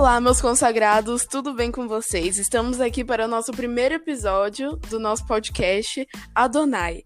Olá, 0.00 0.18
meus 0.18 0.40
consagrados, 0.40 1.26
tudo 1.26 1.52
bem 1.52 1.70
com 1.70 1.86
vocês? 1.86 2.38
Estamos 2.38 2.80
aqui 2.80 3.04
para 3.04 3.26
o 3.26 3.28
nosso 3.28 3.52
primeiro 3.52 3.96
episódio 3.96 4.76
do 4.88 4.98
nosso 4.98 5.26
podcast 5.26 6.08
Adonai. 6.34 7.02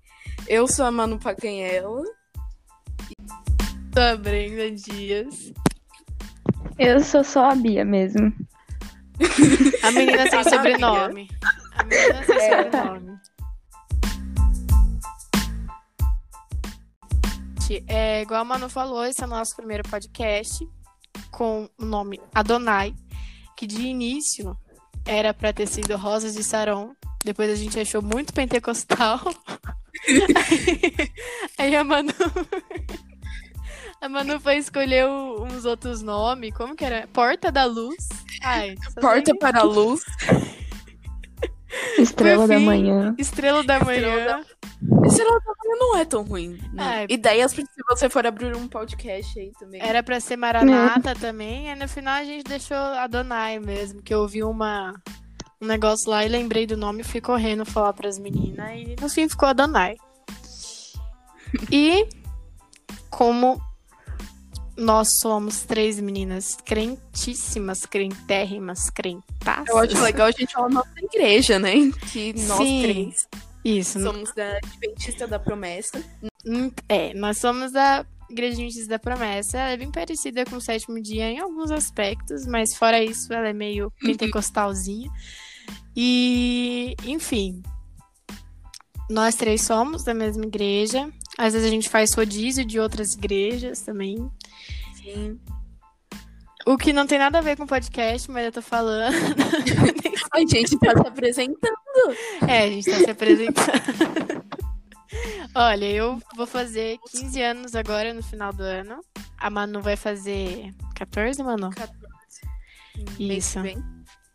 Eu 0.46 0.68
sou 0.68 0.86
a 0.86 0.92
Manu 0.92 1.18
Pacanhela. 1.18 2.04
Sou 3.92 4.00
a 4.00 4.16
Brenda 4.16 4.70
Dias. 4.70 5.52
Eu 6.78 7.00
sou 7.00 7.24
só 7.24 7.50
a 7.50 7.56
Bia 7.56 7.84
mesmo. 7.84 8.32
A 9.82 9.90
menina 9.90 10.30
sem 10.30 10.44
sobrenome. 10.44 11.28
A 11.72 11.82
menina 11.82 12.24
sem 12.24 12.36
É. 12.36 12.62
sobrenome. 12.62 13.18
É, 17.88 18.22
igual 18.22 18.42
a 18.42 18.44
Manu 18.44 18.68
falou, 18.68 19.04
esse 19.04 19.20
é 19.20 19.26
o 19.26 19.30
nosso 19.30 19.56
primeiro 19.56 19.82
podcast 19.82 20.64
com 21.34 21.68
o 21.78 21.84
nome 21.84 22.20
Adonai, 22.32 22.94
que 23.56 23.66
de 23.66 23.82
início 23.82 24.56
era 25.04 25.34
pra 25.34 25.52
ter 25.52 25.66
sido 25.66 25.96
Rosas 25.96 26.34
de 26.34 26.42
Saron. 26.42 26.94
Depois 27.24 27.50
a 27.50 27.56
gente 27.56 27.78
achou 27.78 28.00
muito 28.00 28.32
pentecostal. 28.32 29.20
Aí 31.58 31.74
a 31.74 31.82
Manu. 31.82 32.12
A 34.00 34.08
Manu 34.08 34.38
foi 34.38 34.58
escolher 34.58 35.06
uns 35.06 35.64
outros 35.64 36.02
nomes. 36.02 36.54
Como 36.54 36.76
que 36.76 36.84
era? 36.84 37.08
Porta 37.08 37.50
da 37.50 37.64
Luz. 37.64 38.08
Ai, 38.42 38.76
Porta 39.00 39.34
para 39.36 39.60
a 39.60 39.64
luz. 39.64 40.02
Estrela 41.98 42.46
da 42.46 42.56
fim. 42.58 42.64
manhã. 42.64 43.14
Estrela 43.18 43.64
da 43.64 43.80
Manhã. 43.80 44.40
Esse 45.06 45.22
lá 45.22 45.40
também 45.40 45.78
não 45.78 45.96
é 45.96 46.04
tão 46.04 46.22
ruim. 46.22 46.58
né? 46.72 47.06
É. 47.08 47.12
Ideias 47.12 47.52
pra 47.54 47.64
se 47.64 47.70
você 47.88 48.08
for 48.08 48.26
abrir 48.26 48.54
um 48.56 48.66
podcast 48.68 49.38
aí 49.38 49.52
também. 49.58 49.80
Era 49.82 50.02
pra 50.02 50.20
ser 50.20 50.36
Maranata 50.36 51.14
também. 51.14 51.70
E 51.70 51.74
no 51.74 51.88
final 51.88 52.14
a 52.14 52.24
gente 52.24 52.44
deixou 52.44 52.76
a 52.76 53.06
Donai 53.06 53.58
mesmo. 53.58 54.02
Que 54.02 54.12
eu 54.14 54.20
ouvi 54.20 54.42
uma, 54.42 54.94
um 55.60 55.66
negócio 55.66 56.10
lá 56.10 56.24
e 56.24 56.28
lembrei 56.28 56.66
do 56.66 56.76
nome 56.76 57.00
e 57.00 57.04
fui 57.04 57.20
correndo 57.20 57.64
falar 57.64 57.92
pras 57.92 58.18
meninas. 58.18 58.70
E 58.74 58.96
no 59.00 59.08
fim 59.08 59.28
ficou 59.28 59.48
a 59.48 59.52
Donai. 59.52 59.96
E 61.70 62.06
como 63.10 63.60
nós 64.76 65.18
somos 65.20 65.62
três 65.62 66.00
meninas 66.00 66.56
crentíssimas, 66.64 67.86
crentérrimas, 67.86 68.90
crentaças. 68.90 69.68
Eu 69.68 69.78
acho 69.78 70.00
legal 70.02 70.28
a 70.28 70.30
gente 70.30 70.52
falar 70.52 70.68
nossa 70.68 70.90
igreja, 70.98 71.58
né? 71.58 71.74
Que 72.12 72.32
nós 72.46 72.58
Sim. 72.58 72.82
três 72.82 73.28
Isso. 73.64 74.00
somos 74.02 74.32
da 74.34 74.56
Adventista 74.56 75.26
da 75.26 75.38
Promessa. 75.38 76.02
Hum, 76.46 76.70
É, 76.88 77.14
nós 77.14 77.38
somos 77.38 77.72
da 77.72 78.04
Igreja 78.28 78.54
Adventista 78.54 78.88
da 78.88 78.98
Promessa. 78.98 79.58
Ela 79.58 79.70
é 79.70 79.76
bem 79.76 79.90
parecida 79.90 80.44
com 80.44 80.56
o 80.56 80.60
sétimo 80.60 81.00
dia 81.00 81.30
em 81.30 81.38
alguns 81.38 81.70
aspectos, 81.70 82.46
mas 82.46 82.74
fora 82.74 83.02
isso, 83.02 83.32
ela 83.32 83.48
é 83.48 83.52
meio 83.52 83.92
pentecostalzinha. 84.00 85.10
E, 85.96 86.96
enfim, 87.04 87.62
nós 89.08 89.34
três 89.36 89.62
somos 89.62 90.02
da 90.02 90.12
mesma 90.12 90.44
igreja. 90.44 91.08
Às 91.38 91.52
vezes 91.52 91.66
a 91.66 91.70
gente 91.70 91.88
faz 91.88 92.12
rodízio 92.14 92.64
de 92.64 92.78
outras 92.78 93.14
igrejas 93.14 93.80
também. 93.80 94.30
Sim. 94.96 95.38
O 96.66 96.78
que 96.78 96.92
não 96.92 97.06
tem 97.06 97.18
nada 97.18 97.38
a 97.38 97.42
ver 97.42 97.56
com 97.56 97.66
podcast, 97.66 98.30
mas 98.30 98.46
eu 98.46 98.52
tô 98.52 98.62
falando. 98.62 99.14
A 100.32 100.40
gente 100.40 100.76
tá 100.78 100.90
se 100.90 101.06
apresentando. 101.06 101.78
É, 102.48 102.64
a 102.64 102.68
gente 102.68 102.90
tá 102.90 102.96
se 102.98 103.10
apresentando. 103.10 104.44
Olha, 105.54 105.84
eu 105.84 106.20
vou 106.36 106.44
fazer 106.44 106.98
15 107.12 107.40
anos 107.40 107.76
agora 107.76 108.12
no 108.12 108.20
final 108.20 108.52
do 108.52 108.64
ano. 108.64 108.98
A 109.38 109.48
Manu 109.48 109.80
vai 109.80 109.94
fazer 109.94 110.74
14, 110.96 111.40
Manu? 111.40 111.70
14. 111.70 111.94
Isso. 113.20 113.60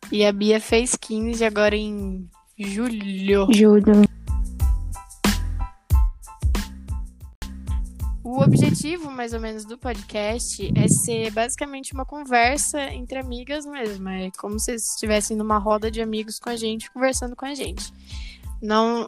E 0.10 0.26
a 0.26 0.32
Bia 0.32 0.62
fez 0.62 0.96
15 0.96 1.44
agora 1.44 1.76
em 1.76 2.30
julho. 2.58 3.48
Júlio. 3.52 4.06
O 8.40 8.42
objetivo, 8.42 9.12
mais 9.12 9.34
ou 9.34 9.40
menos, 9.42 9.66
do 9.66 9.78
podcast 9.78 10.72
é 10.74 10.88
ser 10.88 11.30
basicamente 11.30 11.92
uma 11.92 12.06
conversa 12.06 12.82
entre 12.94 13.20
amigas 13.20 13.66
mesmo. 13.66 14.08
É 14.08 14.32
como 14.38 14.58
se 14.58 14.76
estivessem 14.76 15.36
numa 15.36 15.58
roda 15.58 15.92
de 15.92 16.02
amigos 16.02 16.40
com 16.40 16.48
a 16.48 16.56
gente, 16.56 16.90
conversando 16.90 17.36
com 17.36 17.46
a 17.46 17.54
gente. 17.54 17.92
Não, 18.62 19.06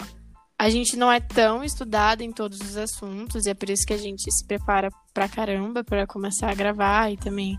a 0.60 0.70
gente 0.70 0.98
não 0.98 1.10
é 1.10 1.22
tão 1.22 1.64
estudado 1.64 2.20
em 2.20 2.30
todos 2.30 2.60
os 2.60 2.76
assuntos, 2.76 3.46
e 3.46 3.52
é 3.52 3.54
por 3.54 3.70
isso 3.70 3.86
que 3.86 3.94
a 3.94 3.98
gente 3.98 4.30
se 4.30 4.44
prepara 4.44 4.90
pra 5.14 5.30
caramba 5.30 5.82
para 5.82 6.06
começar 6.06 6.52
a 6.52 6.54
gravar 6.54 7.10
e 7.10 7.16
também 7.16 7.58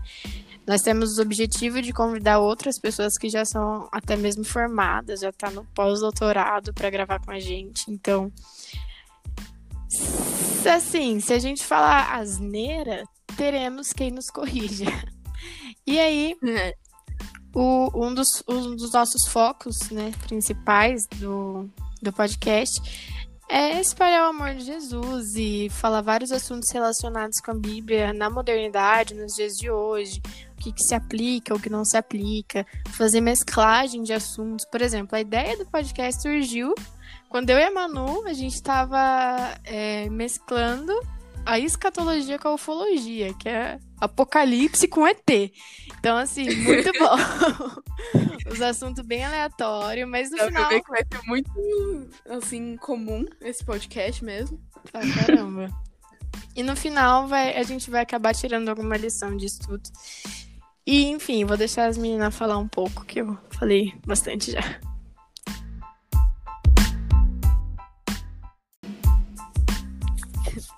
nós 0.67 0.83
temos 0.83 1.17
o 1.17 1.23
objetivo 1.23 1.81
de 1.81 1.91
convidar 1.91 2.37
outras 2.37 2.77
pessoas 2.77 3.17
que 3.17 3.29
já 3.29 3.45
são 3.45 3.89
até 3.91 4.15
mesmo 4.15 4.43
formadas, 4.43 5.21
já 5.21 5.31
tá 5.31 5.49
no 5.49 5.65
pós-doutorado 5.73 6.71
para 6.71 6.91
gravar 6.91 7.19
com 7.19 7.31
a 7.31 7.39
gente. 7.39 7.89
Então, 7.89 8.31
assim, 10.65 11.19
se 11.19 11.33
a 11.33 11.39
gente 11.39 11.63
falar 11.65 12.15
asneira, 12.15 13.03
teremos 13.37 13.91
quem 13.93 14.11
nos 14.11 14.29
corrija. 14.29 14.85
E 15.85 15.99
aí, 15.99 16.33
o- 17.53 17.89
um, 18.05 18.13
dos, 18.13 18.41
um 18.47 18.73
dos 18.73 18.93
nossos 18.93 19.27
focos 19.27 19.89
né, 19.89 20.13
principais 20.25 21.05
do, 21.17 21.69
do 22.01 22.13
podcast 22.13 22.81
é 23.49 23.81
espalhar 23.81 24.27
o 24.27 24.29
amor 24.29 24.55
de 24.55 24.63
Jesus 24.63 25.35
e 25.35 25.67
falar 25.69 25.99
vários 26.01 26.31
assuntos 26.31 26.71
relacionados 26.71 27.41
com 27.41 27.51
a 27.51 27.55
Bíblia 27.55 28.13
na 28.13 28.29
modernidade, 28.29 29.13
nos 29.13 29.33
dias 29.35 29.57
de 29.57 29.69
hoje, 29.69 30.21
o 30.57 30.61
que, 30.63 30.71
que 30.71 30.81
se 30.81 30.95
aplica, 30.95 31.53
o 31.53 31.59
que 31.59 31.69
não 31.69 31.83
se 31.83 31.97
aplica, 31.97 32.65
fazer 32.91 33.19
mesclagem 33.19 34.01
de 34.03 34.13
assuntos. 34.13 34.65
Por 34.71 34.81
exemplo, 34.81 35.17
a 35.17 35.21
ideia 35.21 35.57
do 35.57 35.65
podcast 35.65 36.21
surgiu 36.21 36.73
quando 37.33 37.49
eu 37.49 37.57
e 37.57 37.63
a 37.63 37.71
Manu, 37.71 38.27
a 38.27 38.33
gente 38.33 38.53
estava 38.53 39.59
mesclando 40.11 40.93
a 41.43 41.57
escatologia 41.57 42.37
com 42.37 42.49
a 42.49 42.53
ufologia, 42.53 43.33
que 43.33 43.49
é 43.49 43.79
apocalipse 43.99 44.87
com 44.87 45.07
ET. 45.07 45.27
Então, 45.97 46.15
assim, 46.15 46.45
muito 46.57 46.91
bom. 46.99 48.51
Os 48.51 48.61
assuntos 48.61 49.03
bem 49.03 49.25
aleatórios, 49.25 50.07
mas 50.07 50.29
no 50.29 50.37
pra 50.37 50.45
final. 50.45 50.69
ver 50.69 50.81
que 50.83 50.89
vai 50.91 51.03
ser 51.11 51.21
muito, 51.25 51.51
assim, 52.29 52.77
comum 52.77 53.25
esse 53.41 53.65
podcast 53.65 54.23
mesmo. 54.23 54.61
Ah, 54.93 55.01
caramba. 55.25 55.69
E 56.55 56.61
no 56.61 56.75
final 56.75 57.27
vai, 57.27 57.57
a 57.57 57.63
gente 57.63 57.89
vai 57.89 58.03
acabar 58.03 58.35
tirando 58.35 58.69
alguma 58.69 58.95
lição 58.95 59.35
disso 59.35 59.59
tudo. 59.65 59.89
E, 60.85 61.05
enfim, 61.05 61.45
vou 61.45 61.57
deixar 61.57 61.87
as 61.87 61.97
meninas 61.97 62.35
falar 62.35 62.59
um 62.59 62.67
pouco, 62.67 63.03
que 63.03 63.21
eu 63.21 63.35
falei 63.49 63.91
bastante 64.05 64.51
já. 64.51 64.79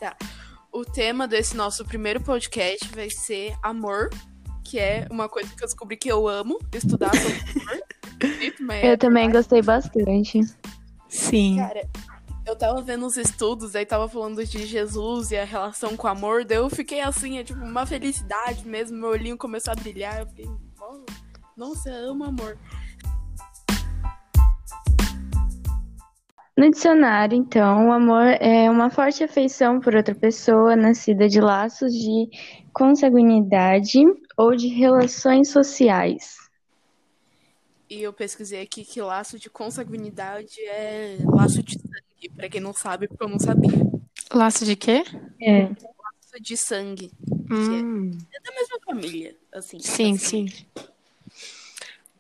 Tá. 0.06 0.16
O 0.72 0.86
tema 0.86 1.28
desse 1.28 1.58
nosso 1.58 1.84
primeiro 1.84 2.22
podcast 2.22 2.88
vai 2.94 3.10
ser 3.10 3.56
amor, 3.64 4.12
que 4.64 4.78
é 4.78 5.08
uma 5.10 5.28
coisa 5.28 5.50
que 5.50 5.64
eu 5.64 5.68
descobri 5.68 5.98
que 5.98 6.08
eu 6.08 6.28
amo, 6.28 6.60
estudar 6.72 7.10
sobre 7.16 7.40
amor. 7.66 7.84
Mas 8.60 8.84
é 8.84 8.92
Eu 8.92 8.98
também 9.00 9.32
gostei 9.32 9.64
bastante. 9.64 10.42
Sim. 11.10 11.58
Cara, 11.58 11.90
eu 12.46 12.56
tava 12.56 12.84
vendo 12.84 13.04
os 13.08 13.18
estudos, 13.18 13.76
aí 13.76 13.84
tava 13.84 14.08
falando 14.08 14.46
de 14.46 14.68
Jesus 14.68 15.32
e 15.32 15.38
a 15.38 15.44
relação 15.44 15.98
com 15.98 16.06
o 16.06 16.12
amor, 16.12 16.46
daí 16.46 16.60
eu 16.60 16.70
fiquei 16.70 17.02
assim, 17.02 17.40
é 17.40 17.44
tipo 17.44 17.64
uma 17.64 17.88
felicidade 17.88 18.68
mesmo, 18.68 18.96
meu 18.96 19.10
olhinho 19.10 19.38
começou 19.40 19.74
a 19.74 19.76
brilhar, 19.76 20.20
eu 20.20 20.28
fiquei, 20.28 20.46
"Oh, 20.80 21.04
nossa, 21.58 21.90
eu 21.90 22.12
amo 22.12 22.26
amor. 22.26 22.60
No 26.58 26.72
dicionário, 26.72 27.36
então, 27.38 27.90
o 27.90 27.92
amor 27.92 28.28
é 28.40 28.70
uma 28.70 28.90
forte 28.90 29.22
afeição 29.24 29.82
por 29.82 29.94
outra 29.94 30.16
pessoa, 30.16 30.74
nascida 30.74 31.28
de 31.28 31.42
laços 31.42 31.92
de 31.94 32.30
consanguinidade 32.72 34.00
ou 34.38 34.56
de 34.56 34.68
relações 34.68 35.50
sociais. 35.50 36.38
E 37.90 38.02
eu 38.02 38.14
pesquisei 38.14 38.62
aqui 38.62 38.86
que 38.86 39.02
laço 39.02 39.38
de 39.38 39.50
consanguinidade 39.50 40.62
é 40.62 41.18
laço 41.26 41.62
de 41.62 41.74
sangue, 41.74 42.30
pra 42.36 42.48
quem 42.48 42.62
não 42.62 42.74
sabe, 42.74 43.08
porque 43.10 43.24
eu 43.24 43.30
não 43.30 43.38
sabia. 43.40 43.72
Laço 44.34 44.64
de 44.64 44.78
quê? 44.78 45.04
É. 45.42 45.64
Laço 45.68 46.42
de 46.42 46.56
sangue, 46.56 47.12
Hum, 47.52 48.12
é 48.34 48.40
da 48.42 48.52
mesma 48.56 48.80
família, 48.86 49.36
assim. 49.54 49.78
sim, 49.80 50.14
assim. 50.16 50.48
sim. 50.48 50.66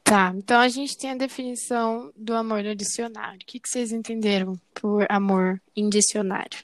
Tá, 0.05 0.31
então 0.35 0.61
a 0.61 0.67
gente 0.67 0.95
tem 0.95 1.09
a 1.09 1.15
definição 1.15 2.13
do 2.15 2.35
amor 2.35 2.63
no 2.63 2.75
dicionário. 2.75 3.39
O 3.41 3.45
que, 3.45 3.59
que 3.59 3.67
vocês 3.67 3.91
entenderam 3.91 4.53
por 4.71 5.03
amor 5.09 5.59
em 5.75 5.89
dicionário? 5.89 6.63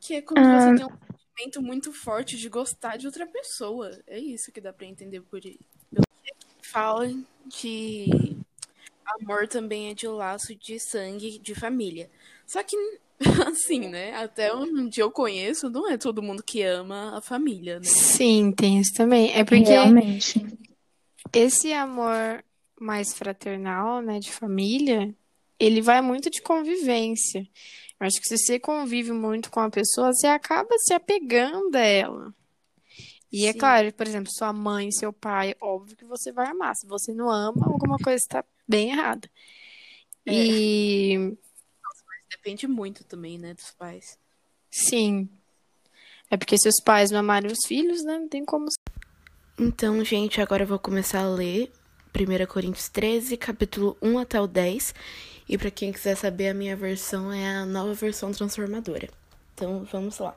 Que 0.00 0.14
é 0.14 0.22
quando 0.22 0.40
você 0.40 0.76
tem 0.76 0.86
um 0.86 0.98
sentimento 1.36 1.62
muito 1.62 1.92
forte 1.92 2.38
de 2.38 2.48
gostar 2.48 2.96
de 2.96 3.06
outra 3.06 3.26
pessoa. 3.26 4.00
É 4.06 4.18
isso 4.18 4.50
que 4.50 4.62
dá 4.62 4.72
pra 4.72 4.86
entender 4.86 5.20
por 5.20 5.42
que 5.42 5.58
Fala 6.62 7.06
que 7.50 8.08
amor 9.20 9.46
também 9.46 9.90
é 9.90 9.94
de 9.94 10.08
laço 10.08 10.54
de 10.54 10.80
sangue 10.80 11.38
de 11.38 11.54
família. 11.54 12.08
Só 12.46 12.62
que 12.62 12.74
Assim, 13.46 13.80
né? 13.80 14.14
Até 14.14 14.54
onde 14.54 14.98
eu 14.98 15.10
conheço, 15.10 15.68
não 15.68 15.90
é 15.90 15.98
todo 15.98 16.22
mundo 16.22 16.42
que 16.42 16.62
ama 16.62 17.18
a 17.18 17.20
família, 17.20 17.78
né? 17.78 17.84
Sim, 17.84 18.50
tem 18.52 18.80
isso 18.80 18.94
também. 18.94 19.30
É 19.34 19.44
porque 19.44 19.70
Realmente. 19.70 20.42
Esse 21.32 21.72
amor 21.72 22.44
mais 22.80 23.12
fraternal, 23.12 24.00
né, 24.02 24.18
de 24.18 24.32
família, 24.32 25.14
ele 25.58 25.82
vai 25.82 26.00
muito 26.00 26.30
de 26.30 26.40
convivência. 26.42 27.46
Eu 28.00 28.06
acho 28.06 28.20
que 28.20 28.26
se 28.28 28.38
você 28.38 28.58
convive 28.58 29.12
muito 29.12 29.50
com 29.50 29.60
a 29.60 29.70
pessoa, 29.70 30.12
você 30.12 30.26
acaba 30.26 30.70
se 30.78 30.94
apegando 30.94 31.76
a 31.76 31.80
ela. 31.80 32.34
E 33.32 33.46
é 33.46 33.52
Sim. 33.52 33.58
claro, 33.58 33.92
por 33.92 34.06
exemplo, 34.06 34.32
sua 34.32 34.52
mãe, 34.52 34.90
seu 34.90 35.12
pai, 35.12 35.54
óbvio 35.60 35.96
que 35.96 36.04
você 36.04 36.32
vai 36.32 36.48
amar. 36.48 36.74
Se 36.74 36.86
você 36.86 37.12
não 37.12 37.30
ama, 37.30 37.66
alguma 37.66 37.98
coisa 37.98 38.16
está 38.16 38.44
bem 38.66 38.90
errada. 38.90 39.30
É. 40.26 40.32
E 40.32 41.36
Depende 42.30 42.66
muito 42.66 43.04
também, 43.04 43.38
né, 43.38 43.54
dos 43.54 43.70
pais. 43.72 44.18
sim, 44.70 45.28
é 46.30 46.36
porque 46.36 46.56
se 46.56 46.68
os 46.68 46.80
pais 46.84 47.10
não 47.10 47.18
amarem 47.18 47.50
os 47.50 47.66
filhos, 47.66 48.04
né, 48.04 48.18
não 48.18 48.28
tem 48.28 48.44
como. 48.44 48.66
Então, 49.62 50.02
gente, 50.02 50.40
agora 50.40 50.62
eu 50.62 50.66
vou 50.66 50.78
começar 50.78 51.20
a 51.20 51.28
ler 51.28 51.70
1 52.18 52.46
Coríntios 52.46 52.88
13, 52.88 53.36
capítulo 53.36 53.94
1 54.00 54.18
até 54.18 54.40
o 54.40 54.46
10. 54.46 54.94
E 55.46 55.58
para 55.58 55.70
quem 55.70 55.92
quiser 55.92 56.16
saber, 56.16 56.48
a 56.48 56.54
minha 56.54 56.74
versão 56.74 57.30
é 57.30 57.46
a 57.46 57.66
nova 57.66 57.92
versão 57.92 58.32
transformadora. 58.32 59.10
Então, 59.52 59.86
vamos 59.92 60.18
lá. 60.18 60.34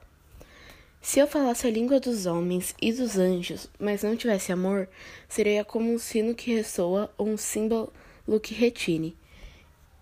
Se 1.01 1.19
eu 1.19 1.25
falasse 1.25 1.65
a 1.65 1.71
língua 1.71 2.01
dos 2.01 2.25
homens 2.25 2.75
e 2.81 2.91
dos 2.91 3.17
anjos, 3.17 3.69
mas 3.79 4.03
não 4.03 4.17
tivesse 4.17 4.51
amor, 4.51 4.89
seria 5.29 5.63
como 5.63 5.89
um 5.89 5.97
sino 5.97 6.35
que 6.35 6.53
ressoa 6.53 7.09
ou 7.17 7.29
um 7.29 7.37
símbolo 7.37 7.93
que 8.41 8.53
retine. 8.53 9.15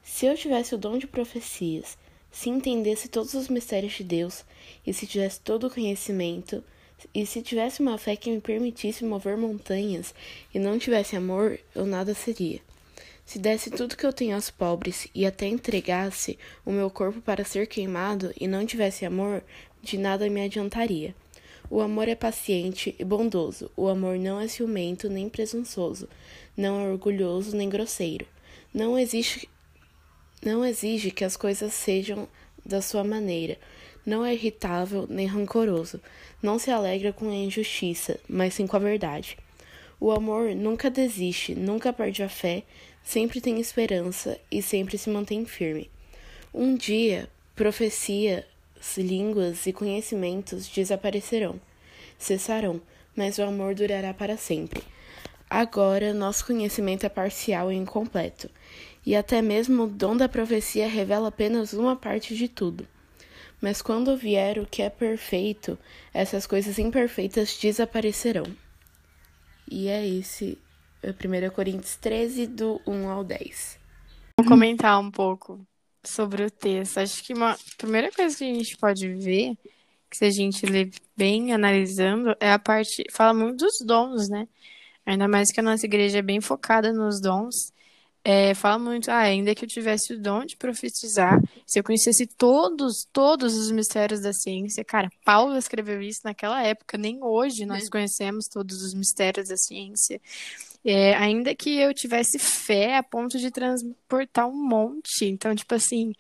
Se 0.02 0.26
eu 0.26 0.36
tivesse 0.36 0.74
o 0.74 0.80
dom 0.80 0.98
de 0.98 1.06
profecias, 1.06 1.96
se 2.32 2.50
entendesse 2.50 3.08
todos 3.08 3.36
os 3.36 3.50
mistérios 3.50 3.94
de 3.94 4.04
Deus, 4.04 4.44
e 4.84 4.92
se 4.92 5.06
tivesse 5.06 5.40
todo 5.42 5.68
o 5.68 5.72
conhecimento, 5.72 6.64
e 7.14 7.26
se 7.26 7.42
tivesse 7.42 7.82
uma 7.82 7.98
fé 7.98 8.16
que 8.16 8.32
me 8.32 8.42
permitisse 8.42 9.06
mover 9.06 9.38
montanhas 9.38 10.14
e 10.54 10.60
não 10.60 10.80
tivesse 10.80 11.16
amor, 11.16 11.60
eu 11.76 11.86
nada 11.86 12.14
seria. 12.14 12.60
Se 13.26 13.40
desse 13.40 13.70
tudo 13.70 13.96
que 13.96 14.06
eu 14.06 14.12
tenho 14.12 14.36
aos 14.36 14.50
pobres 14.50 15.08
e 15.16 15.26
até 15.26 15.48
entregasse 15.48 16.38
o 16.66 16.72
meu 16.72 16.90
corpo 16.90 17.22
para 17.22 17.46
ser 17.46 17.68
queimado 17.68 18.34
e 18.40 18.48
não 18.48 18.66
tivesse 18.66 19.06
amor, 19.06 19.44
de 19.82 19.98
nada 19.98 20.30
me 20.30 20.44
adiantaria. 20.44 21.16
O 21.70 21.80
amor 21.80 22.10
é 22.10 22.16
paciente 22.16 22.94
e 23.00 23.06
bondoso. 23.06 23.72
O 23.78 23.88
amor 23.88 24.18
não 24.18 24.40
é 24.40 24.48
ciumento 24.48 25.10
nem 25.10 25.30
presunçoso. 25.30 26.10
Não 26.58 26.82
é 26.82 26.90
orgulhoso 26.90 27.56
nem 27.56 27.70
grosseiro. 27.70 28.28
Não 28.74 28.96
não 30.44 30.66
exige 30.66 31.12
que 31.12 31.24
as 31.24 31.38
coisas 31.38 31.72
sejam 31.74 32.28
da 32.66 32.82
sua 32.82 33.04
maneira. 33.04 33.58
Não 34.06 34.26
é 34.26 34.34
irritável 34.34 35.06
nem 35.10 35.28
rancoroso. 35.28 36.02
Não 36.42 36.58
se 36.58 36.72
alegra 36.72 37.14
com 37.14 37.30
a 37.30 37.36
injustiça, 37.36 38.20
mas 38.28 38.56
sim 38.56 38.66
com 38.66 38.76
a 38.76 38.80
verdade. 38.80 39.38
O 40.00 40.12
amor 40.12 40.56
nunca 40.56 40.90
desiste, 40.90 41.54
nunca 41.54 41.94
perde 41.94 42.24
a 42.24 42.30
fé, 42.30 42.64
sempre 43.04 43.40
tem 43.40 43.60
esperança 43.60 44.40
e 44.50 44.62
sempre 44.62 44.98
se 44.98 45.10
mantém 45.10 45.46
firme. 45.46 45.92
Um 46.52 46.76
dia, 46.76 47.30
profecias, 47.56 48.44
línguas 48.98 49.68
e 49.68 49.74
conhecimentos 49.74 50.68
desaparecerão, 50.68 51.62
cessarão, 52.18 52.82
mas 53.16 53.38
o 53.38 53.44
amor 53.44 53.76
durará 53.76 54.14
para 54.14 54.38
sempre. 54.38 54.82
Agora, 55.48 56.14
nosso 56.14 56.46
conhecimento 56.46 57.06
é 57.06 57.10
parcial 57.10 57.72
e 57.72 57.76
incompleto, 57.76 58.50
e 59.06 59.16
até 59.16 59.42
mesmo 59.42 59.84
o 59.84 59.88
dom 59.88 60.18
da 60.18 60.28
profecia 60.28 60.88
revela 60.88 61.28
apenas 61.28 61.74
uma 61.74 61.96
parte 61.96 62.36
de 62.36 62.48
tudo. 62.48 62.88
Mas 63.62 63.82
quando 63.82 64.18
vier 64.18 64.58
o 64.58 64.66
que 64.66 64.82
é 64.82 64.90
perfeito, 64.90 65.78
essas 66.12 66.48
coisas 66.48 66.80
imperfeitas 66.80 67.56
desaparecerão. 67.58 68.46
E 69.70 69.88
é 69.88 70.06
esse, 70.06 70.58
é 71.04 71.12
1 71.12 71.52
Coríntios 71.52 71.96
13, 71.96 72.48
do 72.48 72.82
1 72.88 73.10
ao 73.10 73.24
10. 73.24 73.80
Vou 74.40 74.48
comentar 74.48 75.00
um 75.00 75.12
pouco 75.12 75.66
sobre 76.04 76.44
o 76.44 76.50
texto. 76.50 76.98
Acho 76.98 77.24
que 77.24 77.34
uma 77.34 77.56
primeira 77.78 78.12
coisa 78.12 78.36
que 78.36 78.44
a 78.44 78.54
gente 78.54 78.76
pode 78.78 79.08
ver, 79.14 79.56
que 80.10 80.18
se 80.18 80.26
a 80.26 80.32
gente 80.32 80.66
ler 80.66 80.90
bem 81.16 81.54
analisando, 81.54 82.36
é 82.40 82.52
a 82.52 82.60
parte. 82.60 83.04
Fala 83.12 83.34
muito 83.34 83.64
dos 83.64 83.80
dons, 83.86 84.28
né? 84.28 84.48
Ainda 85.06 85.28
mais 85.28 85.52
que 85.52 85.60
a 85.60 85.64
nossa 85.64 85.86
igreja 85.86 86.20
é 86.20 86.24
bem 86.24 86.42
focada 86.42 86.92
nos 86.92 87.22
dons. 87.22 87.72
É, 88.24 88.54
fala 88.54 88.78
muito, 88.78 89.10
ah, 89.10 89.18
ainda 89.18 89.56
que 89.56 89.66
eu 89.66 89.70
tivesse 89.70 90.14
o 90.14 90.20
dom 90.20 90.46
de 90.46 90.56
profetizar, 90.56 91.42
se 91.66 91.80
eu 91.80 91.84
conhecesse 91.84 92.28
todos, 92.28 93.08
todos 93.12 93.58
os 93.58 93.72
mistérios 93.72 94.22
da 94.22 94.32
ciência, 94.32 94.86
cara, 94.86 95.10
Paulo 95.26 95.58
escreveu 95.58 96.00
isso 96.02 96.22
naquela 96.24 96.62
época, 96.62 97.00
nem 97.00 97.24
hoje 97.24 97.66
nós 97.66 97.90
conhecemos 97.90 98.46
todos 98.48 98.84
os 98.84 98.94
mistérios 98.94 99.48
da 99.48 99.58
ciência. 99.58 100.22
É, 100.84 101.16
ainda 101.16 101.56
que 101.56 101.78
eu 101.78 101.94
tivesse 101.94 102.38
fé 102.40 102.98
a 102.98 103.04
ponto 103.04 103.38
de 103.38 103.52
transportar 103.52 104.48
um 104.48 104.68
monte. 104.68 105.26
Então, 105.26 105.56
tipo 105.56 105.76
assim, 105.76 106.14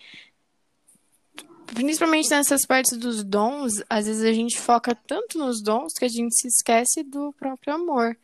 principalmente 1.66 2.30
nessas 2.30 2.66
partes 2.66 2.98
dos 2.98 3.24
dons, 3.24 3.82
às 3.90 4.06
vezes 4.06 4.24
a 4.24 4.34
gente 4.34 4.60
foca 4.60 4.96
tanto 4.96 5.38
nos 5.38 5.62
dons 5.64 5.94
que 5.94 6.06
a 6.06 6.10
gente 6.10 6.34
se 6.36 6.48
esquece 6.48 7.04
do 7.04 7.34
próprio 7.34 7.74
amor. 7.74 8.16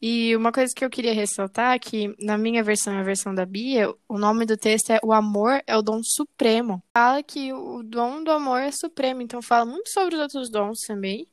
E 0.00 0.36
uma 0.36 0.52
coisa 0.52 0.72
que 0.74 0.84
eu 0.84 0.90
queria 0.90 1.12
ressaltar 1.12 1.74
é 1.74 1.78
que 1.78 2.14
na 2.20 2.38
minha 2.38 2.62
versão 2.62 2.94
e 2.94 2.98
a 2.98 3.02
versão 3.02 3.34
da 3.34 3.44
Bia, 3.44 3.92
o 4.08 4.16
nome 4.16 4.46
do 4.46 4.56
texto 4.56 4.90
é 4.90 5.00
O 5.02 5.12
Amor 5.12 5.60
é 5.66 5.76
o 5.76 5.82
Dom 5.82 6.00
Supremo. 6.04 6.82
Fala 6.96 7.20
que 7.22 7.52
o 7.52 7.82
dom 7.82 8.22
do 8.22 8.30
amor 8.30 8.60
é 8.60 8.70
supremo, 8.70 9.22
então 9.22 9.42
fala 9.42 9.64
muito 9.64 9.90
sobre 9.90 10.14
os 10.14 10.20
outros 10.20 10.50
dons 10.50 10.78
também, 10.86 11.26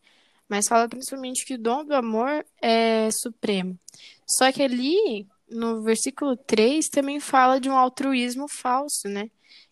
mas 0.49 0.67
fala 0.67 0.89
principalmente 0.89 1.45
que 1.45 1.55
o 1.55 1.59
dom 1.59 1.85
do 1.85 1.93
amor 1.93 2.43
é 2.59 3.09
supremo. 3.11 3.77
Só 4.27 4.51
que 4.51 4.63
ali, 4.63 5.27
no 5.47 5.83
versículo 5.83 6.35
3, 6.35 6.89
também 6.89 7.19
fala 7.19 7.59
de 7.59 7.69
um 7.69 7.77
altruísmo 7.77 8.47
falso, 8.49 9.07
né? 9.07 9.29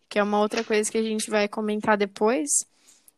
Que 0.07 0.19
é 0.19 0.23
uma 0.23 0.39
outra 0.39 0.63
coisa 0.63 0.91
que 0.91 0.97
a 0.99 1.03
gente 1.03 1.31
vai 1.31 1.47
comentar 1.47 1.97
depois, 1.97 2.49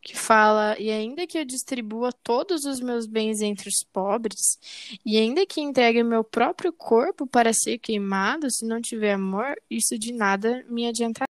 que 0.06 0.16
fala: 0.16 0.80
E 0.80 0.92
ainda 0.92 1.26
que 1.26 1.36
eu 1.36 1.44
distribua 1.44 2.14
todos 2.14 2.64
os 2.64 2.80
meus 2.80 3.08
bens 3.08 3.42
entre 3.42 3.68
os 3.68 3.84
pobres, 3.92 4.60
e 5.04 5.18
ainda 5.18 5.46
que 5.48 5.60
entregue 5.60 6.04
meu 6.04 6.24
próprio 6.24 6.72
corpo 6.72 7.26
para 7.26 7.52
ser 7.52 7.80
queimado, 7.80 8.48
se 8.52 8.66
não 8.66 8.80
tiver 8.80 9.14
amor, 9.14 9.60
isso 9.68 9.98
de 9.98 10.14
nada 10.14 10.64
me 10.70 10.88
adiantará. 10.88 11.28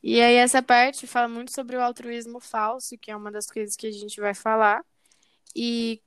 E 0.00 0.20
aí, 0.20 0.36
essa 0.36 0.62
parte 0.62 1.06
fala 1.06 1.28
muito 1.28 1.52
sobre 1.52 1.76
o 1.76 1.82
altruísmo 1.82 2.38
falso, 2.38 2.96
que 3.00 3.10
é 3.10 3.16
uma 3.16 3.32
das 3.32 3.46
coisas 3.46 3.74
que 3.74 3.88
a 3.88 3.90
gente 3.90 4.20
vai 4.20 4.34
falar. 4.34 4.84
E 5.56 6.00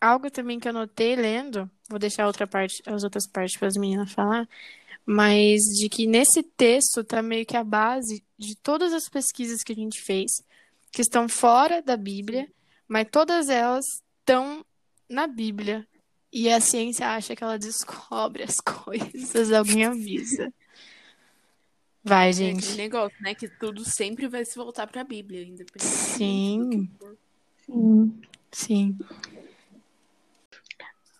algo 0.00 0.30
também 0.30 0.60
que 0.60 0.68
eu 0.68 0.72
notei 0.72 1.16
lendo, 1.16 1.70
vou 1.88 1.98
deixar 1.98 2.26
outra 2.26 2.46
parte, 2.46 2.82
as 2.84 3.04
outras 3.04 3.26
partes 3.26 3.56
para 3.56 3.68
as 3.68 3.76
meninas 3.76 4.12
falar, 4.12 4.46
mas 5.06 5.62
de 5.78 5.88
que 5.88 6.06
nesse 6.06 6.42
texto 6.42 7.04
tá 7.04 7.22
meio 7.22 7.46
que 7.46 7.56
a 7.56 7.64
base 7.64 8.24
de 8.38 8.56
todas 8.56 8.92
as 8.92 9.08
pesquisas 9.08 9.62
que 9.62 9.72
a 9.72 9.76
gente 9.76 10.02
fez, 10.02 10.42
que 10.96 11.02
estão 11.02 11.28
fora 11.28 11.82
da 11.82 11.94
Bíblia, 11.94 12.48
mas 12.88 13.06
todas 13.12 13.50
elas 13.50 13.84
estão 14.20 14.64
na 15.06 15.26
Bíblia. 15.26 15.86
E 16.32 16.50
a 16.50 16.58
ciência 16.58 17.06
acha 17.06 17.36
que 17.36 17.44
ela 17.44 17.58
descobre 17.58 18.42
as 18.42 18.56
coisas, 18.64 19.52
alguém 19.52 19.84
avisa. 19.84 20.50
Vai, 22.02 22.30
É 22.30 22.32
gente. 22.32 22.64
aquele 22.64 22.82
negócio, 22.84 23.14
né? 23.22 23.34
Que 23.34 23.46
tudo 23.46 23.84
sempre 23.84 24.26
vai 24.26 24.42
se 24.46 24.56
voltar 24.56 24.86
pra 24.86 25.04
Bíblia, 25.04 25.42
independente 25.42 25.84
Sim. 25.84 26.88
Sim. 27.66 28.20
Sim. 28.50 28.98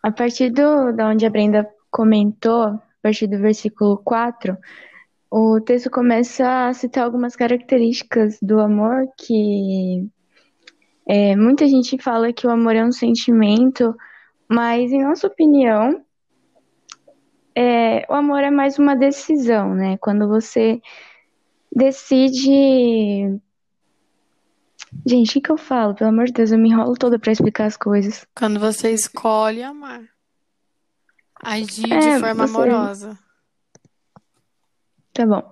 A 0.02 0.11
partir 0.11 0.49
do, 0.49 0.90
da 0.92 1.09
onde 1.09 1.26
a 1.26 1.30
Brenda 1.30 1.68
comentou, 1.90 2.62
a 2.62 2.83
partir 3.02 3.26
do 3.26 3.37
versículo 3.38 3.99
4, 3.99 4.56
o 5.30 5.61
texto 5.61 5.90
começa 5.90 6.68
a 6.68 6.73
citar 6.75 7.04
algumas 7.04 7.35
características 7.37 8.38
do 8.40 8.61
amor 8.61 9.06
que 9.18 10.06
é, 11.09 11.37
muita 11.37 11.66
gente 11.66 11.99
fala 12.02 12.33
que 12.33 12.47
o 12.47 12.50
amor 12.50 12.75
é 12.75 12.85
um 12.85 12.92
sentimento, 12.92 13.95
mas 14.49 14.92
em 14.92 15.02
nossa 15.02 15.26
opinião, 15.26 16.04
é, 17.54 18.04
o 18.09 18.14
amor 18.14 18.40
é 18.42 18.50
mais 18.50 18.78
uma 18.78 18.95
decisão, 18.97 19.75
né? 19.75 19.97
Quando 19.99 20.28
você 20.28 20.80
decide. 21.75 23.40
Gente, 25.06 25.30
o 25.30 25.33
que 25.35 25.40
que 25.40 25.50
eu 25.52 25.56
falo? 25.59 25.95
Pelo 25.95 26.11
amor 26.11 26.26
de 26.26 26.33
Deus, 26.33 26.52
eu 26.52 26.59
me 26.59 26.68
enrolo 26.71 26.95
toda 26.95 27.18
pra 27.18 27.33
explicar 27.33 27.66
as 27.66 27.76
coisas. 27.76 28.26
Quando 28.37 28.59
você 28.61 28.90
escolhe 28.92 29.62
amar. 29.62 30.02
Agir 31.42 31.92
É, 31.92 31.99
de 31.99 32.21
forma 32.21 32.47
você- 32.47 32.56
amorosa. 32.56 33.18
Tá 35.16 35.25
bom. 35.25 35.42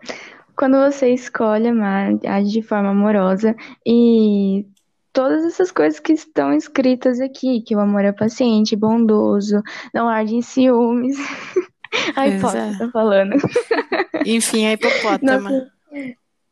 Quando 0.54 0.76
você 0.76 1.08
escolhe 1.08 1.68
amar, 1.68 2.10
age 2.26 2.50
de 2.50 2.60
forma 2.60 2.90
amorosa 2.90 3.56
e 3.84 4.66
todas 5.10 5.42
essas 5.46 5.72
coisas 5.72 5.98
que 5.98 6.12
estão 6.12 6.52
escritas 6.52 7.18
aqui, 7.18 7.62
que 7.62 7.74
o 7.74 7.80
amor 7.80 8.04
é 8.04 8.12
paciente, 8.12 8.76
bondoso, 8.76 9.62
não 9.94 10.06
arde 10.06 10.36
em 10.36 10.42
ciúmes. 10.42 11.16
A 12.14 12.28
hipótese 12.28 12.74
é. 12.74 12.78
tá 12.78 12.90
falando. 12.90 13.36
Enfim, 14.26 14.66
a 14.66 14.72
hipopótama. 14.72 15.48
Nossa, 15.48 15.70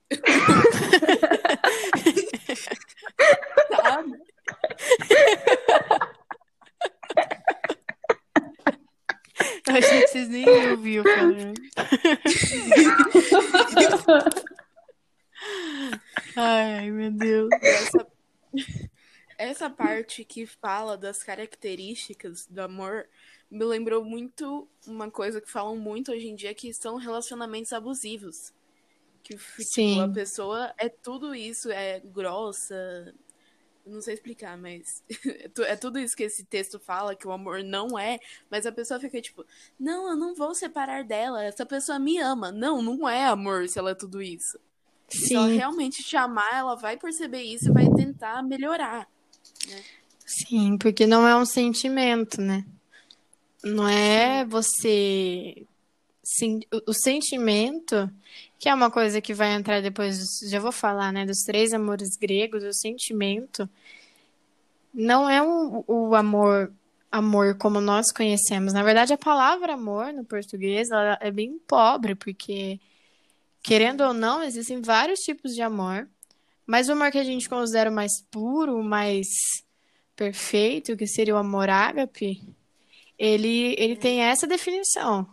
Eu 9.73 9.79
achei 9.79 10.03
que 10.03 10.09
vocês 10.09 10.29
nem 10.29 10.47
ouviram. 10.71 11.05
Ai, 16.37 16.91
meu 16.91 17.11
Deus. 17.11 17.49
Essa, 17.63 18.07
essa 19.39 19.71
parte 19.71 20.25
que 20.25 20.45
fala 20.47 20.97
das 20.97 21.23
características 21.23 22.47
do 22.47 22.61
amor 22.61 23.09
me 23.51 23.65
lembrou 23.65 24.05
muito 24.05 24.69
uma 24.87 25.11
coisa 25.11 25.41
que 25.41 25.51
falam 25.51 25.77
muito 25.77 26.13
hoje 26.13 26.29
em 26.29 26.35
dia, 26.35 26.55
que 26.55 26.73
são 26.73 26.97
relacionamentos 26.97 27.73
abusivos. 27.73 28.53
Que 29.23 29.37
tipo, 29.37 29.63
Sim. 29.63 30.01
a 30.01 30.09
pessoa 30.09 30.75
é 30.77 30.89
tudo 30.89 31.35
isso, 31.35 31.71
é 31.71 32.01
grossa. 32.01 33.15
Não 33.85 34.01
sei 34.01 34.15
explicar, 34.15 34.57
mas 34.57 35.03
é 35.27 35.73
é 35.73 35.77
tudo 35.77 35.99
isso 35.99 36.17
que 36.17 36.23
esse 36.25 36.45
texto 36.45 36.79
fala, 36.79 37.17
que 37.17 37.27
o 37.27 37.33
amor 37.33 37.65
não 37.65 37.99
é, 37.99 38.19
mas 38.51 38.65
a 38.67 38.73
pessoa 38.73 39.01
fica 39.01 39.21
tipo, 39.21 39.45
não, 39.79 40.09
eu 40.11 40.17
não 40.17 40.35
vou 40.35 40.55
separar 40.55 41.05
dela, 41.05 41.43
essa 41.45 41.67
pessoa 41.67 41.99
me 41.99 42.19
ama. 42.19 42.53
Não, 42.53 42.81
não 42.83 43.09
é 43.09 43.25
amor 43.27 43.69
se 43.69 43.79
ela 43.79 43.91
é 43.91 43.95
tudo 43.95 44.23
isso. 44.23 44.59
Se 45.09 45.37
ela 45.37 45.49
Sim, 45.49 45.57
realmente 45.57 46.03
te 46.05 46.17
amar, 46.17 46.55
ela 46.55 46.77
vai 46.77 46.97
perceber 46.99 47.43
isso 47.43 47.69
e 47.69 47.73
vai 47.73 47.89
tentar 47.91 48.43
melhorar. 48.43 49.09
sim, 50.27 50.77
porque 50.79 51.07
não 51.07 51.27
é 51.27 51.37
um 51.37 51.45
sentimento, 51.45 52.41
né? 52.41 52.65
Não 53.65 53.89
é 53.89 54.45
você. 54.45 55.67
Sim, 56.23 56.61
o 56.87 56.93
sentimento, 56.95 58.11
que 58.63 58.69
é 58.69 58.75
uma 58.75 58.93
coisa 58.93 59.21
que 59.21 59.35
vai 59.35 59.55
entrar 59.55 59.83
depois, 59.83 60.39
já 60.49 60.61
vou 60.61 60.71
falar, 60.71 61.13
né, 61.13 61.27
dos 61.27 61.39
três 61.39 61.73
amores 61.73 62.17
gregos, 62.17 62.63
o 62.63 62.73
sentimento 62.73 63.69
não 64.95 65.29
é 65.29 65.43
um, 65.43 65.83
o 65.85 66.15
amor, 66.15 66.73
amor 67.11 67.57
como 67.59 67.81
nós 67.81 68.13
conhecemos. 68.13 68.73
Na 68.73 68.85
verdade, 68.85 69.13
a 69.13 69.19
palavra 69.19 69.75
amor 69.75 70.13
no 70.13 70.25
português 70.25 70.93
ela 70.93 71.19
é 71.21 71.29
bem 71.29 71.59
pobre, 71.67 72.15
porque, 72.15 72.79
querendo 73.65 74.03
ou 74.03 74.15
não, 74.15 74.45
existem 74.45 74.81
vários 74.81 75.19
tipos 75.19 75.57
de 75.57 75.61
amor, 75.61 76.09
mas 76.65 76.89
o 76.89 76.93
amor 76.93 77.11
que 77.11 77.19
a 77.19 77.25
gente 77.25 77.49
considera 77.49 77.91
mais 77.91 78.23
puro, 78.31 78.81
mais 78.81 79.27
perfeito, 80.15 80.97
que 80.97 81.09
seria 81.09 81.35
o 81.35 81.39
amor 81.39 81.69
ágape, 81.69 82.41
ele, 83.19 83.75
ele 83.77 83.97
tem 83.97 84.21
essa 84.21 84.47
definição. 84.47 85.27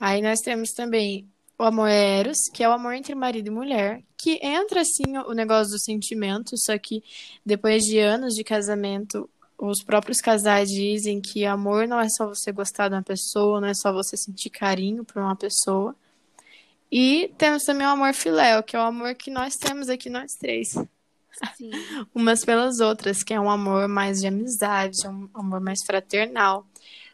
Aí 0.00 0.22
nós 0.22 0.40
temos 0.40 0.70
também 0.70 1.30
o 1.62 1.66
amor 1.66 1.88
eros, 1.88 2.38
que 2.52 2.62
é 2.62 2.68
o 2.68 2.72
amor 2.72 2.94
entre 2.94 3.14
marido 3.14 3.46
e 3.46 3.50
mulher, 3.50 4.02
que 4.18 4.38
entra 4.42 4.80
assim 4.80 5.16
o 5.26 5.32
negócio 5.32 5.72
do 5.72 5.80
sentimento, 5.80 6.56
só 6.56 6.76
que 6.76 7.02
depois 7.46 7.84
de 7.84 7.98
anos 7.98 8.34
de 8.34 8.42
casamento, 8.42 9.28
os 9.56 9.82
próprios 9.82 10.20
casais 10.20 10.68
dizem 10.68 11.20
que 11.20 11.44
amor 11.44 11.86
não 11.86 12.00
é 12.00 12.08
só 12.08 12.26
você 12.26 12.50
gostar 12.50 12.88
de 12.88 12.94
uma 12.96 13.02
pessoa, 13.02 13.60
não 13.60 13.68
é 13.68 13.74
só 13.74 13.92
você 13.92 14.16
sentir 14.16 14.50
carinho 14.50 15.04
por 15.04 15.22
uma 15.22 15.36
pessoa. 15.36 15.94
E 16.90 17.32
temos 17.38 17.62
também 17.62 17.86
o 17.86 17.90
amor 17.90 18.12
filéu, 18.12 18.62
que 18.62 18.74
é 18.76 18.78
o 18.78 18.82
amor 18.82 19.14
que 19.14 19.30
nós 19.30 19.56
temos 19.56 19.88
aqui 19.88 20.10
nós 20.10 20.34
três 20.34 20.74
umas 22.14 22.44
pelas 22.44 22.80
outras, 22.80 23.22
que 23.22 23.32
é 23.32 23.40
um 23.40 23.50
amor 23.50 23.88
mais 23.88 24.20
de 24.20 24.26
amizade, 24.26 25.06
um 25.06 25.28
amor 25.32 25.60
mais 25.60 25.78
fraternal. 25.86 26.66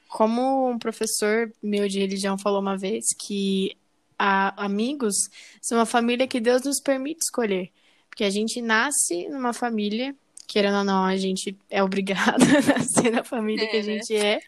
Como 0.08 0.70
um 0.70 0.78
professor 0.78 1.52
meu 1.62 1.86
de 1.86 2.00
religião 2.00 2.38
falou 2.38 2.60
uma 2.60 2.78
vez, 2.78 3.04
que 3.18 3.76
a- 4.18 4.64
amigos 4.64 5.14
são 5.62 5.78
uma 5.78 5.86
família 5.86 6.26
que 6.26 6.40
Deus 6.40 6.62
nos 6.64 6.80
permite 6.80 7.20
escolher. 7.22 7.70
Porque 8.08 8.24
a 8.24 8.30
gente 8.30 8.60
nasce 8.60 9.28
numa 9.28 9.52
família, 9.52 10.14
querendo 10.46 10.78
ou 10.78 10.84
não, 10.84 11.04
a 11.04 11.16
gente 11.16 11.56
é 11.70 11.82
obrigado 11.82 12.42
a 12.42 12.78
nascer 12.78 13.10
na 13.12 13.24
família 13.24 13.68
que 13.68 13.76
a 13.76 13.80
É, 13.80 13.82
né? 13.82 13.98
gente 13.98 14.16
é, 14.16 14.40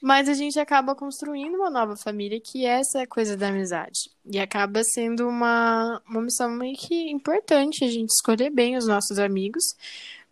mas 0.00 0.28
a 0.28 0.34
gente 0.34 0.58
acaba 0.58 0.94
construindo 0.94 1.56
uma 1.56 1.70
nova 1.70 1.96
família 1.96 2.40
que 2.40 2.64
é 2.66 2.80
essa 2.80 3.06
coisa 3.06 3.36
da 3.36 3.48
amizade. 3.48 4.10
E 4.30 4.38
acaba 4.38 4.82
sendo 4.84 5.28
uma, 5.28 6.02
uma 6.08 6.20
missão 6.22 6.50
meio 6.50 6.76
que 6.76 7.10
importante 7.10 7.84
a 7.84 7.88
gente 7.90 8.10
escolher 8.10 8.50
bem 8.50 8.76
os 8.76 8.86
nossos 8.86 9.18
amigos, 9.18 9.64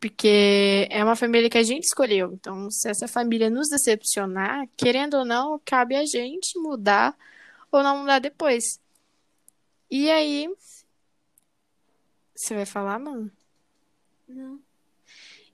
porque 0.01 0.87
é 0.91 1.03
uma 1.03 1.17
família 1.17 1.49
que 1.49 1.59
a 1.59 1.63
gente 1.63 1.85
escolheu. 1.85 2.33
Então, 2.35 2.71
se 2.71 2.89
essa 2.89 3.09
família 3.09 3.49
nos 3.49 3.69
decepcionar, 3.69 4.69
querendo 4.77 5.15
ou 5.19 5.25
não, 5.25 5.61
cabe 5.65 5.97
a 5.97 6.05
gente 6.05 6.59
mudar 6.59 7.17
ou 7.77 7.83
não 7.83 7.99
mudar 7.99 8.19
depois. 8.19 8.81
E 9.91 10.11
aí. 10.11 10.49
Você 12.35 12.55
vai 12.55 12.67
falar, 12.67 12.99
mano? 12.99 13.31
Não. 14.29 14.61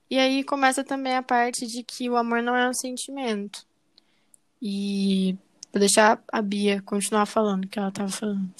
E 0.09 0.17
aí 0.17 0.43
começa 0.43 0.83
também 0.83 1.15
a 1.15 1.23
parte 1.23 1.65
de 1.65 1.83
que 1.83 2.09
o 2.09 2.17
amor 2.17 2.41
não 2.41 2.55
é 2.55 2.67
um 2.67 2.73
sentimento. 2.73 3.65
E 4.61 5.37
vou 5.71 5.79
deixar 5.79 6.21
a 6.31 6.41
Bia 6.41 6.81
continuar 6.81 7.25
falando 7.25 7.65
o 7.65 7.67
que 7.67 7.79
ela 7.79 7.91
tava 7.91 8.09
falando. 8.09 8.53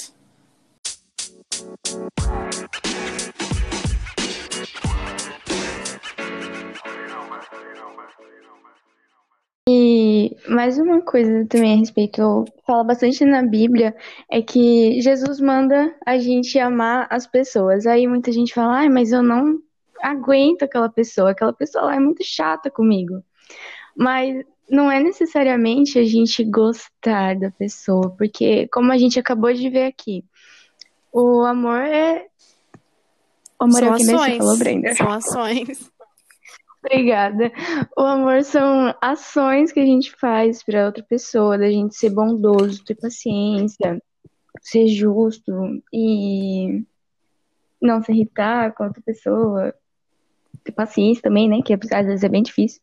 Mais 10.48 10.78
uma 10.78 11.02
coisa 11.02 11.46
também 11.48 11.74
a 11.74 11.78
respeito, 11.78 12.46
fala 12.66 12.84
bastante 12.84 13.24
na 13.26 13.44
Bíblia, 13.44 13.96
é 14.30 14.42
que 14.42 15.00
Jesus 15.02 15.40
manda 15.40 15.96
a 16.06 16.18
gente 16.18 16.58
amar 16.60 17.08
as 17.10 17.28
pessoas. 17.28 17.86
Aí 17.86 18.08
muita 18.08 18.32
gente 18.32 18.54
fala, 18.54 18.80
ai, 18.80 18.90
mas 18.90 19.12
eu 19.12 19.22
não 19.22 19.60
aguento 20.02 20.64
aquela 20.64 20.90
pessoa, 20.90 21.32
aquela 21.32 21.54
pessoa 21.54 21.86
lá 21.86 21.96
é 21.96 22.00
muito 22.00 22.24
chata 22.24 22.70
comigo. 22.70 23.24
Mas 23.96 24.44
não 24.70 24.90
é 24.92 25.02
necessariamente 25.02 26.00
a 26.00 26.04
gente 26.04 26.44
gostar 26.44 27.36
da 27.36 27.52
pessoa, 27.52 28.10
porque 28.18 28.68
como 28.70 28.92
a 28.92 28.98
gente 28.98 29.20
acabou 29.20 29.54
de 29.54 29.70
ver 29.70 29.86
aqui, 29.86 30.24
o 31.12 31.42
amor 31.42 31.80
é. 31.82 32.26
O 33.60 33.66
amor 33.66 33.84
é 33.84 33.86
São 33.86 33.94
o 33.94 33.98
que 33.98 34.04
você 34.06 34.14
ações. 34.16 34.38
falou, 34.38 34.58
Brenda? 34.58 34.96
São 34.96 35.12
ações. 35.12 35.92
Obrigada. 36.84 37.52
O 37.96 38.02
amor 38.02 38.44
são 38.44 38.94
ações 39.00 39.72
que 39.72 39.80
a 39.80 39.86
gente 39.86 40.12
faz 40.12 40.64
para 40.64 40.88
outra 40.88 41.04
pessoa, 41.04 41.58
da 41.58 41.70
gente 41.70 41.96
ser 41.96 42.10
bondoso, 42.10 42.84
ter 42.84 42.96
paciência, 42.96 44.02
ser 44.62 44.88
justo 44.88 45.52
e 45.94 46.84
não 47.82 48.02
se 48.02 48.12
irritar 48.12 48.74
com 48.74 48.86
outra 48.86 49.02
pessoa. 49.02 49.76
Ter 50.64 50.72
paciência 50.72 51.24
também, 51.24 51.48
né? 51.48 51.62
Que 51.64 51.74
às 51.74 52.06
vezes 52.06 52.24
é 52.24 52.30
bem 52.30 52.44
difícil. 52.44 52.82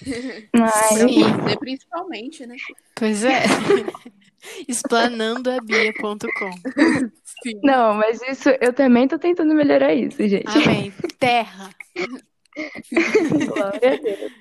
Mas 0.52 0.98
Sim. 0.98 1.22
Você 1.42 1.56
principalmente, 1.58 2.46
né? 2.46 2.56
Pois 2.94 3.24
é. 3.24 3.42
Explanandoabia.com. 4.68 6.50
Não, 7.62 7.94
mas 7.94 8.22
isso 8.22 8.50
eu 8.60 8.72
também 8.72 9.08
tô 9.08 9.18
tentando 9.18 9.52
melhorar 9.52 9.92
isso, 9.92 10.16
gente. 10.28 10.46
Amém. 10.46 10.92
Terra. 11.18 11.70
Glória 13.46 13.94
a 13.94 13.96
Deus. 13.96 14.32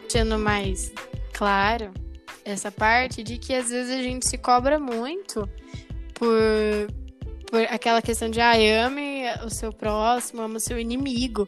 Deixando 0.00 0.38
mais 0.38 0.92
claro 1.32 1.92
essa 2.44 2.70
parte 2.70 3.22
de 3.22 3.38
que 3.38 3.52
às 3.52 3.70
vezes 3.70 3.92
a 3.92 4.02
gente 4.02 4.28
se 4.28 4.38
cobra 4.38 4.78
muito 4.78 5.48
por, 6.14 6.30
por 7.50 7.60
aquela 7.68 8.00
questão 8.00 8.30
de 8.30 8.40
ah, 8.40 8.54
ame 8.86 9.24
o 9.44 9.50
seu 9.50 9.72
próximo, 9.72 10.42
ama 10.42 10.56
o 10.56 10.60
seu 10.60 10.78
inimigo. 10.78 11.46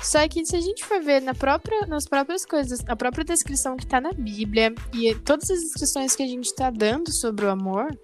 Só 0.00 0.26
que 0.28 0.44
se 0.46 0.56
a 0.56 0.60
gente 0.60 0.84
for 0.84 1.02
ver 1.02 1.20
na 1.20 1.34
própria, 1.34 1.86
nas 1.86 2.06
próprias 2.06 2.46
coisas, 2.46 2.80
a 2.86 2.94
própria 2.94 3.24
descrição 3.24 3.76
que 3.76 3.86
tá 3.86 4.00
na 4.00 4.12
Bíblia 4.12 4.72
e 4.92 5.14
todas 5.16 5.50
as 5.50 5.60
descrições 5.60 6.14
que 6.14 6.22
a 6.22 6.26
gente 6.26 6.54
tá 6.54 6.70
dando 6.70 7.12
sobre 7.12 7.44
o 7.44 7.50
amor, 7.50 7.98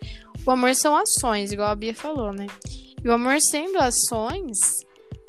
o 0.45 0.51
amor 0.51 0.75
são 0.75 0.97
ações, 0.97 1.53
igual 1.53 1.71
a 1.71 1.77
Bia 1.77 1.95
falou, 1.95 2.33
né? 2.33 2.47
E 3.05 3.09
o 3.09 3.13
amor 3.13 3.39
sendo 3.41 3.79
ações, 3.79 4.59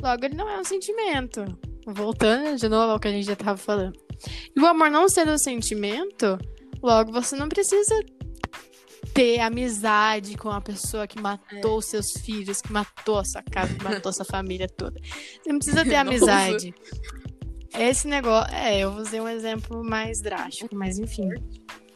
logo 0.01 0.23
ele 0.23 0.35
não 0.35 0.49
é 0.49 0.59
um 0.59 0.63
sentimento. 0.63 1.43
Voltando 1.85 2.57
de 2.57 2.69
novo 2.69 2.93
ao 2.93 2.99
que 2.99 3.09
a 3.09 3.11
gente 3.11 3.25
já 3.25 3.35
tava 3.35 3.57
falando. 3.57 3.99
E 4.55 4.59
o 4.59 4.65
amor 4.65 4.89
não 4.89 5.09
sendo 5.09 5.33
um 5.33 5.37
sentimento, 5.37 6.37
logo 6.81 7.11
você 7.11 7.35
não 7.35 7.49
precisa 7.49 7.93
ter 9.13 9.39
amizade 9.39 10.37
com 10.37 10.49
a 10.49 10.61
pessoa 10.61 11.05
que 11.05 11.21
matou 11.21 11.81
seus 11.81 12.13
filhos, 12.13 12.61
que 12.61 12.71
matou 12.71 13.19
a 13.19 13.25
sua 13.25 13.43
casa, 13.43 13.73
que 13.73 13.83
matou 13.83 14.11
sua 14.11 14.25
família 14.25 14.67
toda. 14.67 14.99
Você 15.01 15.51
não 15.51 15.59
precisa 15.59 15.83
ter 15.83 15.95
amizade. 15.95 16.73
Esse 17.77 18.07
negócio. 18.07 18.53
É, 18.53 18.79
eu 18.79 18.91
usei 18.91 19.19
um 19.19 19.27
exemplo 19.27 19.83
mais 19.83 20.21
drástico, 20.21 20.73
mas 20.75 20.97
enfim. 20.97 21.29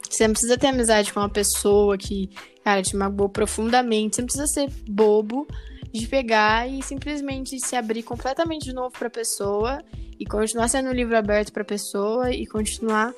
Você 0.08 0.26
não 0.26 0.32
precisa 0.32 0.58
ter 0.58 0.66
amizade 0.66 1.12
com 1.12 1.20
uma 1.20 1.28
pessoa 1.28 1.96
que, 1.96 2.28
cara, 2.64 2.82
te 2.82 2.96
magoou 2.96 3.28
profundamente. 3.28 4.16
Você 4.16 4.22
não 4.22 4.26
precisa 4.26 4.46
ser 4.46 4.68
bobo 4.88 5.46
de 5.92 6.06
pegar 6.06 6.68
e 6.68 6.82
simplesmente 6.82 7.58
se 7.58 7.76
abrir 7.76 8.02
completamente 8.02 8.64
de 8.64 8.72
novo 8.72 8.96
pra 8.96 9.10
pessoa 9.10 9.82
e 10.18 10.26
continuar 10.26 10.68
sendo 10.68 10.90
um 10.90 10.92
livro 10.92 11.16
aberto 11.16 11.52
pra 11.52 11.64
pessoa 11.64 12.30
e 12.30 12.46
continuar 12.46 13.12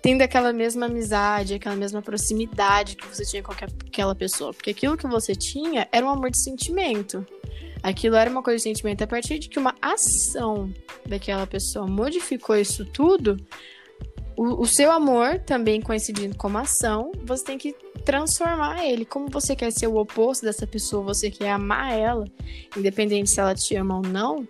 tendo 0.00 0.22
aquela 0.22 0.52
mesma 0.52 0.86
amizade, 0.86 1.54
aquela 1.54 1.76
mesma 1.76 2.00
proximidade 2.00 2.96
que 2.96 3.06
você 3.06 3.24
tinha 3.24 3.42
com 3.42 3.52
aquela 3.52 4.14
pessoa. 4.14 4.54
Porque 4.54 4.70
aquilo 4.70 4.96
que 4.96 5.06
você 5.06 5.34
tinha 5.34 5.88
era 5.90 6.06
um 6.06 6.10
amor 6.10 6.30
de 6.30 6.38
sentimento. 6.38 7.26
Aquilo 7.82 8.16
era 8.16 8.30
uma 8.30 8.42
coisa 8.42 8.58
de 8.58 8.62
sentimento. 8.62 9.02
A 9.02 9.06
partir 9.06 9.38
de 9.38 9.48
que 9.48 9.58
uma 9.58 9.74
ação 9.82 10.72
daquela 11.06 11.46
pessoa 11.46 11.86
modificou 11.86 12.56
isso 12.56 12.84
tudo, 12.84 13.36
o, 14.38 14.62
o 14.62 14.66
seu 14.66 14.92
amor, 14.92 15.40
também 15.40 15.80
coincidindo 15.80 16.36
como 16.36 16.58
ação, 16.58 17.10
você 17.24 17.44
tem 17.44 17.58
que 17.58 17.74
transformar 18.04 18.86
ele. 18.86 19.04
Como 19.04 19.26
você 19.28 19.56
quer 19.56 19.72
ser 19.72 19.88
o 19.88 19.96
oposto 19.96 20.46
dessa 20.46 20.64
pessoa, 20.64 21.02
você 21.02 21.28
quer 21.28 21.50
amar 21.50 21.92
ela, 21.92 22.24
independente 22.76 23.30
se 23.30 23.40
ela 23.40 23.52
te 23.52 23.74
ama 23.74 23.96
ou 23.96 24.02
não, 24.02 24.46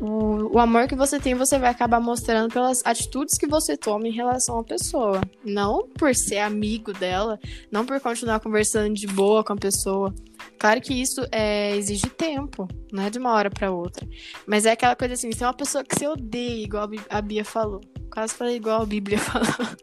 o, 0.00 0.56
o, 0.56 0.58
amor 0.58 0.88
que 0.88 0.96
você 0.96 1.20
tem, 1.20 1.34
você 1.34 1.58
vai 1.58 1.70
acabar 1.70 2.00
mostrando 2.00 2.52
pelas 2.52 2.82
atitudes 2.84 3.36
que 3.36 3.46
você 3.46 3.76
toma 3.76 4.08
em 4.08 4.12
relação 4.12 4.58
à 4.58 4.64
pessoa. 4.64 5.20
Não 5.44 5.86
por 5.88 6.14
ser 6.14 6.38
amigo 6.38 6.92
dela, 6.92 7.38
não 7.70 7.84
por 7.84 8.00
continuar 8.00 8.40
conversando 8.40 8.94
de 8.94 9.06
boa 9.06 9.44
com 9.44 9.52
a 9.52 9.56
pessoa. 9.56 10.14
Claro 10.58 10.80
que 10.80 10.94
isso 10.94 11.20
é, 11.30 11.76
exige 11.76 12.08
tempo, 12.08 12.66
não 12.90 13.02
é 13.02 13.10
de 13.10 13.18
uma 13.18 13.32
hora 13.32 13.50
para 13.50 13.70
outra. 13.70 14.06
Mas 14.46 14.64
é 14.64 14.72
aquela 14.72 14.96
coisa 14.96 15.14
assim, 15.14 15.30
se 15.32 15.44
é 15.44 15.46
uma 15.46 15.54
pessoa 15.54 15.84
que 15.84 15.94
você 15.94 16.08
odeia, 16.08 16.64
igual 16.64 16.88
a 17.08 17.20
Bia 17.20 17.44
falou. 17.44 17.80
Quase 18.10 18.34
falei 18.34 18.56
igual 18.56 18.82
a 18.82 18.86
Bíblia 18.86 19.18
falou. 19.20 19.76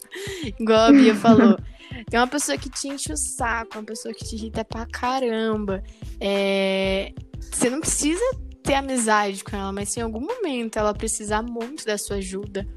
igual 0.59 0.87
a 0.87 0.91
Bia 0.91 1.15
falou. 1.15 1.57
Tem 2.09 2.19
uma 2.19 2.27
pessoa 2.27 2.57
que 2.57 2.69
te 2.69 2.87
enche 2.87 3.13
o 3.13 3.17
saco, 3.17 3.77
uma 3.77 3.83
pessoa 3.83 4.13
que 4.13 4.25
te 4.25 4.35
irrita 4.35 4.65
pra 4.65 4.85
caramba. 4.85 5.83
É... 6.19 7.13
Você 7.39 7.69
não 7.69 7.79
precisa 7.79 8.23
ter 8.67 8.73
amizade 8.73 9.45
com 9.45 9.55
ela, 9.55 9.71
mas 9.71 9.89
se 9.93 10.01
em 10.01 10.03
algum 10.03 10.19
momento 10.19 10.77
ela 10.77 10.93
precisar 10.93 11.41
muito 11.41 11.85
da 11.85 11.97
sua 11.97 12.17
ajuda, 12.17 12.67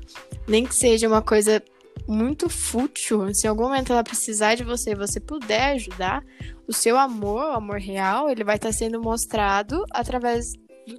nem 0.46 0.64
que 0.64 0.72
seja 0.72 1.08
uma 1.08 1.20
coisa 1.20 1.60
muito 2.06 2.48
fútil, 2.48 3.34
se 3.34 3.48
em 3.48 3.50
algum 3.50 3.64
momento 3.64 3.92
ela 3.92 4.04
precisar 4.04 4.54
de 4.54 4.62
você 4.62 4.92
e 4.92 4.94
você 4.94 5.18
puder 5.18 5.72
ajudar, 5.72 6.24
o 6.68 6.72
seu 6.72 6.96
amor, 6.96 7.42
o 7.42 7.56
amor 7.56 7.80
real, 7.80 8.30
ele 8.30 8.44
vai 8.44 8.54
estar 8.54 8.70
sendo 8.70 9.02
mostrado 9.02 9.84
através 9.90 10.52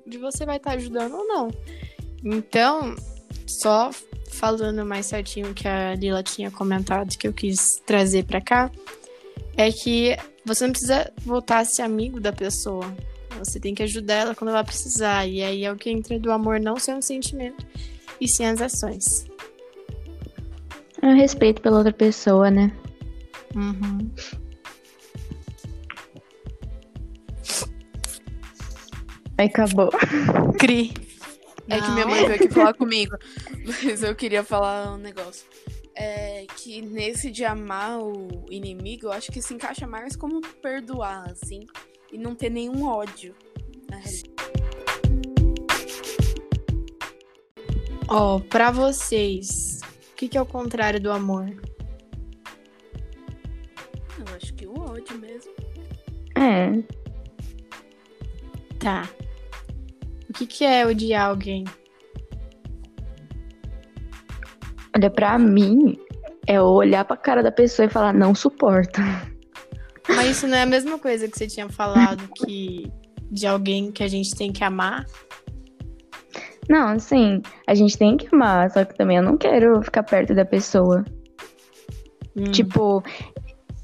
de 0.06 0.18
você 0.18 0.46
vai 0.46 0.58
estar 0.58 0.74
ajudando 0.74 1.16
ou 1.16 1.26
não. 1.26 1.48
Então, 2.22 2.94
só 3.48 3.92
falando 4.30 4.86
mais 4.86 5.06
certinho 5.06 5.54
que 5.54 5.70
a 5.70 5.96
Lila 5.96 6.22
tinha 6.22 6.52
comentado 6.52 7.18
que 7.18 7.30
eu 7.30 7.34
quis 7.34 7.82
trazer 7.86 8.26
para 8.26 8.42
cá, 8.42 8.70
é 9.56 9.72
que 9.72 10.18
você 10.46 10.66
não 10.66 10.72
precisa 10.72 11.14
voltar 11.20 11.60
a 11.60 11.66
ser 11.66 11.84
amigo 11.84 12.20
da 12.20 12.34
pessoa. 12.34 12.94
Você 13.44 13.60
tem 13.60 13.74
que 13.74 13.84
ajudar 13.84 14.16
ela 14.16 14.36
quando 14.36 14.50
ela 14.52 14.64
precisar. 14.64 15.28
E 15.28 15.44
aí 15.44 15.66
é 15.66 15.72
o 15.72 15.76
que 15.76 15.90
entra 15.90 16.20
do 16.20 16.32
amor 16.32 16.60
não 16.60 16.78
ser 16.78 16.94
um 16.94 17.02
sentimento, 17.02 17.66
e 18.20 18.28
sim 18.28 18.46
as 18.46 18.62
ações. 18.62 19.26
É 21.02 21.08
o 21.08 21.16
respeito 21.16 21.62
pela 21.62 21.78
outra 21.78 21.92
pessoa, 21.92 22.52
né? 22.52 22.72
Uhum. 23.56 24.12
Aí 29.38 29.48
acabou. 29.48 29.90
Cri. 30.60 30.94
É 31.68 31.82
que 31.82 31.92
minha 31.92 32.06
mãe 32.06 32.28
veio 32.28 32.36
aqui 32.36 32.50
falar 32.50 32.74
comigo. 32.74 33.18
Mas 33.84 34.04
eu 34.04 34.14
queria 34.16 34.44
falar 34.44 34.94
um 34.94 34.98
negócio. 34.98 35.48
É 35.96 36.46
que 36.58 36.82
nesse 36.82 37.32
de 37.32 37.44
amar 37.44 38.00
o 38.00 38.46
inimigo, 38.50 39.08
eu 39.08 39.12
acho 39.12 39.32
que 39.32 39.42
se 39.42 39.54
encaixa 39.54 39.88
mais 39.88 40.16
como 40.16 40.42
perdoar, 40.62 41.30
assim 41.32 41.66
e 42.12 42.18
não 42.18 42.36
ter 42.36 42.50
nenhum 42.50 42.86
ódio. 42.86 43.36
Ó, 48.14 48.36
oh, 48.36 48.40
pra 48.42 48.72
vocês, 48.72 49.80
o 50.12 50.16
que, 50.18 50.28
que 50.28 50.38
é 50.38 50.42
o 50.42 50.46
contrário 50.46 51.00
do 51.00 51.10
amor? 51.10 51.48
Eu 54.20 54.36
acho 54.36 54.54
que 54.54 54.68
o 54.68 54.78
ódio 54.78 55.18
mesmo. 55.18 55.54
É. 56.38 56.84
Tá. 58.80 59.10
O 60.30 60.34
que, 60.34 60.46
que 60.46 60.66
é 60.66 60.86
odiar 60.86 61.30
alguém? 61.30 61.64
Olha, 64.94 65.10
pra 65.10 65.40
mim, 65.40 65.98
é 66.46 66.62
olhar 66.62 67.06
pra 67.06 67.16
cara 67.16 67.42
da 67.42 67.52
pessoa 67.52 67.86
e 67.86 67.90
falar, 67.90 68.14
não 68.14 68.36
suporto. 68.36 69.00
Mas 70.16 70.38
isso 70.38 70.48
não 70.48 70.58
é 70.58 70.64
a 70.64 70.66
mesma 70.66 70.98
coisa 71.00 71.28
que 71.28 71.38
você 71.38 71.48
tinha 71.48 71.70
falado 71.70 72.28
que 72.46 72.92
de 73.32 73.48
alguém 73.48 73.92
que 73.92 74.04
a 74.04 74.08
gente 74.08 74.36
tem 74.36 74.52
que 74.52 74.64
amar? 74.64 75.06
Não, 76.70 76.90
assim, 76.90 77.42
a 77.68 77.74
gente 77.74 77.98
tem 77.98 78.18
que 78.18 78.34
amar, 78.34 78.70
só 78.72 78.86
que 78.86 78.96
também 78.96 79.18
eu 79.18 79.24
não 79.24 79.38
quero 79.38 79.82
ficar 79.82 80.04
perto 80.04 80.34
da 80.34 80.46
pessoa. 80.46 81.04
Hum. 82.36 82.44
Tipo, 82.52 83.04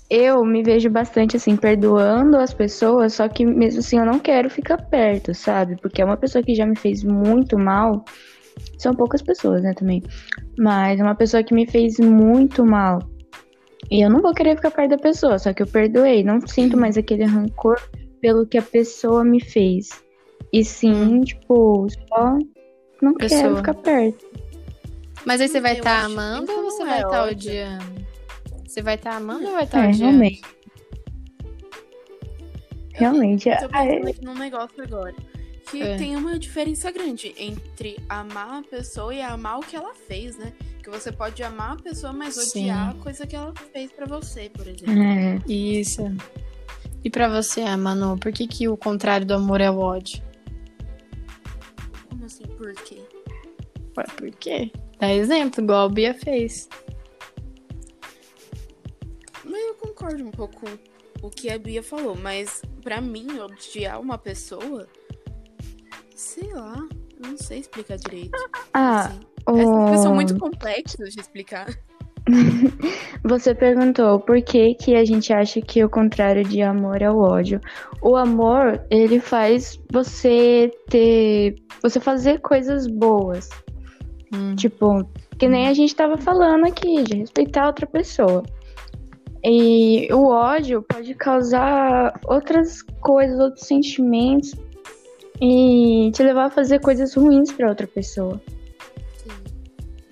eu 0.10 0.46
me 0.46 0.64
vejo 0.64 0.90
bastante 0.90 1.36
assim, 1.36 1.56
perdoando 1.56 2.38
as 2.38 2.54
pessoas, 2.54 3.14
só 3.14 3.28
que 3.28 3.46
mesmo 3.46 3.80
assim 3.80 3.98
eu 3.98 4.06
não 4.06 4.20
quero 4.20 4.50
ficar 4.50 4.78
perto, 4.78 5.34
sabe? 5.34 5.76
Porque 5.82 6.02
é 6.02 6.06
uma 6.06 6.18
pessoa 6.18 6.44
que 6.44 6.56
já 6.56 6.66
me 6.66 6.78
fez 6.78 7.04
muito 7.04 7.58
mal. 7.58 8.06
São 8.78 8.94
poucas 8.94 9.22
pessoas, 9.22 9.62
né, 9.62 9.74
também. 9.74 10.02
Mas 10.58 11.00
é 11.00 11.04
uma 11.04 11.16
pessoa 11.16 11.44
que 11.44 11.54
me 11.54 11.68
fez 11.68 12.00
muito 12.00 12.66
mal. 12.66 13.00
E 13.90 14.04
eu 14.04 14.10
não 14.10 14.22
vou 14.22 14.34
querer 14.34 14.56
ficar 14.56 14.72
perto 14.72 14.92
da 14.92 14.98
pessoa, 14.98 15.40
só 15.40 15.54
que 15.54 15.62
eu 15.62 15.68
perdoei. 15.68 16.24
Não 16.24 16.46
sinto 16.46 16.78
mais 16.78 16.98
aquele 16.98 17.24
rancor 17.24 17.80
pelo 18.20 18.46
que 18.46 18.58
a 18.58 18.62
pessoa 18.62 19.24
me 19.24 19.40
fez. 19.40 19.90
E 20.52 20.64
sim, 20.64 20.94
hum. 20.94 21.22
tipo, 21.22 21.88
só 22.10 22.38
não 23.02 23.14
pessoa. 23.14 23.42
quero 23.42 23.58
ficar 23.58 23.74
perto. 23.76 24.26
Mas 25.26 25.42
aí 25.42 25.48
você 25.48 25.60
vai 25.60 25.74
estar 25.74 26.02
tá 26.02 26.06
amando 26.06 26.52
ou 26.52 26.64
você 26.64 26.86
vai 26.86 26.98
estar 26.98 27.10
tá 27.10 27.26
odiando? 27.26 28.08
Você 28.66 28.82
vai 28.82 28.96
estar 28.96 29.12
tá 29.12 29.18
amando 29.18 29.46
ou 29.46 29.54
vai 29.54 29.64
estar 29.64 29.80
tá 29.80 29.86
é, 29.86 29.90
odiando? 29.90 30.04
Realmente. 30.04 30.42
Realmente. 32.94 33.50
Eu 33.50 33.58
tô 33.58 33.70
pensando 33.70 34.08
aqui 34.08 34.26
num 34.26 34.36
negócio 34.36 34.84
agora. 34.84 35.16
Que 35.70 35.82
é. 35.82 35.98
tem 35.98 36.16
uma 36.16 36.40
diferença 36.40 36.90
grande 36.92 37.34
entre 37.38 37.98
amar 38.08 38.60
a 38.60 38.64
pessoa 38.64 39.14
e 39.14 39.22
amar 39.22 39.60
o 39.60 39.62
que 39.62 39.76
ela 39.76 39.94
fez, 39.94 40.38
né? 40.38 40.54
Que 40.82 40.90
você 40.90 41.12
pode 41.12 41.44
amar 41.44 41.74
a 41.74 41.76
pessoa, 41.76 42.14
mas 42.14 42.36
Sim. 42.36 42.62
odiar 42.62 42.92
a 42.92 42.94
coisa 42.96 43.28
que 43.28 43.36
ela 43.36 43.54
fez 43.74 43.92
para 43.92 44.06
você, 44.06 44.50
por 44.50 44.68
exemplo. 44.68 44.94
É, 44.94 45.42
isso. 45.46 46.04
E 47.04 47.10
para 47.10 47.28
você, 47.28 47.64
Manu, 47.76 48.18
por 48.18 48.32
que, 48.32 48.48
que 48.48 48.68
o 48.68 48.78
contrário 48.78 49.26
do 49.26 49.34
amor 49.34 49.62
é 49.62 49.70
o 49.70 49.78
ódio? 49.78 50.24
Como 52.10 52.26
assim? 52.26 52.46
Por 52.46 52.74
quê? 52.74 53.02
Por 53.94 54.32
quê? 54.32 54.72
Dá 55.00 55.14
exemplo, 55.14 55.64
igual 55.64 55.86
a 55.86 55.90
Bia 55.90 56.14
fez. 56.14 56.70
Mas 59.44 59.62
eu 59.68 59.76
concordo 59.76 60.24
um 60.24 60.32
pouco 60.32 60.62
com 60.62 61.28
o 61.28 61.30
que 61.30 61.50
a 61.50 61.58
Bia 61.58 61.84
falou, 61.84 62.16
mas 62.16 62.62
para 62.82 63.02
mim, 63.02 63.40
odiar 63.40 64.00
uma 64.00 64.18
pessoa, 64.18 64.88
sei 66.18 66.52
lá, 66.52 66.84
não 67.24 67.38
sei 67.38 67.60
explicar 67.60 67.96
direito. 67.98 68.36
Ah, 68.74 69.06
assim. 69.06 69.20
Essas 69.92 70.02
são 70.02 70.16
muito 70.16 70.38
complexas 70.38 71.14
de 71.14 71.22
explicar. 71.22 71.68
Você 73.24 73.54
perguntou 73.54 74.20
por 74.20 74.42
que, 74.42 74.74
que 74.74 74.96
a 74.96 75.06
gente 75.06 75.32
acha 75.32 75.62
que 75.62 75.84
o 75.84 75.90
contrário 75.90 76.44
de 76.44 76.62
amor 76.62 77.02
é 77.02 77.10
o 77.10 77.20
ódio. 77.20 77.62
O 78.02 78.18
amor, 78.18 78.84
ele 78.90 79.20
faz 79.20 79.80
você 79.92 80.72
ter. 80.90 81.56
Você 81.82 82.00
fazer 82.00 82.42
coisas 82.42 82.88
boas. 82.88 83.50
Hum. 84.34 84.56
Tipo, 84.56 85.08
que 85.38 85.48
nem 85.48 85.68
a 85.68 85.74
gente 85.74 85.96
tava 85.96 86.18
falando 86.18 86.66
aqui, 86.66 87.04
de 87.04 87.18
respeitar 87.18 87.68
outra 87.68 87.86
pessoa. 87.86 88.44
E 89.42 90.12
o 90.12 90.28
ódio 90.28 90.82
pode 90.82 91.14
causar 91.14 92.20
outras 92.26 92.82
coisas, 92.82 93.40
outros 93.40 93.68
sentimentos 93.68 94.54
e 95.42 96.12
te 96.14 96.24
levar 96.24 96.46
a 96.46 96.50
fazer 96.50 96.80
coisas 96.80 97.14
ruins 97.14 97.52
para 97.52 97.70
outra 97.70 97.88
pessoa. 97.88 98.42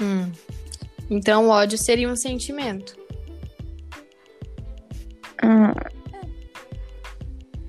Hum. 0.02 0.32
Então 1.10 1.48
o 1.48 1.50
ódio 1.50 1.78
seria 1.78 2.10
um 2.10 2.16
sentimento. 2.16 2.96
Ah. 5.42 5.74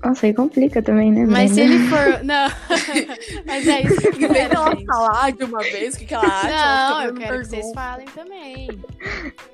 Nossa, 0.05 0.27
aí 0.27 0.35
complica 0.35 0.81
também, 0.81 1.11
né? 1.11 1.27
Mas 1.27 1.51
se 1.51 1.61
ele 1.61 1.79
for. 1.89 2.23
Não. 2.23 2.49
Mas 3.45 3.67
é 3.67 3.83
isso 3.83 4.01
que 4.13 4.25
eu 4.25 4.31
quero 4.31 4.55
ela 4.55 4.77
falar 4.87 5.33
de 5.33 5.45
uma 5.45 5.63
vez 5.63 5.95
o 5.95 5.99
que, 5.99 6.07
que 6.07 6.15
ela 6.15 6.25
acha. 6.25 6.49
Não, 6.49 7.03
eu 7.03 7.15
quero 7.15 7.39
que 7.41 7.47
vocês 7.47 7.73
falem 7.73 8.07
também. 8.15 8.69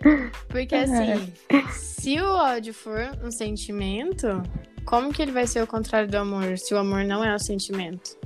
Porque 0.48 0.74
assim, 0.74 1.32
se 1.70 2.20
o 2.20 2.26
ódio 2.26 2.74
for 2.74 3.16
um 3.24 3.30
sentimento, 3.30 4.42
como 4.84 5.12
que 5.12 5.22
ele 5.22 5.32
vai 5.32 5.46
ser 5.46 5.62
o 5.62 5.66
contrário 5.66 6.08
do 6.08 6.16
amor? 6.16 6.58
Se 6.58 6.74
o 6.74 6.78
amor 6.78 7.04
não 7.04 7.24
é 7.24 7.34
um 7.34 7.38
sentimento? 7.38 8.16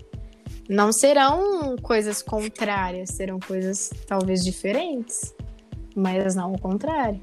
não 0.69 0.93
serão 0.93 1.77
coisas 1.77 2.23
contrárias, 2.23 3.11
serão 3.11 3.39
coisas 3.39 3.91
talvez 4.07 4.41
diferentes, 4.41 5.35
mas 5.95 6.35
não 6.35 6.53
o 6.53 6.59
contrário. 6.59 7.21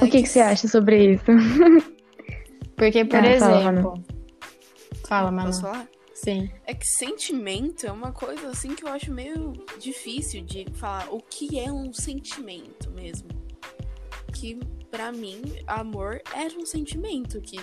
O 0.00 0.06
que, 0.08 0.22
que, 0.22 0.26
você 0.26 0.40
acha 0.40 0.68
sobre 0.68 1.14
isso? 1.14 1.24
Porque, 2.76 3.04
por 3.04 3.18
ah, 3.18 3.26
exemplo. 3.26 4.04
Fala, 5.06 5.30
Manu. 5.32 5.48
Posso 5.48 5.62
falar? 5.62 5.88
Sim. 6.14 6.48
É 6.64 6.72
que 6.74 6.86
sentimento 6.86 7.86
é 7.86 7.92
uma 7.92 8.12
coisa 8.12 8.48
assim 8.48 8.74
que 8.74 8.84
eu 8.84 8.88
acho 8.88 9.12
meio 9.12 9.52
difícil 9.80 10.44
de 10.44 10.66
falar 10.74 11.08
o 11.12 11.20
que 11.20 11.58
é 11.58 11.70
um 11.72 11.92
sentimento 11.92 12.90
mesmo. 12.92 13.28
Que 14.32 14.60
pra 14.94 15.10
mim, 15.10 15.42
amor 15.66 16.22
é 16.32 16.46
um 16.56 16.64
sentimento 16.64 17.40
que 17.40 17.58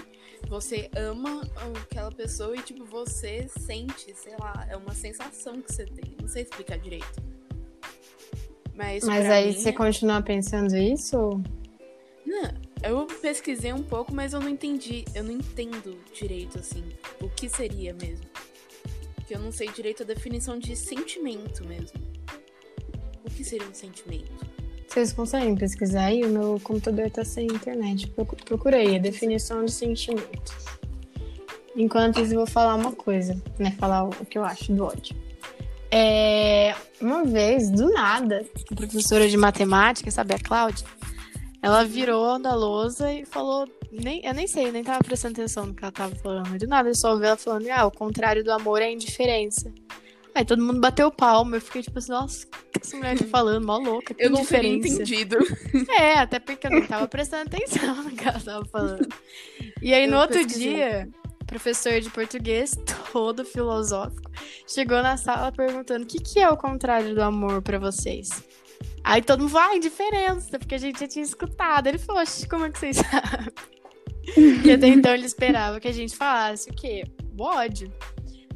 você 0.49 0.91
ama 0.97 1.49
aquela 1.81 2.11
pessoa 2.11 2.53
e 2.57 2.61
tipo 2.61 2.83
você 2.83 3.47
sente, 3.47 4.13
sei 4.13 4.35
lá, 4.37 4.67
é 4.69 4.75
uma 4.75 4.93
sensação 4.93 5.61
que 5.61 5.71
você 5.71 5.85
tem. 5.85 6.13
Não 6.19 6.27
sei 6.27 6.43
explicar 6.43 6.77
direito. 6.77 7.23
Mas, 8.75 9.05
Mas 9.05 9.29
aí 9.29 9.47
mim, 9.47 9.53
você 9.53 9.71
continua 9.71 10.21
pensando 10.21 10.75
isso? 10.75 11.41
Não, 12.25 12.51
eu 12.83 13.05
pesquisei 13.05 13.71
um 13.71 13.83
pouco, 13.83 14.13
mas 14.13 14.33
eu 14.33 14.41
não 14.41 14.49
entendi. 14.49 15.05
Eu 15.15 15.23
não 15.23 15.31
entendo 15.31 15.97
direito, 16.13 16.59
assim, 16.59 16.83
o 17.21 17.29
que 17.29 17.47
seria 17.47 17.93
mesmo. 17.93 18.25
Porque 19.15 19.33
eu 19.33 19.39
não 19.39 19.53
sei 19.53 19.69
direito 19.69 20.03
a 20.03 20.05
definição 20.05 20.59
de 20.59 20.75
sentimento 20.75 21.65
mesmo. 21.65 21.97
O 23.23 23.29
que 23.29 23.45
seria 23.45 23.67
um 23.67 23.73
sentimento? 23.73 24.50
Vocês 24.91 25.13
conseguem 25.13 25.55
pesquisar 25.55 26.05
aí? 26.05 26.21
O 26.23 26.29
meu 26.29 26.59
computador 26.61 27.09
tá 27.09 27.23
sem 27.23 27.45
internet. 27.47 28.07
Procu- 28.09 28.35
Procurei 28.43 28.97
a 28.97 28.99
definição 28.99 29.63
de 29.63 29.71
sentimento. 29.71 30.53
Enquanto 31.75 32.19
isso, 32.19 32.33
eu 32.33 32.39
vou 32.39 32.47
falar 32.47 32.75
uma 32.75 32.91
coisa, 32.91 33.41
né? 33.57 33.71
Falar 33.79 34.03
o 34.03 34.25
que 34.25 34.37
eu 34.37 34.43
acho 34.43 34.73
do 34.73 34.83
ódio. 34.83 35.15
É, 35.89 36.75
uma 37.01 37.23
vez, 37.23 37.69
do 37.69 37.89
nada, 37.91 38.45
a 38.71 38.75
professora 38.75 39.29
de 39.29 39.37
matemática, 39.37 40.11
sabe, 40.11 40.33
a 40.33 40.39
Cláudia, 40.39 40.85
ela 41.61 41.85
virou 41.85 42.37
da 42.41 42.53
lousa 42.53 43.13
e 43.13 43.25
falou. 43.25 43.65
Nem, 43.91 44.25
eu 44.25 44.33
nem 44.33 44.47
sei, 44.47 44.71
nem 44.71 44.83
tava 44.83 44.99
prestando 45.03 45.33
atenção 45.33 45.65
no 45.67 45.73
que 45.73 45.83
ela 45.83 45.91
tava 45.91 46.15
falando. 46.15 46.57
Do 46.57 46.67
nada, 46.67 46.89
eu 46.89 46.95
só 46.95 47.11
ouvi 47.13 47.25
ela 47.25 47.37
falando: 47.37 47.67
ah, 47.69 47.85
o 47.85 47.91
contrário 47.91 48.43
do 48.43 48.51
amor 48.51 48.81
é 48.81 48.85
a 48.85 48.91
indiferença. 48.91 49.71
Aí 50.33 50.45
todo 50.45 50.63
mundo 50.63 50.79
bateu 50.79 51.11
palma. 51.11 51.57
Eu 51.57 51.61
fiquei 51.61 51.81
tipo 51.81 51.99
assim: 51.99 52.11
nossa, 52.11 52.45
o 52.45 52.49
que 52.49 52.79
essa 52.81 52.95
mulher 52.97 53.17
tá 53.17 53.25
falando? 53.25 53.65
Mó 53.65 53.77
louca. 53.77 54.13
Que 54.13 54.23
Eu 54.23 54.29
não 54.29 54.45
teria 54.45 54.73
entendido. 54.73 55.37
É, 55.99 56.19
até 56.19 56.39
porque 56.39 56.67
eu 56.67 56.71
nem 56.71 56.85
tava 56.85 57.07
prestando 57.07 57.43
atenção 57.53 58.03
no 58.03 58.11
que 58.11 58.27
ela 58.27 58.39
tava 58.39 58.65
falando. 58.65 59.07
E 59.81 59.93
aí, 59.93 60.07
no 60.07 60.15
Eu 60.15 60.19
outro 60.21 60.37
pesquisei. 60.37 60.73
dia, 60.73 61.09
professor 61.45 61.99
de 61.99 62.09
português, 62.09 62.77
todo 63.11 63.43
filosófico, 63.43 64.31
chegou 64.67 65.01
na 65.01 65.17
sala 65.17 65.51
perguntando 65.51 66.03
o 66.03 66.07
que, 66.07 66.19
que 66.19 66.39
é 66.39 66.49
o 66.49 66.57
contrário 66.57 67.13
do 67.13 67.21
amor 67.21 67.61
pra 67.61 67.77
vocês. 67.77 68.29
Aí 69.03 69.21
todo 69.21 69.41
mundo 69.41 69.51
vai, 69.51 69.77
indiferença, 69.77 70.57
porque 70.57 70.75
a 70.75 70.77
gente 70.77 70.99
já 70.99 71.07
tinha 71.07 71.25
escutado. 71.25 71.87
Ele 71.87 71.97
falou, 71.97 72.21
"Oxe, 72.21 72.47
como 72.47 72.65
é 72.65 72.69
que 72.71 72.79
vocês 72.79 72.97
sabem? 72.97 73.53
e 74.65 74.71
até 74.71 74.87
então 74.87 75.13
ele 75.13 75.25
esperava 75.25 75.79
que 75.79 75.87
a 75.87 75.91
gente 75.91 76.15
falasse 76.15 76.69
o 76.69 76.73
quê? 76.73 77.03
O 77.37 77.43
ódio. 77.43 77.91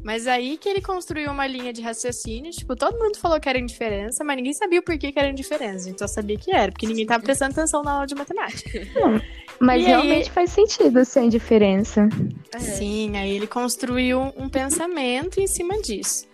Mas 0.05 0.27
aí 0.27 0.55
que 0.55 0.69
ele 0.69 0.83
construiu 0.83 1.31
uma 1.31 1.47
linha 1.47 1.73
de 1.73 1.81
raciocínio, 1.81 2.51
tipo, 2.51 2.75
todo 2.75 2.95
mundo 2.95 3.17
falou 3.17 3.39
que 3.39 3.49
era 3.49 3.57
indiferença, 3.57 4.23
mas 4.23 4.35
ninguém 4.35 4.53
sabia 4.53 4.79
o 4.79 4.83
porquê 4.83 5.11
que 5.11 5.17
era 5.17 5.29
indiferença. 5.29 5.87
A 5.87 5.89
gente 5.89 5.97
só 5.97 6.05
sabia 6.05 6.37
que 6.37 6.51
era, 6.53 6.71
porque 6.71 6.85
ninguém 6.85 7.07
tava 7.07 7.23
prestando 7.23 7.53
atenção 7.53 7.81
na 7.81 7.93
aula 7.93 8.05
de 8.05 8.13
matemática. 8.13 8.69
Mas 9.59 9.81
E 9.81 9.85
aí? 9.85 9.89
realmente 9.89 10.29
faz 10.29 10.51
sentido 10.51 11.03
sem 11.05 11.27
diferença. 11.27 12.07
É. 12.53 12.59
Sim, 12.59 13.17
aí 13.17 13.31
ele 13.35 13.47
construiu 13.47 14.31
um 14.37 14.47
pensamento 14.47 15.39
em 15.39 15.47
cima 15.47 15.81
disso. 15.81 16.27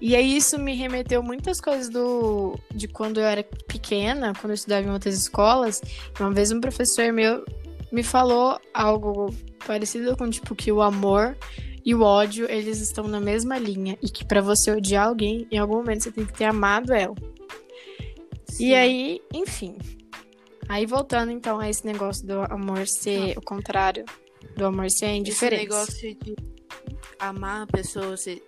E 0.00 0.14
aí 0.14 0.36
isso 0.36 0.56
me 0.56 0.76
remeteu 0.76 1.20
muitas 1.20 1.60
coisas 1.60 1.88
do 1.88 2.56
de 2.72 2.86
quando 2.86 3.18
eu 3.18 3.26
era 3.26 3.42
pequena, 3.66 4.34
quando 4.34 4.50
eu 4.50 4.54
estudava 4.54 4.86
em 4.86 4.90
outras 4.90 5.16
escolas. 5.16 5.82
Uma 6.20 6.30
vez 6.30 6.52
um 6.52 6.60
professor 6.60 7.12
meu 7.12 7.44
me 7.90 8.04
falou 8.04 8.60
algo 8.72 9.34
parecido 9.66 10.16
com 10.16 10.30
tipo 10.30 10.54
que 10.54 10.70
o 10.70 10.80
amor 10.80 11.36
e 11.84 11.94
o 11.94 12.02
ódio, 12.02 12.50
eles 12.50 12.80
estão 12.80 13.08
na 13.08 13.20
mesma 13.20 13.58
linha 13.58 13.98
e 14.02 14.08
que 14.08 14.24
pra 14.24 14.40
você 14.40 14.70
odiar 14.70 15.08
alguém, 15.08 15.46
em 15.50 15.58
algum 15.58 15.76
momento 15.76 16.02
você 16.04 16.12
tem 16.12 16.24
que 16.26 16.32
ter 16.32 16.44
amado 16.44 16.92
ela. 16.92 17.14
E 18.52 18.52
Sim. 18.52 18.74
aí, 18.74 19.20
enfim. 19.32 19.76
Aí 20.68 20.86
voltando 20.86 21.32
então 21.32 21.58
a 21.58 21.68
esse 21.68 21.86
negócio 21.86 22.26
do 22.26 22.40
amor 22.52 22.86
ser 22.86 23.36
o 23.36 23.40
contrário 23.40 24.04
do 24.56 24.66
amor 24.66 24.90
ser 24.90 25.06
a 25.06 25.08
Esse 25.08 25.18
indiferença. 25.18 25.62
negócio 25.62 26.14
de 26.14 26.36
amar 27.18 27.62
a 27.62 27.66
pessoa, 27.66 28.16
você, 28.16 28.42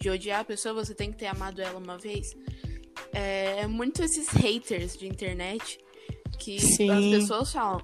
de 0.00 0.10
odiar 0.10 0.40
a 0.40 0.44
pessoa, 0.44 0.74
você 0.74 0.94
tem 0.94 1.10
que 1.10 1.18
ter 1.18 1.26
amado 1.26 1.60
ela 1.60 1.78
uma 1.78 1.98
vez. 1.98 2.36
É, 3.12 3.60
é 3.60 3.66
muito 3.66 4.02
esses 4.02 4.28
haters 4.28 4.96
de 4.96 5.06
internet 5.06 5.78
que 6.38 6.58
Sim. 6.58 6.90
as 6.90 7.20
pessoas 7.20 7.52
falam. 7.52 7.82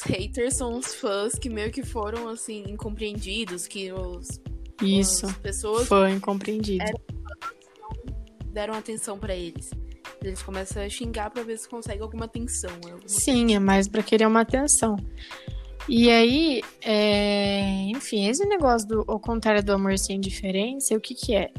Os 0.00 0.10
haters 0.10 0.56
são 0.56 0.78
os 0.78 0.94
fãs 0.94 1.34
que 1.34 1.50
meio 1.50 1.70
que 1.70 1.82
foram 1.84 2.26
assim 2.28 2.64
incompreendidos, 2.68 3.66
que 3.66 3.92
os, 3.92 4.40
Isso. 4.82 5.26
as 5.26 5.36
pessoas 5.36 5.86
Foi 5.86 6.10
incompreendido. 6.12 6.84
deram 8.46 8.74
atenção 8.74 9.18
pra 9.18 9.36
eles. 9.36 9.70
Eles 10.22 10.42
começam 10.42 10.82
a 10.82 10.88
xingar 10.88 11.30
pra 11.30 11.42
ver 11.42 11.58
se 11.58 11.68
consegue 11.68 12.02
alguma 12.02 12.24
atenção. 12.24 12.70
alguma 12.82 12.98
Sim, 13.06 13.54
é 13.54 13.58
mais 13.58 13.88
pra 13.88 14.02
querer 14.02 14.26
uma 14.26 14.40
atenção. 14.40 14.96
E 15.88 16.08
aí, 16.08 16.62
é, 16.82 17.60
enfim, 17.90 18.26
esse 18.28 18.44
negócio 18.46 18.88
do 18.88 19.04
ao 19.06 19.20
contrário 19.20 19.62
do 19.62 19.72
amor 19.72 19.98
sem 19.98 20.16
indiferença, 20.16 20.94
o 20.94 21.00
que 21.00 21.14
que 21.14 21.34
é? 21.34 21.50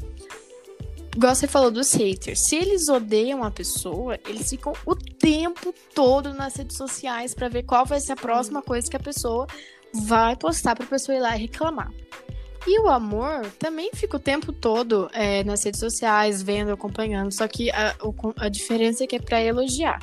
Igual 1.14 1.34
você 1.34 1.46
falou 1.46 1.70
dos 1.70 1.92
haters. 1.92 2.40
Se 2.40 2.56
eles 2.56 2.88
odeiam 2.88 3.44
a 3.44 3.50
pessoa, 3.50 4.18
eles 4.26 4.48
ficam 4.48 4.72
o 4.86 4.96
tempo 4.96 5.74
todo 5.94 6.32
nas 6.32 6.56
redes 6.56 6.76
sociais 6.76 7.34
pra 7.34 7.48
ver 7.48 7.64
qual 7.64 7.84
vai 7.84 8.00
ser 8.00 8.12
a 8.12 8.16
próxima 8.16 8.62
coisa 8.62 8.88
que 8.88 8.96
a 8.96 9.00
pessoa 9.00 9.46
vai 10.06 10.34
postar 10.36 10.74
pra 10.74 10.86
pessoa 10.86 11.16
ir 11.16 11.20
lá 11.20 11.36
e 11.36 11.42
reclamar. 11.42 11.92
E 12.66 12.80
o 12.80 12.88
amor 12.88 13.44
também 13.58 13.90
fica 13.92 14.16
o 14.16 14.20
tempo 14.20 14.52
todo 14.52 15.10
é, 15.12 15.44
nas 15.44 15.62
redes 15.64 15.80
sociais, 15.80 16.40
vendo, 16.40 16.72
acompanhando. 16.72 17.30
Só 17.32 17.46
que 17.46 17.70
a, 17.70 17.94
a 18.36 18.48
diferença 18.48 19.04
é 19.04 19.06
que 19.06 19.16
é 19.16 19.20
pra 19.20 19.42
elogiar. 19.42 20.00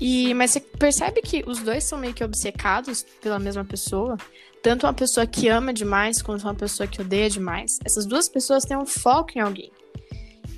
E, 0.00 0.34
mas 0.34 0.50
você 0.50 0.60
percebe 0.60 1.22
que 1.22 1.44
os 1.46 1.60
dois 1.60 1.84
são 1.84 1.98
meio 1.98 2.12
que 2.12 2.24
obcecados 2.24 3.06
pela 3.22 3.38
mesma 3.38 3.64
pessoa? 3.64 4.16
Tanto 4.62 4.84
uma 4.86 4.92
pessoa 4.92 5.26
que 5.26 5.48
ama 5.48 5.72
demais 5.72 6.20
quanto 6.20 6.42
uma 6.42 6.54
pessoa 6.54 6.86
que 6.86 7.00
odeia 7.00 7.30
demais. 7.30 7.78
Essas 7.84 8.04
duas 8.04 8.28
pessoas 8.28 8.64
têm 8.64 8.76
um 8.76 8.86
foco 8.86 9.30
em 9.36 9.40
alguém. 9.40 9.70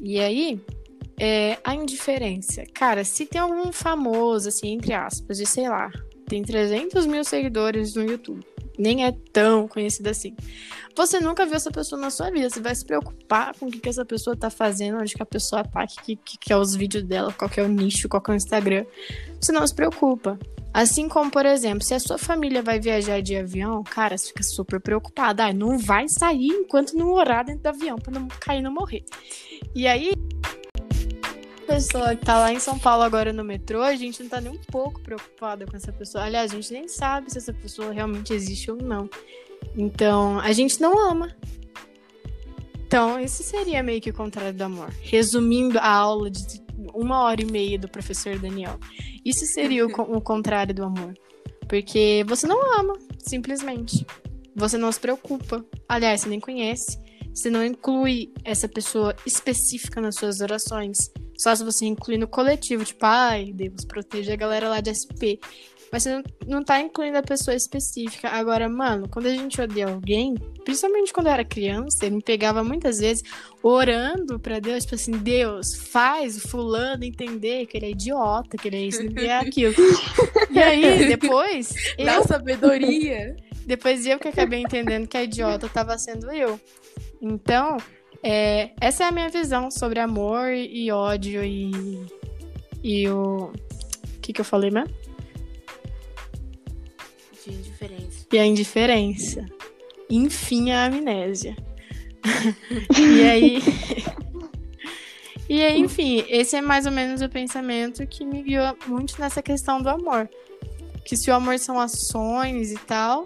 E 0.00 0.20
aí, 0.20 0.61
é, 1.18 1.59
a 1.64 1.74
indiferença. 1.74 2.62
Cara, 2.74 3.04
se 3.04 3.26
tem 3.26 3.40
algum 3.40 3.72
famoso, 3.72 4.48
assim, 4.48 4.72
entre 4.72 4.92
aspas, 4.92 5.38
de 5.38 5.46
sei 5.46 5.68
lá, 5.68 5.90
tem 6.26 6.42
300 6.42 7.06
mil 7.06 7.24
seguidores 7.24 7.94
no 7.94 8.02
YouTube, 8.02 8.44
nem 8.78 9.04
é 9.04 9.12
tão 9.32 9.66
conhecido 9.66 10.09
assim. 10.09 10.35
Você 10.94 11.20
nunca 11.20 11.44
viu 11.44 11.56
essa 11.56 11.70
pessoa 11.70 12.00
na 12.00 12.11
sua 12.11 12.30
vida. 12.30 12.48
Você 12.48 12.61
vai 12.61 12.74
se 12.74 12.85
preocupar 12.85 13.54
com 13.59 13.66
o 13.66 13.70
que, 13.70 13.78
que 13.78 13.88
essa 13.88 14.04
pessoa 14.04 14.37
tá 14.37 14.48
fazendo, 14.48 14.98
onde 14.98 15.14
que 15.14 15.22
a 15.22 15.26
pessoa 15.26 15.62
tá, 15.62 15.87
que, 15.87 16.16
que, 16.16 16.38
que 16.38 16.52
é 16.52 16.56
os 16.56 16.74
vídeos 16.74 17.04
dela, 17.04 17.32
qual 17.32 17.50
que 17.50 17.61
é 17.61 17.62
o 17.62 17.68
nicho, 17.68 18.09
qual 18.09 18.20
que 18.20 18.30
é 18.30 18.35
o 18.35 18.37
Instagram. 18.37 18.85
Você 19.40 19.52
não 19.52 19.66
se 19.66 19.74
preocupa. 19.74 20.38
Assim 20.76 21.08
como, 21.08 21.30
por 21.30 21.46
exemplo, 21.46 21.82
se 21.82 21.94
a 21.94 21.98
sua 21.98 22.18
família 22.18 22.60
vai 22.60 22.78
viajar 22.78 23.22
de 23.22 23.34
avião, 23.34 23.82
cara, 23.82 24.18
você 24.18 24.28
fica 24.28 24.42
super 24.42 24.78
preocupada. 24.78 25.46
Ah, 25.46 25.50
não 25.50 25.78
vai 25.78 26.06
sair 26.06 26.48
enquanto 26.48 26.92
não 26.92 27.12
orar 27.12 27.46
dentro 27.46 27.62
do 27.62 27.68
avião 27.68 27.96
pra 27.96 28.12
não 28.12 28.28
cair 28.28 28.58
e 28.58 28.62
não 28.62 28.74
morrer. 28.74 29.02
E 29.74 29.86
aí, 29.86 30.12
pessoa 31.66 32.14
que 32.14 32.26
tá 32.26 32.38
lá 32.38 32.52
em 32.52 32.60
São 32.60 32.78
Paulo 32.78 33.04
agora 33.04 33.32
no 33.32 33.42
metrô, 33.42 33.80
a 33.80 33.96
gente 33.96 34.22
não 34.22 34.28
tá 34.28 34.38
nem 34.38 34.52
um 34.52 34.58
pouco 34.70 35.00
preocupada 35.00 35.64
com 35.64 35.74
essa 35.74 35.90
pessoa. 35.90 36.24
Aliás, 36.24 36.52
a 36.52 36.54
gente 36.54 36.70
nem 36.70 36.86
sabe 36.86 37.32
se 37.32 37.38
essa 37.38 37.54
pessoa 37.54 37.90
realmente 37.90 38.34
existe 38.34 38.70
ou 38.70 38.76
não. 38.76 39.08
Então, 39.74 40.38
a 40.40 40.52
gente 40.52 40.78
não 40.78 41.10
ama. 41.10 41.34
Então, 42.86 43.18
isso 43.18 43.42
seria 43.42 43.82
meio 43.82 44.02
que 44.02 44.10
o 44.10 44.14
contrário 44.14 44.52
do 44.52 44.62
amor. 44.62 44.92
Resumindo 45.00 45.78
a 45.78 45.88
aula 45.88 46.30
de 46.30 46.65
uma 46.96 47.22
hora 47.22 47.42
e 47.42 47.44
meia 47.44 47.78
do 47.78 47.88
professor 47.88 48.38
Daniel. 48.38 48.78
Isso 49.24 49.44
seria 49.46 49.87
o, 49.87 49.90
o 49.90 50.20
contrário 50.20 50.74
do 50.74 50.85
amor. 50.85 51.14
Porque 51.68 52.24
você 52.26 52.46
não 52.46 52.78
ama, 52.78 52.94
simplesmente. 53.18 54.06
Você 54.54 54.78
não 54.78 54.90
se 54.90 55.00
preocupa. 55.00 55.64
Aliás, 55.88 56.22
você 56.22 56.28
nem 56.28 56.40
conhece. 56.40 56.98
Você 57.35 57.50
não 57.50 57.64
inclui 57.64 58.32
essa 58.44 58.66
pessoa 58.66 59.14
específica 59.26 60.00
nas 60.00 60.14
suas 60.14 60.40
orações. 60.40 60.96
Só 61.37 61.54
se 61.54 61.62
você 61.62 61.85
incluir 61.85 62.16
no 62.16 62.26
coletivo, 62.26 62.85
tipo, 62.85 63.04
ai, 63.04 63.52
Deus, 63.52 63.85
proteja 63.85 64.32
a 64.32 64.37
galera 64.37 64.68
lá 64.68 64.80
de 64.80 64.94
SP. 64.96 65.38
Mas 65.92 66.03
você 66.03 66.11
não, 66.11 66.22
não 66.46 66.62
tá 66.64 66.81
incluindo 66.81 67.18
a 67.18 67.22
pessoa 67.22 67.55
específica. 67.55 68.29
Agora, 68.29 68.68
mano, 68.68 69.09
quando 69.09 69.27
a 69.27 69.31
gente 69.31 69.61
odeia 69.61 69.88
alguém, 69.88 70.35
principalmente 70.64 71.12
quando 71.12 71.29
eu 71.29 71.33
era 71.33 71.44
criança, 71.44 72.07
ele 72.07 72.16
me 72.16 72.22
pegava 72.22 72.64
muitas 72.64 72.99
vezes 72.99 73.22
orando 73.62 74.38
pra 74.38 74.59
Deus, 74.59 74.85
tipo 74.85 74.96
assim, 74.96 75.12
Deus, 75.12 75.75
faz 75.75 76.37
o 76.37 76.49
fulano 76.49 77.05
entender 77.05 77.66
que 77.66 77.77
ele 77.77 77.87
é 77.87 77.90
idiota, 77.90 78.57
que 78.57 78.68
ele 78.68 78.77
é 78.77 78.83
isso 78.83 79.03
e 79.03 79.27
é 79.27 79.38
aquilo. 79.38 79.75
e 80.51 80.59
aí, 80.59 81.07
depois, 81.07 81.72
Dá 81.96 82.16
eu 82.16 82.25
sabedoria. 82.25 83.37
depois 83.64 84.07
eu 84.07 84.18
que 84.18 84.29
acabei 84.29 84.61
entendendo 84.61 85.07
que 85.07 85.16
a 85.16 85.25
idiota 85.25 85.68
tava 85.68 85.96
sendo 85.99 86.33
eu. 86.33 86.61
Então, 87.20 87.77
é, 88.22 88.70
essa 88.81 89.05
é 89.05 89.07
a 89.07 89.12
minha 89.12 89.29
visão 89.29 89.70
sobre 89.70 90.01
amor 90.01 90.51
e 90.51 90.90
ódio 90.90 91.44
e, 91.44 91.70
e 92.83 93.09
o. 93.09 93.53
O 94.16 94.20
que, 94.20 94.33
que 94.33 94.40
eu 94.40 94.44
falei 94.44 94.72
mesmo? 94.72 95.06
De 97.46 97.54
indiferença. 97.54 98.26
E 98.32 98.38
a 98.38 98.44
indiferença. 98.44 99.46
Enfim, 100.11 100.72
a 100.72 100.87
amnésia. 100.87 101.56
e 102.98 103.22
aí. 103.22 103.62
e 105.48 105.62
aí, 105.62 105.78
enfim, 105.78 106.24
esse 106.28 106.56
é 106.56 106.61
mais 106.61 106.87
ou 106.87 106.92
menos 106.92 107.22
o 107.22 107.28
pensamento 107.28 108.04
que 108.06 108.24
me 108.24 108.42
guiou 108.42 108.76
muito 108.87 109.20
nessa 109.20 109.40
questão 109.40 109.80
do 109.80 109.88
amor. 109.88 110.28
Que 111.04 111.16
se 111.16 111.30
o 111.30 111.35
amor 111.35 111.59
são 111.61 111.78
ações 111.78 112.72
e 112.72 112.78
tal, 112.78 113.24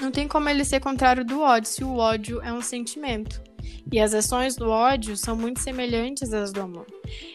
não 0.00 0.10
tem 0.10 0.26
como 0.26 0.48
ele 0.48 0.64
ser 0.64 0.80
contrário 0.80 1.22
do 1.24 1.40
ódio, 1.40 1.68
se 1.68 1.84
o 1.84 1.96
ódio 1.96 2.40
é 2.40 2.50
um 2.50 2.62
sentimento. 2.62 3.42
E 3.92 4.00
as 4.00 4.14
ações 4.14 4.56
do 4.56 4.70
ódio 4.70 5.16
são 5.16 5.36
muito 5.36 5.60
semelhantes 5.60 6.32
às 6.32 6.52
do 6.52 6.62
amor. 6.62 6.86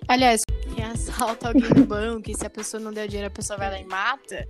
Aliás, 0.07 0.41
quem 0.75 0.83
assalta 0.83 1.49
alguém 1.49 1.69
no 1.69 1.85
banco 1.85 2.29
e 2.29 2.35
se 2.35 2.45
a 2.45 2.49
pessoa 2.49 2.81
não 2.81 2.91
der 2.91 3.07
dinheiro, 3.07 3.27
a 3.27 3.31
pessoa 3.31 3.57
vai 3.57 3.69
lá 3.69 3.79
e 3.79 3.85
mata. 3.85 4.47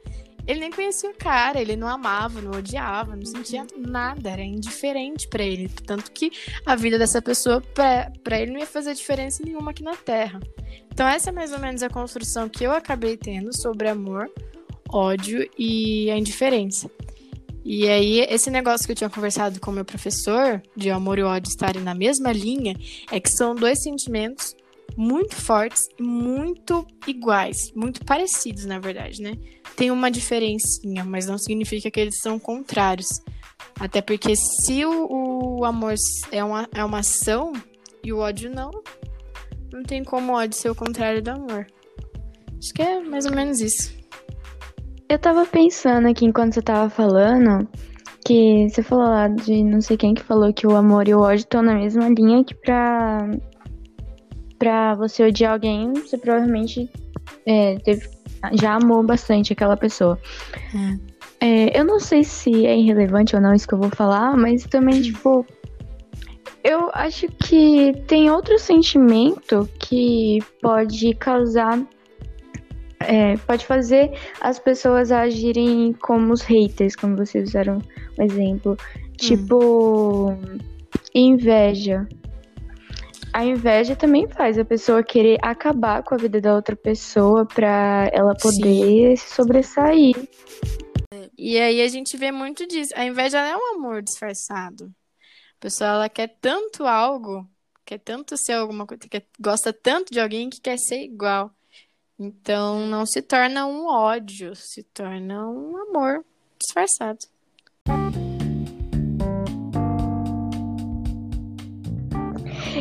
Ele 0.47 0.59
nem 0.59 0.71
conhecia 0.71 1.09
o 1.09 1.15
cara, 1.15 1.61
ele 1.61 1.75
não 1.75 1.87
amava, 1.87 2.41
não 2.41 2.51
odiava, 2.51 3.15
não 3.15 3.25
sentia 3.25 3.65
nada, 3.77 4.29
era 4.29 4.41
indiferente 4.41 5.27
para 5.27 5.43
ele. 5.43 5.69
Tanto 5.85 6.11
que 6.11 6.31
a 6.65 6.75
vida 6.75 6.97
dessa 6.97 7.21
pessoa, 7.21 7.61
para 7.61 8.39
ele, 8.39 8.51
não 8.51 8.59
ia 8.59 8.65
fazer 8.65 8.93
diferença 8.93 9.43
nenhuma 9.43 9.71
aqui 9.71 9.83
na 9.83 9.95
Terra. 9.95 10.39
Então, 10.91 11.07
essa 11.07 11.29
é 11.29 11.31
mais 11.31 11.51
ou 11.51 11.59
menos 11.59 11.83
a 11.83 11.89
construção 11.89 12.49
que 12.49 12.63
eu 12.63 12.71
acabei 12.71 13.15
tendo 13.15 13.55
sobre 13.55 13.87
amor, 13.87 14.29
ódio 14.89 15.49
e 15.57 16.09
a 16.11 16.17
indiferença. 16.17 16.89
E 17.63 17.87
aí, 17.87 18.21
esse 18.21 18.49
negócio 18.49 18.85
que 18.85 18.91
eu 18.91 18.95
tinha 18.95 19.09
conversado 19.09 19.59
com 19.59 19.71
meu 19.71 19.85
professor, 19.85 20.61
de 20.75 20.89
amor 20.89 21.19
e 21.19 21.23
ódio 21.23 21.49
estarem 21.49 21.81
na 21.81 21.93
mesma 21.93 22.31
linha, 22.31 22.75
é 23.11 23.19
que 23.19 23.29
são 23.29 23.53
dois 23.53 23.83
sentimentos 23.83 24.55
muito 24.97 25.35
fortes 25.35 25.87
e 25.97 26.03
muito 26.03 26.85
iguais, 27.07 27.71
muito 27.75 28.03
parecidos, 28.03 28.65
na 28.65 28.79
verdade, 28.79 29.21
né? 29.21 29.37
Tem 29.75 29.91
uma 29.91 30.11
diferencinha, 30.11 31.03
mas 31.03 31.25
não 31.25 31.37
significa 31.37 31.89
que 31.89 31.99
eles 31.99 32.19
são 32.19 32.39
contrários. 32.39 33.07
Até 33.79 34.01
porque 34.01 34.35
se 34.35 34.85
o, 34.85 35.59
o 35.59 35.65
amor 35.65 35.93
é 36.31 36.43
uma, 36.43 36.67
é 36.73 36.83
uma 36.83 36.99
ação 36.99 37.53
e 38.03 38.11
o 38.11 38.19
ódio 38.19 38.53
não, 38.53 38.71
não 39.71 39.83
tem 39.83 40.03
como 40.03 40.33
o 40.33 40.35
ódio 40.35 40.57
ser 40.57 40.69
o 40.69 40.75
contrário 40.75 41.21
do 41.21 41.29
amor. 41.29 41.65
Acho 42.57 42.73
que 42.73 42.81
é 42.81 42.99
mais 42.99 43.25
ou 43.25 43.33
menos 43.33 43.59
isso. 43.59 43.91
Eu 45.09 45.17
tava 45.19 45.45
pensando 45.45 46.07
aqui 46.07 46.25
enquanto 46.25 46.53
você 46.53 46.61
tava 46.61 46.89
falando 46.89 47.67
que 48.25 48.69
você 48.69 48.83
falou 48.83 49.05
lá 49.05 49.27
de 49.27 49.63
não 49.63 49.81
sei 49.81 49.97
quem 49.97 50.13
que 50.13 50.21
falou 50.21 50.53
que 50.53 50.67
o 50.67 50.75
amor 50.75 51.07
e 51.07 51.13
o 51.13 51.19
ódio 51.19 51.43
estão 51.43 51.61
na 51.61 51.73
mesma 51.73 52.07
linha 52.07 52.43
que 52.43 52.53
pra, 52.53 53.29
pra 54.57 54.95
você 54.95 55.23
odiar 55.23 55.53
alguém, 55.53 55.91
você 55.93 56.17
provavelmente 56.17 56.89
é, 57.45 57.77
teve, 57.79 58.07
já 58.53 58.75
amou 58.75 59.03
bastante 59.03 59.53
aquela 59.53 59.77
pessoa. 59.77 60.19
Hum. 60.73 60.99
É, 61.39 61.79
eu 61.79 61.83
não 61.83 61.99
sei 61.99 62.23
se 62.23 62.65
é 62.65 62.77
irrelevante 62.77 63.35
ou 63.35 63.41
não 63.41 63.53
isso 63.53 63.67
que 63.67 63.73
eu 63.73 63.79
vou 63.79 63.89
falar, 63.89 64.37
mas 64.37 64.63
também, 64.65 65.01
tipo, 65.01 65.45
eu 66.63 66.91
acho 66.93 67.27
que 67.27 67.93
tem 68.07 68.29
outro 68.29 68.59
sentimento 68.59 69.67
que 69.79 70.39
pode 70.61 71.13
causar 71.15 71.79
é, 72.99 73.35
pode 73.37 73.65
fazer 73.65 74.11
as 74.39 74.59
pessoas 74.59 75.11
agirem 75.11 75.93
como 75.93 76.33
os 76.33 76.41
haters, 76.41 76.95
como 76.95 77.17
vocês 77.17 77.49
usaram 77.49 77.79
um 78.17 78.23
exemplo. 78.23 78.73
Hum. 78.73 79.11
Tipo, 79.17 80.37
inveja. 81.13 82.07
A 83.33 83.45
inveja 83.45 83.95
também 83.95 84.27
faz 84.27 84.57
a 84.57 84.65
pessoa 84.65 85.01
querer 85.01 85.37
acabar 85.41 86.03
com 86.03 86.13
a 86.13 86.17
vida 86.17 86.41
da 86.41 86.53
outra 86.53 86.75
pessoa 86.75 87.45
pra 87.45 88.09
ela 88.11 88.35
poder 88.35 89.15
Sim. 89.15 89.15
se 89.15 89.33
sobressair. 89.33 90.15
E 91.37 91.57
aí 91.57 91.81
a 91.81 91.87
gente 91.87 92.17
vê 92.17 92.31
muito 92.31 92.67
disso. 92.67 92.91
A 92.95 93.05
inveja 93.05 93.39
é 93.39 93.55
um 93.55 93.75
amor 93.75 94.01
disfarçado. 94.01 94.85
A 94.85 95.59
pessoa 95.61 95.89
ela 95.91 96.09
quer 96.09 96.35
tanto 96.41 96.85
algo, 96.85 97.47
quer 97.85 97.99
tanto 97.99 98.35
ser 98.37 98.53
alguma 98.53 98.85
coisa, 98.85 99.07
quer, 99.09 99.25
gosta 99.39 99.71
tanto 99.71 100.11
de 100.11 100.19
alguém 100.19 100.49
que 100.49 100.59
quer 100.59 100.77
ser 100.77 101.01
igual. 101.01 101.51
Então 102.19 102.85
não 102.85 103.05
se 103.05 103.21
torna 103.21 103.65
um 103.65 103.87
ódio, 103.87 104.55
se 104.55 104.83
torna 104.83 105.47
um 105.49 105.77
amor 105.77 106.25
disfarçado. 106.59 107.19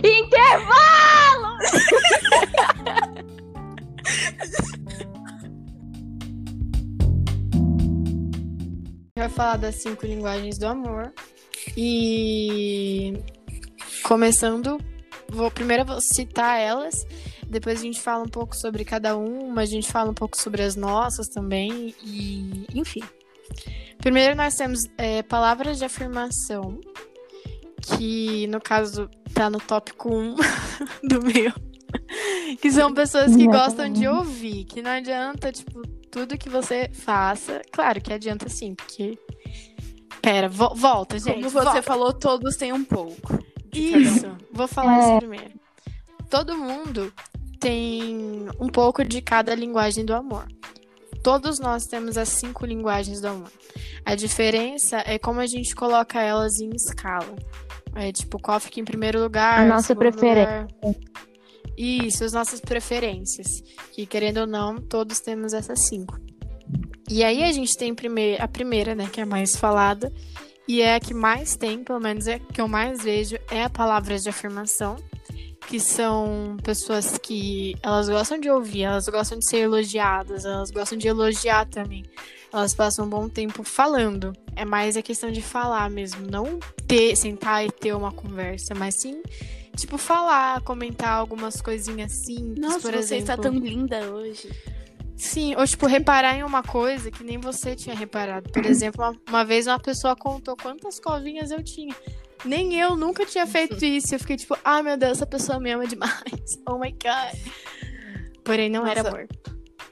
Intervalo! 0.05 1.59
vai 9.17 9.29
falar 9.29 9.57
das 9.57 9.75
cinco 9.77 10.07
linguagens 10.07 10.59
do 10.59 10.67
amor. 10.67 11.13
E 11.77 13.13
começando, 14.03 14.79
vou 15.29 15.51
primeiro 15.51 15.85
vou 15.85 16.01
citar 16.01 16.59
elas 16.59 17.05
depois 17.51 17.81
a 17.81 17.83
gente 17.83 18.01
fala 18.01 18.23
um 18.23 18.29
pouco 18.29 18.57
sobre 18.57 18.85
cada 18.85 19.17
uma, 19.17 19.63
a 19.63 19.67
gente 19.67 19.91
fala 19.91 20.11
um 20.11 20.15
pouco 20.15 20.41
sobre 20.41 20.63
as 20.63 20.77
nossas 20.77 21.27
também, 21.27 21.93
e 22.01 22.65
enfim. 22.73 23.03
Primeiro 23.99 24.37
nós 24.37 24.55
temos 24.55 24.85
é, 24.97 25.23
palavras 25.25 25.77
de 25.79 25.85
afirmação, 25.85 26.81
que 27.81 28.47
no 28.49 28.61
caso 28.61 29.09
tá 29.35 29.49
no 29.51 29.59
tópico 29.59 30.15
1 30.15 30.35
do 31.09 31.23
meu. 31.23 31.53
que 32.61 32.71
são 32.71 32.93
pessoas 32.95 33.35
que 33.35 33.47
gostam 33.47 33.93
de 33.93 34.07
ouvir, 34.07 34.65
que 34.65 34.83
não 34.83 34.91
adianta, 34.91 35.51
tipo, 35.51 35.83
tudo 36.11 36.39
que 36.39 36.49
você 36.49 36.91
faça. 36.93 37.63
Claro 37.73 38.01
que 38.01 38.13
adianta 38.13 38.49
sim, 38.49 38.75
porque. 38.75 39.19
Pera, 40.21 40.49
vo 40.49 40.75
volta, 40.75 41.19
gente. 41.19 41.35
Como 41.35 41.49
você 41.51 41.65
volta. 41.65 41.83
falou, 41.83 42.13
todos 42.13 42.57
têm 42.57 42.73
um 42.73 42.85
pouco. 42.85 43.43
Isso, 43.73 44.37
vou 44.53 44.69
falar 44.69 44.99
é. 44.99 45.09
isso 45.09 45.19
primeiro. 45.19 45.61
Todo 46.29 46.57
mundo 46.57 47.13
tem 47.59 48.49
um 48.59 48.69
pouco 48.69 49.05
de 49.05 49.23
cada 49.23 49.55
linguagem 49.55 50.05
do 50.05 50.15
amor. 50.15 50.47
Todos 51.23 51.59
nós 51.59 51.87
temos 51.87 52.17
as 52.17 52.29
cinco 52.29 52.65
linguagens 52.65 53.21
do 53.21 53.29
amor. 53.29 53.51
A 54.05 54.15
diferença 54.15 55.03
é 55.07 55.19
como 55.19 55.41
a 55.41 55.47
gente 55.47 55.75
coloca 55.75 56.21
elas 56.21 56.59
em 56.61 56.71
escala. 56.71 57.37
É 57.95 58.13
tipo, 58.13 58.39
qual 58.41 58.61
fica 58.61 58.81
em 58.81 58.85
primeiro 58.85 59.21
lugar? 59.21 59.61
A 59.61 59.67
nossa 59.67 59.95
preferência. 59.95 60.69
Lugar. 60.83 61.01
Isso, 61.77 62.25
as 62.25 62.33
nossas 62.33 62.61
preferências. 62.61 63.49
Que 63.93 64.07
querendo 64.07 64.39
ou 64.39 64.47
não, 64.47 64.77
todos 64.77 65.21
temos 65.21 65.53
essas 65.53 65.87
cinco. 65.89 66.19
E 67.09 67.25
aí 67.25 67.43
a 67.43 67.53
gente 67.53 67.77
tem 67.77 67.93
a 68.39 68.49
primeira, 68.49 68.95
né, 68.95 69.09
que 69.13 69.21
é 69.21 69.25
a 69.25 69.27
mais 69.27 69.57
falada, 69.57 70.13
e 70.69 70.81
é 70.81 70.95
a 70.95 71.01
que 71.01 71.13
mais 71.13 71.57
tem, 71.57 71.83
pelo 71.83 71.99
menos 71.99 72.29
é 72.29 72.35
a 72.35 72.39
que 72.39 72.61
eu 72.61 72.69
mais 72.69 73.03
vejo, 73.03 73.37
é 73.51 73.65
a 73.65 73.71
palavra 73.71 74.17
de 74.17 74.29
afirmação 74.29 74.97
que 75.71 75.79
são 75.79 76.57
pessoas 76.65 77.17
que 77.17 77.77
elas 77.81 78.09
gostam 78.09 78.41
de 78.41 78.51
ouvir, 78.51 78.83
elas 78.83 79.09
gostam 79.09 79.39
de 79.39 79.49
ser 79.49 79.59
elogiadas, 79.59 80.45
elas 80.45 80.69
gostam 80.73 80.99
de 80.99 81.07
elogiar 81.07 81.65
também. 81.65 82.05
Elas 82.53 82.75
passam 82.75 83.07
um 83.07 83.09
bom 83.09 83.29
tempo 83.29 83.63
falando. 83.63 84.33
É 84.57 84.65
mais 84.65 84.97
a 84.97 85.03
questão 85.03 85.31
de 85.31 85.41
falar 85.41 85.89
mesmo, 85.89 86.27
não 86.29 86.59
ter, 86.89 87.15
sentar 87.15 87.65
e 87.65 87.71
ter 87.71 87.95
uma 87.95 88.11
conversa, 88.11 88.75
mas 88.75 88.97
sim, 88.97 89.23
tipo, 89.77 89.97
falar, 89.97 90.61
comentar 90.63 91.13
algumas 91.13 91.63
coisinhas 91.63 92.11
simples, 92.27 92.59
Nossa, 92.59 92.81
por 92.81 92.91
você 92.91 93.15
exemplo. 93.15 93.21
está 93.21 93.37
tão 93.37 93.55
linda 93.55 94.11
hoje. 94.11 94.51
Sim, 95.17 95.55
ou 95.55 95.65
tipo, 95.65 95.87
reparar 95.87 96.37
em 96.37 96.43
uma 96.43 96.65
coisa 96.65 97.13
que 97.13 97.23
nem 97.23 97.39
você 97.39 97.77
tinha 97.77 97.95
reparado. 97.95 98.51
Por 98.51 98.67
exemplo, 98.67 99.05
uma, 99.05 99.17
uma 99.29 99.45
vez 99.45 99.69
uma 99.69 99.79
pessoa 99.79 100.17
contou 100.17 100.57
quantas 100.57 100.99
covinhas 100.99 101.53
eu 101.53 101.63
tinha. 101.63 101.95
Nem 102.45 102.79
eu 102.79 102.97
nunca 102.97 103.27
tinha 103.27 103.47
feito 103.47 103.85
isso. 103.85 104.15
Eu 104.15 104.19
fiquei 104.19 104.37
tipo, 104.37 104.55
ai 104.65 104.81
ah, 104.81 104.83
meu 104.83 104.97
Deus, 104.97 105.13
essa 105.13 105.27
pessoa 105.27 105.61
me 105.61 105.71
ama 105.71 105.87
demais. 105.87 106.21
Oh 106.69 106.79
my 106.79 106.93
god. 106.93 107.39
Porém, 108.45 108.71
não 108.71 108.85
Nossa. 108.85 108.99
era 108.99 109.09
amor. 109.09 109.29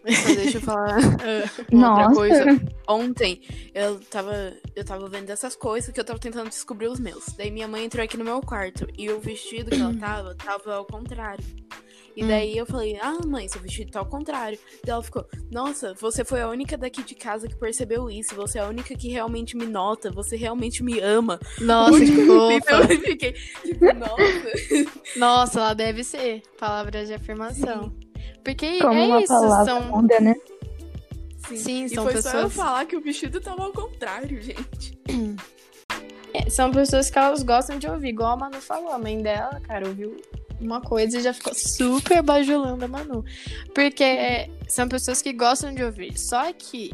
deixa 0.05 0.59
eu 0.59 0.61
falar 0.61 0.97
outra 1.73 2.15
coisa. 2.15 2.45
Ontem 2.89 3.41
eu 3.75 4.01
tava, 4.01 4.53
eu 4.75 4.85
tava 4.85 5.09
vendo 5.09 5.31
essas 5.31 5.57
coisas 5.57 5.93
que 5.93 6.01
eu 6.01 6.05
tava 6.05 6.19
tentando 6.19 6.49
descobrir 6.49 6.89
os 6.89 7.01
meus. 7.01 7.27
Daí 7.37 7.51
minha 7.51 7.69
mãe 7.69 7.85
entrou 7.85 8.05
aqui 8.05 8.17
no 8.17 8.25
meu 8.25 8.41
quarto 8.41 8.87
e 8.97 9.11
o 9.11 9.21
vestido 9.21 9.71
que 9.71 9.81
ela 9.81 9.95
tava, 9.95 10.35
tava 10.35 10.75
ao 10.75 10.85
contrário. 10.85 11.45
E 12.19 12.25
hum. 12.25 12.27
daí 12.27 12.59
eu 12.59 12.67
falei, 12.67 12.99
ah, 13.01 13.25
mãe, 13.25 13.47
seu 13.47 13.61
vestido 13.61 13.93
tá 13.93 14.01
ao 14.01 14.07
contrário. 14.07 14.59
Daí 14.85 14.93
ela 14.93 15.03
ficou, 15.05 15.25
nossa, 15.53 15.95
você 15.95 16.25
foi 16.25 16.41
a 16.41 16.49
única 16.49 16.77
daqui 16.77 17.01
de 17.05 17.15
casa 17.15 17.47
que 17.47 17.55
percebeu 17.55 18.11
isso. 18.11 18.35
Você 18.35 18.59
é 18.59 18.63
a 18.63 18.69
única 18.69 18.93
que 18.97 19.09
realmente 19.09 19.57
me 19.57 19.67
nota. 19.67 20.11
Você 20.11 20.35
realmente 20.37 20.83
me 20.83 20.99
ama. 20.99 21.39
Nossa, 21.61 22.01
que 22.01 22.27
fofa. 22.27 22.55
Então 22.55 22.81
eu 22.81 22.89
fiquei, 22.89 23.33
tipo, 23.63 23.85
nossa. 23.95 24.99
Nossa, 25.17 25.61
ela 25.61 25.75
deve 25.75 26.03
ser. 26.03 26.43
Palavras 26.59 27.07
de 27.07 27.15
afirmação. 27.15 27.85
Sim. 27.85 28.33
Porque 28.43 28.81
Como 28.81 28.99
é 28.99 29.07
uma 29.07 29.21
isso, 29.21 29.33
palavra 29.33 29.65
são... 29.65 29.83
Muda, 29.83 30.19
né? 30.19 30.35
Sim, 31.47 31.57
Sim 31.57 31.85
e 31.85 31.89
são 31.91 32.03
foi 32.03 32.15
pessoas... 32.15 32.33
só 32.33 32.41
eu 32.41 32.51
falar 32.51 32.85
que 32.85 32.97
o 32.97 33.01
vestido 33.01 33.41
tava 33.41 33.63
ao 33.63 33.73
contrário, 33.73 34.43
gente. 34.43 34.99
É, 36.35 36.51
são 36.51 36.73
pessoas 36.73 37.11
que 37.11 37.19
elas 37.19 37.45
gostam 37.45 37.79
de 37.79 37.89
ouvir, 37.89 38.09
igual 38.09 38.33
a 38.33 38.37
Manu 38.37 38.61
falou, 38.61 38.91
a 38.91 38.99
mãe 38.99 39.23
dela, 39.23 39.61
cara, 39.61 39.87
ouviu 39.87 40.17
uma 40.61 40.81
coisa 40.81 41.19
e 41.19 41.23
já 41.23 41.33
ficou 41.33 41.55
super 41.55 42.23
bajulando 42.23 42.85
a 42.85 42.89
Manu. 42.89 43.25
Porque 43.75 44.51
são 44.69 44.89
pessoas 44.89 45.23
que 45.23 45.33
gostam 45.33 45.75
de 45.75 45.83
ouvir. 45.83 46.19
Só 46.19 46.53
que 46.53 46.93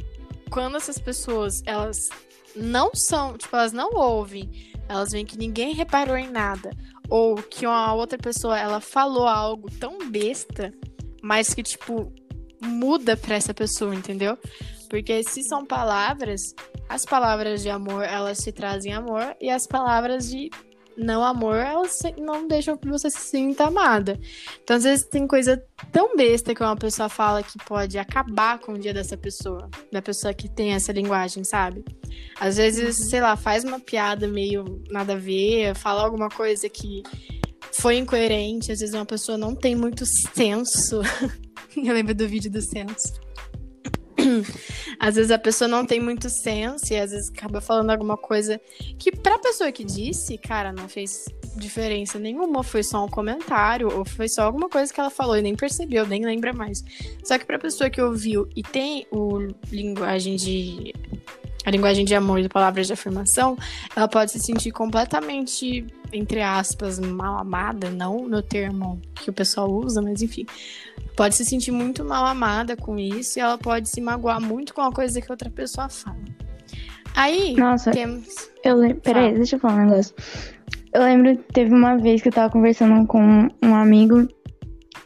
quando 0.51 0.77
essas 0.77 0.99
pessoas, 0.99 1.63
elas 1.67 2.09
não 2.55 2.95
são, 2.95 3.37
tipo, 3.37 3.55
elas 3.57 3.73
não 3.73 3.91
ouvem, 3.95 4.51
elas 4.89 5.13
veem 5.13 5.27
que 5.27 5.39
ninguém 5.39 5.75
reparou 5.75 6.17
em 6.17 6.31
nada, 6.31 6.71
ou 7.09 7.37
que 7.37 7.67
uma 7.67 7.93
outra 7.95 8.19
pessoa 8.19 8.59
ela 8.59 8.81
falou 8.81 9.27
algo 9.27 9.71
tão 9.79 10.11
besta, 10.11 10.73
mas 11.23 11.55
que 11.55 11.63
tipo 11.63 12.13
muda 12.61 13.17
para 13.17 13.35
essa 13.35 13.53
pessoa, 13.53 13.95
entendeu? 13.95 14.39
Porque 14.89 15.23
se 15.25 15.43
são 15.43 15.65
palavras, 15.65 16.55
as 16.89 17.05
palavras 17.05 17.63
de 17.63 17.71
amor, 17.71 18.05
elas 18.05 18.39
te 18.39 18.53
trazem 18.53 18.93
amor 18.93 19.35
e 19.41 19.51
as 19.51 19.67
palavras 19.67 20.31
de 20.31 20.51
não 20.97 21.25
amor, 21.25 21.57
elas 21.57 22.01
não 22.19 22.47
deixam 22.47 22.77
que 22.77 22.89
você 22.89 23.11
se 23.11 23.19
sinta 23.19 23.65
amada. 23.65 24.19
Então, 24.63 24.77
às 24.77 24.85
vezes, 24.85 25.05
tem 25.07 25.27
coisa 25.27 25.63
tão 25.93 26.17
besta 26.17 26.55
que 26.55 26.63
uma 26.63 26.77
pessoa 26.77 27.09
fala 27.09 27.43
que 27.43 27.59
pode 27.65 27.99
acabar 27.99 28.59
com 28.59 28.73
o 28.73 28.79
dia 28.79 28.95
dessa 28.95 29.17
pessoa, 29.17 29.69
da 29.91 30.01
pessoa 30.01 30.33
que 30.33 30.49
tem 30.49 30.73
essa 30.73 30.93
linguagem, 30.93 31.45
sabe? 31.45 31.85
Às 32.39 32.57
vezes, 32.57 32.99
uhum. 32.99 33.05
sei 33.11 33.21
lá, 33.21 33.37
faz 33.37 33.65
uma 33.65 33.81
piada 33.81 34.27
meio 34.27 34.83
nada 34.91 35.15
a 35.15 35.17
ver, 35.17 35.75
fala 35.75 36.03
alguma 36.03 36.29
coisa 36.29 36.69
que 36.69 37.03
foi 37.73 37.97
incoerente, 37.97 38.71
às 38.71 38.81
vezes 38.81 38.95
uma 38.95 39.07
pessoa 39.07 39.37
não 39.37 39.55
tem 39.55 39.75
muito 39.75 40.05
senso. 40.07 41.01
Eu 41.77 41.93
lembro 41.93 42.15
do 42.15 42.29
vídeo 42.29 42.51
do 42.51 42.63
senso. 42.63 43.21
Às 44.99 45.17
vezes 45.17 45.31
a 45.31 45.39
pessoa 45.39 45.69
não 45.69 45.85
tem 45.85 46.01
muito 46.01 46.29
senso 46.29 46.93
e 46.93 46.97
às 46.97 47.11
vezes 47.11 47.31
acaba 47.31 47.61
falando 47.61 47.91
alguma 47.91 48.17
coisa 48.17 48.61
que 48.99 49.11
pra 49.11 49.39
pessoa 49.39 49.71
que 49.73 49.85
disse, 49.85 50.39
cara, 50.39 50.73
não 50.73 50.89
fez 50.89 51.27
diferença 51.57 52.19
nenhuma, 52.19 52.63
foi 52.63 52.83
só 52.83 53.05
um 53.05 53.09
comentário 53.09 53.89
ou 53.97 54.05
foi 54.05 54.29
só 54.29 54.43
alguma 54.43 54.69
coisa 54.69 54.93
que 54.93 55.01
ela 55.01 55.11
falou 55.11 55.37
e 55.37 55.43
nem 55.43 55.55
percebeu, 55.55 56.07
nem 56.07 56.25
lembra 56.25 56.53
mais. 56.53 56.85
Só 57.23 57.39
que 57.39 57.45
pra 57.45 57.59
pessoa 57.59 57.89
que 57.89 58.01
ouviu 58.01 58.49
e 58.55 58.63
tem 58.63 59.07
o 59.11 59.49
linguagem 59.71 60.37
de 60.37 60.93
a 61.65 61.71
linguagem 61.71 62.05
de 62.05 62.15
amor 62.15 62.39
e 62.41 62.43
de 62.43 62.49
palavras 62.49 62.87
de 62.87 62.93
afirmação, 62.93 63.57
ela 63.97 64.07
pode 64.07 64.33
se 64.33 64.39
sentir 64.39 64.71
completamente, 64.71 65.87
entre 66.13 66.43
aspas, 66.43 66.99
mal 66.99 67.39
amada, 67.39 67.91
não 67.91 68.29
no 68.29 68.43
termo 68.43 69.01
que 69.15 69.31
o 69.31 69.33
pessoal 69.33 69.71
usa, 69.71 70.03
mas 70.03 70.21
enfim, 70.21 70.45
pode 71.17 71.35
se 71.35 71.45
sentir 71.45 71.71
muito 71.71 72.05
mal 72.05 72.27
amada 72.27 72.77
com 72.77 72.99
isso 72.99 73.39
e 73.39 73.43
ela 73.43 73.57
pode 73.59 73.89
se 73.89 74.01
magoar 74.01 74.41
muito 74.41 74.75
com 74.75 74.83
a 74.83 74.93
coisa 74.93 75.21
que 75.21 75.31
outra 75.31 75.51
pessoa 75.51 75.89
fala. 75.89 76.17
Aí, 77.15 77.55
Nossa, 77.55 77.93
temos. 77.93 78.51
Eu 78.65 78.77
lembro. 78.77 79.01
Peraí, 79.01 79.27
fala. 79.27 79.37
deixa 79.37 79.57
eu 79.57 79.61
falar 79.61 79.75
um 79.75 79.87
negócio. 79.87 80.15
Eu 80.93 81.03
lembro, 81.03 81.37
teve 81.53 81.73
uma 81.73 81.97
vez 81.97 82.23
que 82.23 82.29
eu 82.29 82.33
tava 82.33 82.53
conversando 82.53 83.07
com 83.07 83.49
um 83.63 83.75
amigo. 83.75 84.29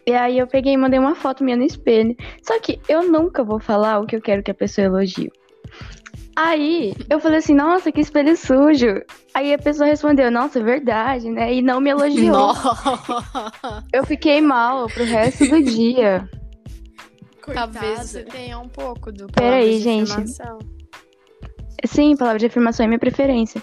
E 0.06 0.12
aí 0.12 0.38
eu 0.38 0.46
peguei 0.46 0.72
e 0.72 0.76
mandei 0.76 0.98
uma 0.98 1.14
foto 1.14 1.44
minha 1.44 1.56
no 1.56 1.64
espelho. 1.64 2.16
Só 2.42 2.58
que 2.60 2.80
eu 2.88 3.10
nunca 3.10 3.44
vou 3.44 3.60
falar 3.60 4.00
o 4.00 4.06
que 4.06 4.16
eu 4.16 4.22
quero 4.22 4.42
que 4.42 4.50
a 4.50 4.54
pessoa 4.54 4.86
elogie. 4.86 5.30
Aí 6.40 6.94
eu 7.10 7.18
falei 7.18 7.38
assim, 7.38 7.52
nossa, 7.52 7.90
que 7.90 8.00
espelho 8.00 8.36
sujo. 8.36 9.02
Aí 9.34 9.52
a 9.52 9.58
pessoa 9.58 9.88
respondeu, 9.88 10.30
nossa, 10.30 10.60
é 10.60 10.62
verdade, 10.62 11.28
né? 11.28 11.52
E 11.52 11.60
não 11.60 11.80
me 11.80 11.90
elogiou. 11.90 12.30
Nossa. 12.30 13.84
Eu 13.92 14.06
fiquei 14.06 14.40
mal 14.40 14.86
pro 14.86 15.02
resto 15.02 15.48
do 15.48 15.60
dia. 15.60 16.30
Coitada. 17.42 17.72
Talvez 17.72 18.10
você 18.10 18.22
tenha 18.22 18.56
um 18.56 18.68
pouco 18.68 19.10
do 19.10 19.26
Peraí, 19.26 19.80
gente. 19.80 20.12
Sim, 21.84 22.16
palavra 22.16 22.38
de 22.38 22.46
afirmação 22.46 22.84
é 22.84 22.86
minha 22.86 23.00
preferência. 23.00 23.60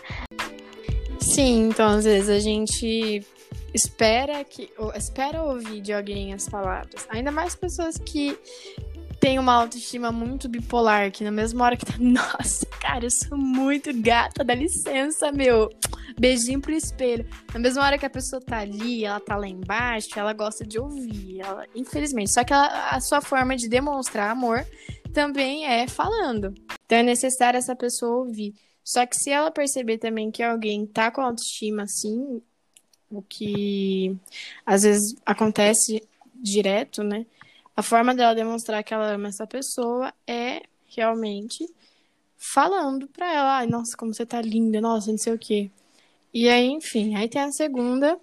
Sim, 1.21 1.69
então 1.69 1.87
às 1.87 2.03
vezes 2.03 2.27
a 2.29 2.39
gente 2.39 3.25
espera 3.73 4.43
que 4.43 4.69
espera 4.95 5.43
ouvir 5.43 5.79
de 5.79 5.93
alguém 5.93 6.33
as 6.33 6.49
palavras. 6.49 7.07
Ainda 7.09 7.31
mais 7.31 7.55
pessoas 7.55 7.97
que 7.97 8.37
tem 9.25 9.39
uma 9.39 9.53
autoestima 9.53 10.11
muito 10.11 10.47
bipolar, 10.47 11.11
que 11.11 11.23
na 11.23 11.31
mesma 11.31 11.65
hora 11.65 11.75
que 11.75 11.83
tá. 11.83 11.93
Nossa, 11.97 12.63
cara, 12.79 13.07
eu 13.07 13.09
sou 13.09 13.35
muito 13.35 13.91
gata, 13.99 14.43
dá 14.43 14.53
licença, 14.53 15.31
meu. 15.31 15.67
Beijinho 16.15 16.61
pro 16.61 16.71
espelho. 16.71 17.27
Na 17.51 17.59
mesma 17.59 17.83
hora 17.83 17.97
que 17.97 18.05
a 18.05 18.09
pessoa 18.09 18.39
tá 18.39 18.59
ali, 18.59 19.03
ela 19.03 19.19
tá 19.19 19.35
lá 19.35 19.47
embaixo, 19.47 20.09
ela 20.15 20.31
gosta 20.31 20.63
de 20.63 20.79
ouvir. 20.79 21.39
Ela, 21.39 21.65
infelizmente. 21.73 22.31
Só 22.31 22.43
que 22.43 22.53
ela, 22.53 22.91
a 22.91 22.99
sua 22.99 23.19
forma 23.19 23.55
de 23.55 23.67
demonstrar 23.67 24.29
amor 24.29 24.63
também 25.11 25.65
é 25.65 25.87
falando. 25.87 26.53
Então 26.85 26.99
é 26.99 27.03
necessário 27.03 27.57
essa 27.57 27.75
pessoa 27.75 28.17
ouvir. 28.17 28.53
Só 28.83 29.07
que 29.07 29.15
se 29.15 29.31
ela 29.31 29.49
perceber 29.49 29.97
também 29.97 30.29
que 30.29 30.43
alguém 30.43 30.85
tá 30.85 31.09
com 31.09 31.21
autoestima 31.21 31.81
assim, 31.81 32.43
o 33.09 33.23
que 33.23 34.15
às 34.63 34.83
vezes 34.83 35.15
acontece 35.25 36.07
direto, 36.35 37.03
né? 37.03 37.25
A 37.75 37.81
forma 37.81 38.15
dela 38.15 38.33
demonstrar 38.33 38.83
que 38.83 38.93
ela 38.93 39.11
ama 39.11 39.27
essa 39.27 39.45
pessoa 39.45 40.13
é 40.25 40.63
realmente 40.95 41.67
falando 42.37 43.07
pra 43.07 43.33
ela, 43.33 43.57
ai, 43.57 43.67
nossa, 43.67 43.97
como 43.97 44.13
você 44.13 44.25
tá 44.25 44.41
linda, 44.41 44.79
nossa, 44.79 45.11
não 45.11 45.17
sei 45.17 45.33
o 45.33 45.39
quê. 45.39 45.69
E 46.33 46.47
aí, 46.47 46.67
enfim, 46.67 47.15
aí 47.15 47.27
tem 47.27 47.41
a 47.41 47.51
segunda 47.51 48.19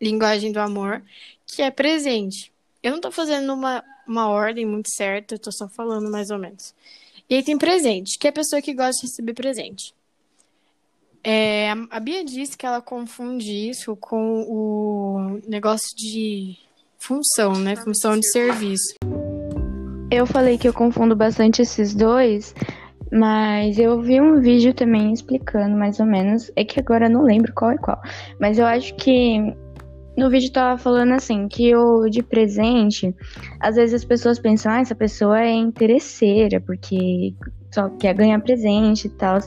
linguagem 0.00 0.52
do 0.52 0.58
amor, 0.58 1.02
que 1.46 1.62
é 1.62 1.70
presente. 1.70 2.52
Eu 2.82 2.92
não 2.92 3.00
tô 3.00 3.10
fazendo 3.10 3.52
uma, 3.52 3.82
uma 4.06 4.28
ordem 4.28 4.64
muito 4.64 4.90
certa, 4.90 5.34
eu 5.34 5.38
tô 5.38 5.50
só 5.50 5.68
falando 5.68 6.10
mais 6.10 6.30
ou 6.30 6.38
menos. 6.38 6.74
E 7.28 7.34
aí 7.34 7.42
tem 7.42 7.58
presente, 7.58 8.18
que 8.18 8.26
é 8.26 8.30
a 8.30 8.32
pessoa 8.32 8.62
que 8.62 8.72
gosta 8.72 9.00
de 9.00 9.10
receber 9.10 9.34
presente. 9.34 9.94
É, 11.24 11.70
a 11.90 11.98
Bia 11.98 12.24
disse 12.24 12.56
que 12.56 12.64
ela 12.64 12.80
confunde 12.80 13.50
isso 13.50 13.96
com 13.96 14.42
o 14.42 15.40
negócio 15.48 15.96
de 15.96 16.56
função, 17.06 17.52
né? 17.52 17.76
Função 17.76 18.18
de 18.18 18.26
serviço. 18.26 18.94
Eu 20.10 20.26
falei 20.26 20.58
que 20.58 20.68
eu 20.68 20.72
confundo 20.72 21.14
bastante 21.14 21.62
esses 21.62 21.94
dois, 21.94 22.54
mas 23.12 23.78
eu 23.78 24.00
vi 24.00 24.20
um 24.20 24.40
vídeo 24.40 24.74
também 24.74 25.12
explicando 25.12 25.76
mais 25.76 26.00
ou 26.00 26.06
menos. 26.06 26.50
É 26.56 26.64
que 26.64 26.80
agora 26.80 27.06
eu 27.06 27.10
não 27.10 27.22
lembro 27.22 27.52
qual 27.54 27.70
é 27.70 27.78
qual. 27.78 28.00
Mas 28.40 28.58
eu 28.58 28.66
acho 28.66 28.94
que 28.96 29.38
no 30.16 30.30
vídeo 30.30 30.52
tava 30.52 30.78
falando 30.78 31.12
assim, 31.12 31.46
que 31.46 31.74
o 31.76 32.08
de 32.08 32.22
presente, 32.22 33.14
às 33.60 33.76
vezes 33.76 33.94
as 33.94 34.04
pessoas 34.04 34.38
pensam, 34.38 34.72
ah, 34.72 34.80
essa 34.80 34.94
pessoa 34.94 35.40
é 35.40 35.52
interesseira, 35.52 36.60
porque 36.60 37.34
só 37.72 37.88
quer 37.90 38.14
ganhar 38.14 38.40
presente 38.40 39.06
e 39.06 39.10
tal. 39.10 39.38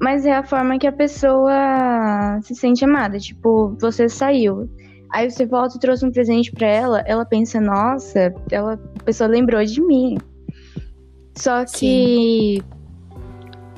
Mas 0.00 0.24
é 0.24 0.32
a 0.32 0.42
forma 0.42 0.78
que 0.78 0.86
a 0.86 0.92
pessoa 0.92 2.40
se 2.42 2.54
sente 2.54 2.84
amada. 2.84 3.18
Tipo, 3.18 3.76
você 3.80 4.08
saiu. 4.08 4.68
Aí 5.12 5.30
você 5.30 5.46
volta 5.46 5.76
e 5.76 5.80
trouxe 5.80 6.04
um 6.04 6.10
presente 6.10 6.50
para 6.52 6.66
ela, 6.66 7.00
ela 7.06 7.24
pensa, 7.24 7.60
nossa, 7.60 8.34
ela, 8.50 8.74
a 8.74 9.02
pessoa 9.04 9.28
lembrou 9.28 9.64
de 9.64 9.80
mim. 9.80 10.18
Só 11.36 11.64
que 11.64 12.62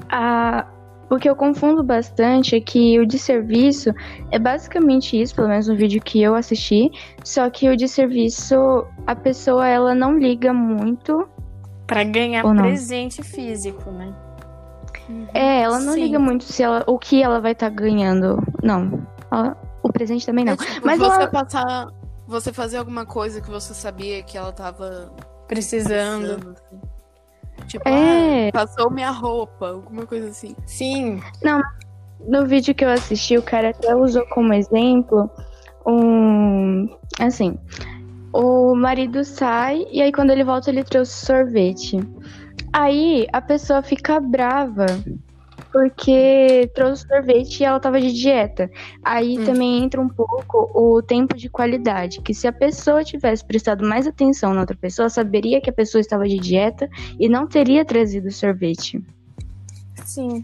a, 0.09 0.67
o 1.11 1.17
que 1.17 1.29
eu 1.29 1.37
confundo 1.37 1.83
bastante 1.83 2.57
é 2.57 2.61
que 2.61 2.99
o 3.01 3.07
de 3.07 3.19
serviço 3.19 3.93
é 4.31 4.38
basicamente 4.38 5.21
isso, 5.21 5.35
pelo 5.35 5.49
menos 5.49 5.69
no 5.69 5.77
vídeo 5.77 6.01
que 6.01 6.23
eu 6.23 6.35
assisti, 6.35 6.91
só 7.25 7.49
que 7.51 7.69
o 7.69 7.77
de 7.77 7.88
serviço 7.88 8.87
a 9.07 9.14
pessoa 9.14 9.67
ela 9.67 9.95
não 9.95 10.19
liga 10.19 10.53
muito 10.53 11.29
para 11.87 12.05
ganhar 12.05 12.43
presente 12.43 13.23
físico, 13.23 13.91
né? 13.91 14.14
É, 15.33 15.62
ela 15.62 15.81
não 15.81 15.95
Sim. 15.95 16.03
liga 16.03 16.19
muito 16.19 16.45
se 16.45 16.62
ela, 16.62 16.85
o 16.87 16.99
que 16.99 17.23
ela 17.23 17.41
vai 17.41 17.53
estar 17.53 17.71
tá 17.71 17.75
ganhando. 17.75 18.43
Não. 18.62 19.07
Ela, 19.33 19.57
o 19.88 19.92
presente 19.92 20.27
também 20.27 20.44
não. 20.44 20.55
É, 20.55 20.57
tipo, 20.57 20.87
Mas 20.87 20.98
você 20.98 21.22
ela... 21.22 21.29
passar. 21.29 21.88
Você 22.27 22.53
fazer 22.53 22.77
alguma 22.77 23.07
coisa 23.07 23.40
que 23.40 23.48
você 23.48 23.72
sabia 23.72 24.22
que 24.22 24.37
ela 24.37 24.53
tava 24.53 25.12
precisando. 25.46 26.37
precisando 26.37 26.51
assim. 26.51 26.88
Tipo, 27.66 27.88
é... 27.88 28.48
ah, 28.48 28.53
passou 28.53 28.90
minha 28.90 29.11
roupa, 29.11 29.70
alguma 29.70 30.07
coisa 30.07 30.29
assim. 30.29 30.55
Sim. 30.66 31.22
Não, 31.42 31.62
no 32.27 32.46
vídeo 32.46 32.74
que 32.74 32.85
eu 32.85 32.90
assisti, 32.90 33.37
o 33.37 33.42
cara 33.42 33.70
até 33.70 33.94
usou 33.94 34.27
como 34.29 34.53
exemplo 34.53 35.31
um. 35.87 36.88
Assim. 37.18 37.59
O 38.33 38.74
marido 38.74 39.24
sai 39.24 39.87
e 39.90 40.03
aí 40.03 40.12
quando 40.12 40.31
ele 40.31 40.44
volta 40.44 40.70
ele 40.70 40.85
trouxe 40.85 41.24
sorvete. 41.24 41.98
Aí 42.72 43.27
a 43.33 43.40
pessoa 43.40 43.83
fica 43.83 44.20
brava 44.20 44.87
porque 45.72 46.70
trouxe 46.74 47.07
sorvete 47.07 47.61
e 47.61 47.64
ela 47.64 47.81
tava 47.81 48.00
de 48.00 48.12
dieta. 48.12 48.70
Aí 49.04 49.38
hum. 49.38 49.44
também 49.44 49.85
entra 49.85 50.00
um 50.00 50.09
pouco 50.09 50.70
o 50.74 51.02
tempo 51.02 51.37
de 51.37 51.48
qualidade, 51.48 52.20
que 52.20 52.35
se 52.35 52.46
a 52.46 52.52
pessoa 52.52 53.04
tivesse 53.04 53.44
prestado 53.44 53.87
mais 53.87 54.07
atenção 54.07 54.55
na 54.55 54.61
outra 54.61 54.76
pessoa, 54.76 55.09
saberia 55.09 55.61
que 55.61 55.70
a 55.70 55.72
pessoa 55.72 56.01
estava 56.01 56.28
de 56.28 56.38
dieta 56.38 56.88
e 57.18 57.28
não 57.28 57.47
teria 57.47 57.84
trazido 57.84 58.30
sorvete. 58.30 59.03
Sim. 60.05 60.43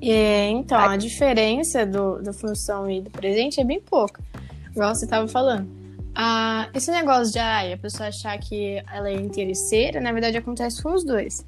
É, 0.00 0.50
então, 0.50 0.78
a 0.78 0.96
diferença 0.96 1.86
do, 1.86 2.20
da 2.20 2.32
função 2.32 2.90
e 2.90 3.00
do 3.00 3.10
presente 3.10 3.60
é 3.60 3.64
bem 3.64 3.80
pouca. 3.80 4.22
Igual 4.70 4.94
você 4.94 5.06
estava 5.06 5.26
falando. 5.26 5.68
Ah, 6.14 6.68
esse 6.74 6.90
negócio 6.90 7.32
de 7.32 7.38
ah, 7.38 7.72
a 7.72 7.76
pessoa 7.76 8.08
achar 8.08 8.38
que 8.38 8.82
ela 8.92 9.08
é 9.08 9.14
interesseira, 9.14 10.00
na 10.00 10.12
verdade 10.12 10.36
acontece 10.36 10.80
com 10.80 10.92
os 10.92 11.04
dois 11.04 11.44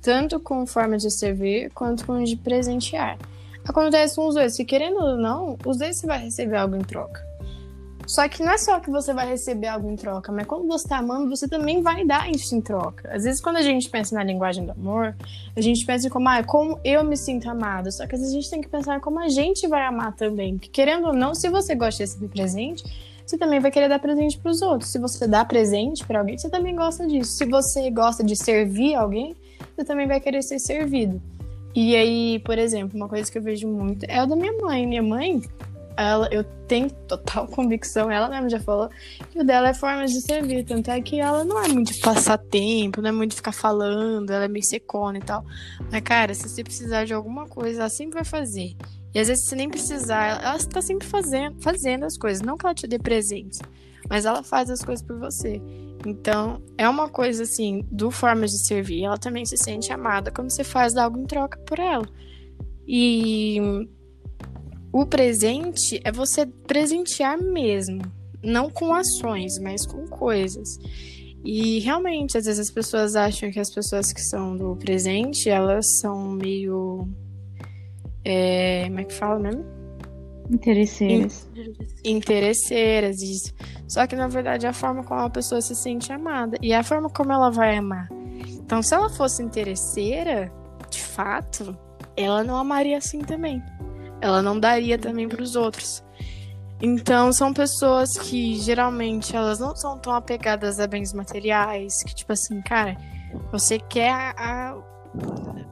tanto 0.00 0.40
com 0.40 0.66
forma 0.66 0.96
de 0.96 1.10
servir 1.10 1.70
quanto 1.70 2.06
com 2.06 2.22
de 2.22 2.36
presentear. 2.36 3.18
Acontece 3.66 4.16
com 4.16 4.26
os 4.26 4.34
dois, 4.34 4.54
se 4.54 4.64
querendo 4.64 4.98
ou 4.98 5.16
não, 5.16 5.56
os 5.64 5.78
dois 5.78 5.96
você 5.96 6.06
vai 6.06 6.18
receber 6.18 6.56
algo 6.56 6.76
em 6.76 6.80
troca. 6.80 7.30
Só 8.10 8.28
que 8.28 8.42
não 8.42 8.50
é 8.50 8.58
só 8.58 8.80
que 8.80 8.90
você 8.90 9.14
vai 9.14 9.28
receber 9.28 9.68
algo 9.68 9.88
em 9.88 9.94
troca, 9.94 10.32
mas 10.32 10.44
quando 10.44 10.66
você 10.66 10.88
tá 10.88 10.98
amando, 10.98 11.30
você 11.30 11.46
também 11.46 11.80
vai 11.80 12.04
dar 12.04 12.28
isso 12.28 12.56
em 12.56 12.60
troca. 12.60 13.08
Às 13.14 13.22
vezes, 13.22 13.40
quando 13.40 13.58
a 13.58 13.62
gente 13.62 13.88
pensa 13.88 14.16
na 14.16 14.24
linguagem 14.24 14.66
do 14.66 14.72
amor, 14.72 15.14
a 15.54 15.60
gente 15.60 15.86
pensa 15.86 16.08
em 16.08 16.10
como, 16.10 16.28
ah, 16.28 16.42
como 16.42 16.80
eu 16.82 17.04
me 17.04 17.16
sinto 17.16 17.48
amado. 17.48 17.92
Só 17.92 18.08
que 18.08 18.16
às 18.16 18.20
vezes 18.20 18.34
a 18.34 18.40
gente 18.40 18.50
tem 18.50 18.60
que 18.60 18.68
pensar 18.68 19.00
como 19.00 19.20
a 19.20 19.28
gente 19.28 19.68
vai 19.68 19.86
amar 19.86 20.12
também. 20.16 20.54
Porque, 20.54 20.68
querendo 20.70 21.06
ou 21.06 21.12
não, 21.12 21.36
se 21.36 21.48
você 21.48 21.76
gosta 21.76 21.98
de 21.98 22.10
receber 22.10 22.28
presente, 22.32 22.82
você 23.24 23.38
também 23.38 23.60
vai 23.60 23.70
querer 23.70 23.88
dar 23.88 24.00
presente 24.00 24.36
para 24.38 24.50
os 24.50 24.60
outros. 24.60 24.90
Se 24.90 24.98
você 24.98 25.28
dá 25.28 25.44
presente 25.44 26.04
para 26.04 26.18
alguém, 26.18 26.36
você 26.36 26.50
também 26.50 26.74
gosta 26.74 27.06
disso. 27.06 27.30
Se 27.30 27.44
você 27.44 27.92
gosta 27.92 28.24
de 28.24 28.34
servir 28.34 28.96
alguém, 28.96 29.36
você 29.80 29.84
também 29.84 30.06
vai 30.06 30.20
querer 30.20 30.42
ser 30.42 30.58
servido. 30.58 31.20
E 31.74 31.96
aí, 31.96 32.38
por 32.40 32.58
exemplo, 32.58 32.96
uma 32.96 33.08
coisa 33.08 33.30
que 33.30 33.38
eu 33.38 33.42
vejo 33.42 33.66
muito 33.66 34.04
é 34.08 34.22
o 34.22 34.26
da 34.26 34.36
minha 34.36 34.52
mãe. 34.52 34.86
Minha 34.86 35.02
mãe, 35.02 35.42
ela, 35.96 36.28
eu 36.30 36.44
tenho 36.66 36.90
total 36.90 37.46
convicção, 37.48 38.10
ela 38.10 38.28
mesma 38.28 38.48
já 38.50 38.60
falou, 38.60 38.90
que 39.30 39.38
o 39.38 39.44
dela 39.44 39.70
é 39.70 39.74
forma 39.74 40.06
de 40.06 40.20
servir. 40.20 40.64
Tanto 40.64 40.90
é 40.90 41.00
que 41.00 41.18
ela 41.18 41.44
não 41.44 41.62
é 41.62 41.68
muito 41.68 41.92
de 41.92 42.00
passar 42.00 42.36
tempo, 42.36 43.00
não 43.00 43.08
é 43.08 43.12
muito 43.12 43.30
de 43.30 43.36
ficar 43.36 43.52
falando, 43.52 44.30
ela 44.30 44.44
é 44.44 44.48
meio 44.48 44.64
secona 44.64 45.18
e 45.18 45.22
tal. 45.22 45.44
Mas, 45.90 46.02
cara, 46.02 46.34
se 46.34 46.48
você 46.48 46.62
precisar 46.62 47.04
de 47.04 47.14
alguma 47.14 47.46
coisa, 47.46 47.80
ela 47.80 47.88
sempre 47.88 48.14
vai 48.14 48.24
fazer. 48.24 48.76
E 49.14 49.18
às 49.18 49.28
vezes, 49.28 49.44
se 49.44 49.56
nem 49.56 49.68
precisar, 49.68 50.42
ela 50.42 50.56
está 50.56 50.82
sempre 50.82 51.06
fazendo, 51.06 51.60
fazendo 51.60 52.04
as 52.04 52.16
coisas. 52.16 52.42
Não 52.42 52.56
que 52.56 52.66
ela 52.66 52.74
te 52.74 52.86
dê 52.86 52.98
presentes, 52.98 53.60
mas 54.08 54.24
ela 54.24 54.42
faz 54.42 54.70
as 54.70 54.84
coisas 54.84 55.04
por 55.04 55.18
você. 55.18 55.60
Então, 56.06 56.62
é 56.78 56.88
uma 56.88 57.08
coisa 57.08 57.42
assim, 57.42 57.84
do 57.90 58.10
formas 58.10 58.50
de 58.50 58.66
servir. 58.66 59.04
Ela 59.04 59.18
também 59.18 59.44
se 59.44 59.56
sente 59.56 59.92
amada 59.92 60.30
quando 60.30 60.50
você 60.50 60.64
faz 60.64 60.96
algo 60.96 61.18
em 61.18 61.26
troca 61.26 61.58
por 61.66 61.78
ela. 61.78 62.06
E 62.86 63.58
o 64.92 65.06
presente 65.06 66.00
é 66.04 66.10
você 66.10 66.46
presentear 66.46 67.40
mesmo, 67.40 68.00
não 68.42 68.70
com 68.70 68.94
ações, 68.94 69.58
mas 69.58 69.86
com 69.86 70.06
coisas. 70.06 70.78
E 71.44 71.78
realmente, 71.80 72.36
às 72.36 72.44
vezes 72.44 72.60
as 72.60 72.70
pessoas 72.70 73.14
acham 73.14 73.50
que 73.50 73.60
as 73.60 73.72
pessoas 73.72 74.12
que 74.12 74.20
são 74.20 74.56
do 74.56 74.76
presente, 74.76 75.48
elas 75.48 75.98
são 76.00 76.30
meio 76.32 77.08
é, 78.24 78.84
como 78.84 79.00
é 79.00 79.04
que 79.04 79.14
fala 79.14 79.38
mesmo? 79.38 79.79
Interesseiras. 80.50 81.48
Interesseiras, 82.04 83.22
isso. 83.22 83.54
Só 83.88 84.06
que 84.06 84.16
na 84.16 84.26
verdade 84.26 84.66
é 84.66 84.68
a 84.68 84.72
forma 84.72 85.04
como 85.04 85.20
a 85.20 85.30
pessoa 85.30 85.60
se 85.60 85.74
sente 85.74 86.12
amada. 86.12 86.56
E 86.60 86.72
é 86.72 86.76
a 86.76 86.82
forma 86.82 87.08
como 87.08 87.32
ela 87.32 87.50
vai 87.50 87.76
amar. 87.76 88.08
Então, 88.48 88.82
se 88.82 88.94
ela 88.94 89.08
fosse 89.08 89.42
interesseira, 89.42 90.52
de 90.90 91.00
fato, 91.00 91.76
ela 92.16 92.42
não 92.42 92.56
amaria 92.56 92.98
assim 92.98 93.20
também. 93.20 93.62
Ela 94.20 94.42
não 94.42 94.58
daria 94.58 94.98
também 94.98 95.28
para 95.28 95.42
os 95.42 95.56
outros. 95.56 96.04
Então, 96.82 97.32
são 97.32 97.52
pessoas 97.52 98.16
que 98.18 98.56
geralmente 98.56 99.36
elas 99.36 99.58
não 99.58 99.76
são 99.76 99.98
tão 99.98 100.14
apegadas 100.14 100.80
a 100.80 100.86
bens 100.86 101.12
materiais, 101.12 102.02
que 102.02 102.14
tipo 102.14 102.32
assim, 102.32 102.60
cara, 102.62 102.96
você 103.52 103.78
quer 103.78 104.10
a, 104.10 104.34
a 104.36 104.89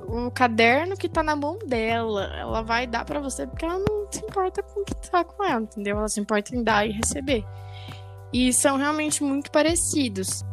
o 0.08 0.30
caderno 0.30 0.96
que 0.96 1.08
tá 1.08 1.22
na 1.22 1.36
mão 1.36 1.58
dela. 1.58 2.24
Ela 2.36 2.62
vai 2.62 2.86
dar 2.86 3.04
para 3.04 3.20
você 3.20 3.46
porque 3.46 3.64
ela 3.64 3.78
não 3.78 4.10
se 4.10 4.24
importa 4.24 4.62
com 4.62 4.80
o 4.80 4.84
que 4.84 5.10
tá 5.10 5.22
com 5.24 5.44
ela, 5.44 5.60
entendeu? 5.60 5.98
Ela 5.98 6.08
se 6.08 6.20
importa 6.20 6.54
em 6.54 6.62
dar 6.62 6.86
e 6.86 6.92
receber. 6.92 7.44
E 8.32 8.52
são 8.52 8.76
realmente 8.76 9.22
muito 9.22 9.50
parecidos. 9.50 10.44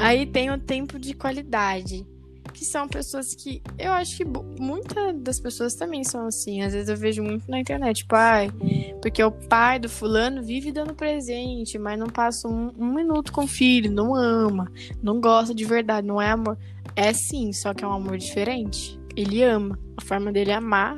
Aí 0.00 0.26
tem 0.26 0.50
o 0.50 0.58
tempo 0.58 0.98
de 0.98 1.14
qualidade, 1.14 2.06
que 2.52 2.64
são 2.64 2.86
pessoas 2.86 3.34
que 3.34 3.62
eu 3.78 3.92
acho 3.92 4.16
que 4.16 4.24
muitas 4.60 5.18
das 5.20 5.40
pessoas 5.40 5.74
também 5.74 6.04
são 6.04 6.26
assim. 6.26 6.62
Às 6.62 6.72
vezes 6.72 6.88
eu 6.88 6.96
vejo 6.96 7.22
muito 7.22 7.50
na 7.50 7.58
internet, 7.58 8.04
pai, 8.06 8.50
tipo, 8.50 9.00
porque 9.00 9.22
o 9.22 9.30
pai 9.30 9.78
do 9.78 9.88
fulano 9.88 10.42
vive 10.42 10.70
dando 10.70 10.94
presente, 10.94 11.78
mas 11.78 11.98
não 11.98 12.06
passa 12.06 12.48
um, 12.48 12.70
um 12.78 12.92
minuto 12.92 13.32
com 13.32 13.44
o 13.44 13.48
filho, 13.48 13.90
não 13.90 14.14
ama, 14.14 14.70
não 15.02 15.20
gosta 15.20 15.54
de 15.54 15.64
verdade, 15.64 16.06
não 16.06 16.20
é 16.20 16.30
amor. 16.30 16.56
É 16.94 17.12
sim, 17.12 17.52
só 17.52 17.72
que 17.72 17.84
é 17.84 17.88
um 17.88 17.92
amor 17.92 18.18
diferente. 18.18 19.00
Ele 19.16 19.42
ama. 19.42 19.78
A 19.96 20.00
forma 20.00 20.32
dele 20.32 20.50
é 20.50 20.54
amar. 20.54 20.96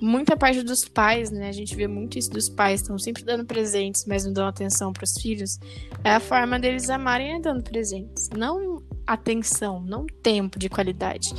Muita 0.00 0.36
parte 0.36 0.62
dos 0.62 0.84
pais, 0.84 1.30
né? 1.30 1.48
A 1.48 1.52
gente 1.52 1.74
vê 1.74 1.86
muito 1.86 2.18
isso 2.18 2.30
dos 2.30 2.48
pais, 2.48 2.80
estão 2.80 2.98
sempre 2.98 3.22
dando 3.24 3.44
presentes, 3.44 4.04
mas 4.06 4.24
não 4.24 4.32
dão 4.32 4.46
atenção 4.46 4.92
para 4.92 5.04
os 5.04 5.14
filhos. 5.14 5.58
É 6.02 6.14
a 6.14 6.20
forma 6.20 6.58
deles 6.58 6.90
amarem 6.90 7.34
é 7.34 7.40
dando 7.40 7.62
presentes. 7.62 8.28
Não 8.36 8.82
atenção, 9.12 9.80
não 9.80 10.06
tempo 10.06 10.58
de 10.58 10.68
qualidade. 10.68 11.34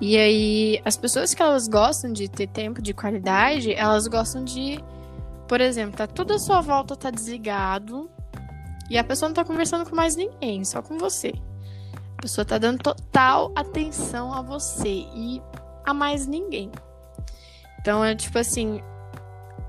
E 0.00 0.16
aí, 0.16 0.80
as 0.84 0.96
pessoas 0.96 1.34
que 1.34 1.42
elas 1.42 1.68
gostam 1.68 2.12
de 2.12 2.28
ter 2.28 2.46
tempo 2.46 2.80
de 2.80 2.94
qualidade, 2.94 3.74
elas 3.74 4.06
gostam 4.06 4.44
de, 4.44 4.82
por 5.46 5.60
exemplo, 5.60 5.96
tá 5.96 6.06
tudo 6.06 6.32
à 6.32 6.38
sua 6.38 6.60
volta 6.60 6.96
tá 6.96 7.10
desligado 7.10 8.08
e 8.88 8.96
a 8.96 9.04
pessoa 9.04 9.28
não 9.28 9.34
tá 9.34 9.44
conversando 9.44 9.88
com 9.88 9.94
mais 9.94 10.16
ninguém, 10.16 10.64
só 10.64 10.80
com 10.80 10.96
você. 10.96 11.34
A 12.16 12.22
pessoa 12.22 12.44
tá 12.44 12.58
dando 12.58 12.82
total 12.82 13.52
atenção 13.54 14.32
a 14.32 14.40
você 14.40 15.06
e 15.14 15.42
a 15.84 15.92
mais 15.92 16.26
ninguém. 16.26 16.70
Então 17.80 18.04
é 18.04 18.14
tipo 18.14 18.38
assim, 18.38 18.82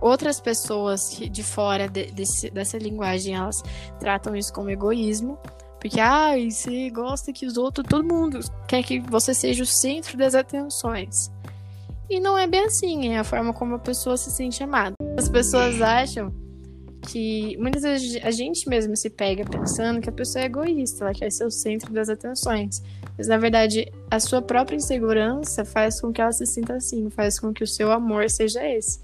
outras 0.01 0.39
pessoas 0.39 1.17
de 1.17 1.43
fora 1.43 1.87
de, 1.87 2.11
desse, 2.11 2.49
dessa 2.49 2.77
linguagem, 2.77 3.35
elas 3.35 3.61
tratam 3.99 4.35
isso 4.35 4.51
como 4.51 4.69
egoísmo. 4.69 5.37
Porque, 5.81 5.99
ah, 5.99 6.33
você 6.37 6.91
gosta 6.91 7.33
que 7.33 7.43
os 7.43 7.57
outros, 7.57 7.87
todo 7.89 8.07
mundo 8.07 8.39
quer 8.67 8.83
que 8.83 8.99
você 8.99 9.33
seja 9.33 9.63
o 9.63 9.65
centro 9.65 10.15
das 10.15 10.35
atenções. 10.35 11.31
E 12.07 12.19
não 12.19 12.37
é 12.37 12.45
bem 12.45 12.65
assim, 12.65 13.09
é 13.09 13.17
a 13.17 13.23
forma 13.23 13.51
como 13.51 13.75
a 13.75 13.79
pessoa 13.79 14.15
se 14.15 14.29
sente 14.29 14.63
amada. 14.63 14.93
As 15.17 15.27
pessoas 15.27 15.81
acham 15.81 16.31
que 17.07 17.57
muitas 17.57 17.81
vezes 17.81 18.23
a 18.23 18.29
gente 18.29 18.69
mesmo 18.69 18.95
se 18.95 19.09
pega 19.09 19.43
pensando 19.43 19.99
que 19.99 20.09
a 20.09 20.11
pessoa 20.11 20.43
é 20.43 20.45
egoísta, 20.45 21.05
ela 21.05 21.13
quer 21.15 21.31
ser 21.31 21.45
o 21.45 21.51
centro 21.51 21.91
das 21.91 22.09
atenções. 22.09 22.83
Mas 23.17 23.27
na 23.27 23.37
verdade, 23.37 23.91
a 24.11 24.19
sua 24.19 24.41
própria 24.41 24.75
insegurança 24.75 25.65
faz 25.65 25.99
com 25.99 26.11
que 26.11 26.21
ela 26.21 26.31
se 26.31 26.45
sinta 26.45 26.75
assim, 26.75 27.09
faz 27.09 27.39
com 27.39 27.51
que 27.51 27.63
o 27.63 27.67
seu 27.67 27.91
amor 27.91 28.29
seja 28.29 28.63
esse. 28.67 28.99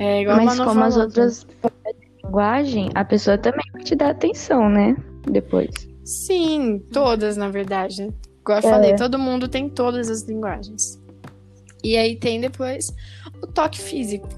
É 0.00 0.22
igual 0.22 0.38
Mas 0.38 0.58
como 0.58 0.70
falou, 0.70 0.84
as 0.84 0.96
outras 0.96 1.46
de 1.62 2.24
linguagem, 2.24 2.90
a 2.94 3.04
pessoa 3.04 3.38
também 3.38 3.64
vai 3.72 3.84
te 3.84 3.94
dar 3.94 4.10
atenção, 4.10 4.68
né? 4.68 4.96
Depois. 5.30 5.91
Sim, 6.04 6.80
todas, 6.92 7.36
na 7.36 7.48
verdade. 7.48 8.12
Igual 8.40 8.60
eu 8.60 8.68
é. 8.68 8.72
falei, 8.72 8.96
todo 8.96 9.18
mundo 9.18 9.48
tem 9.48 9.68
todas 9.68 10.10
as 10.10 10.22
linguagens. 10.22 11.00
E 11.82 11.96
aí 11.96 12.16
tem 12.16 12.40
depois 12.40 12.92
o 13.42 13.46
toque 13.46 13.80
físico 13.80 14.28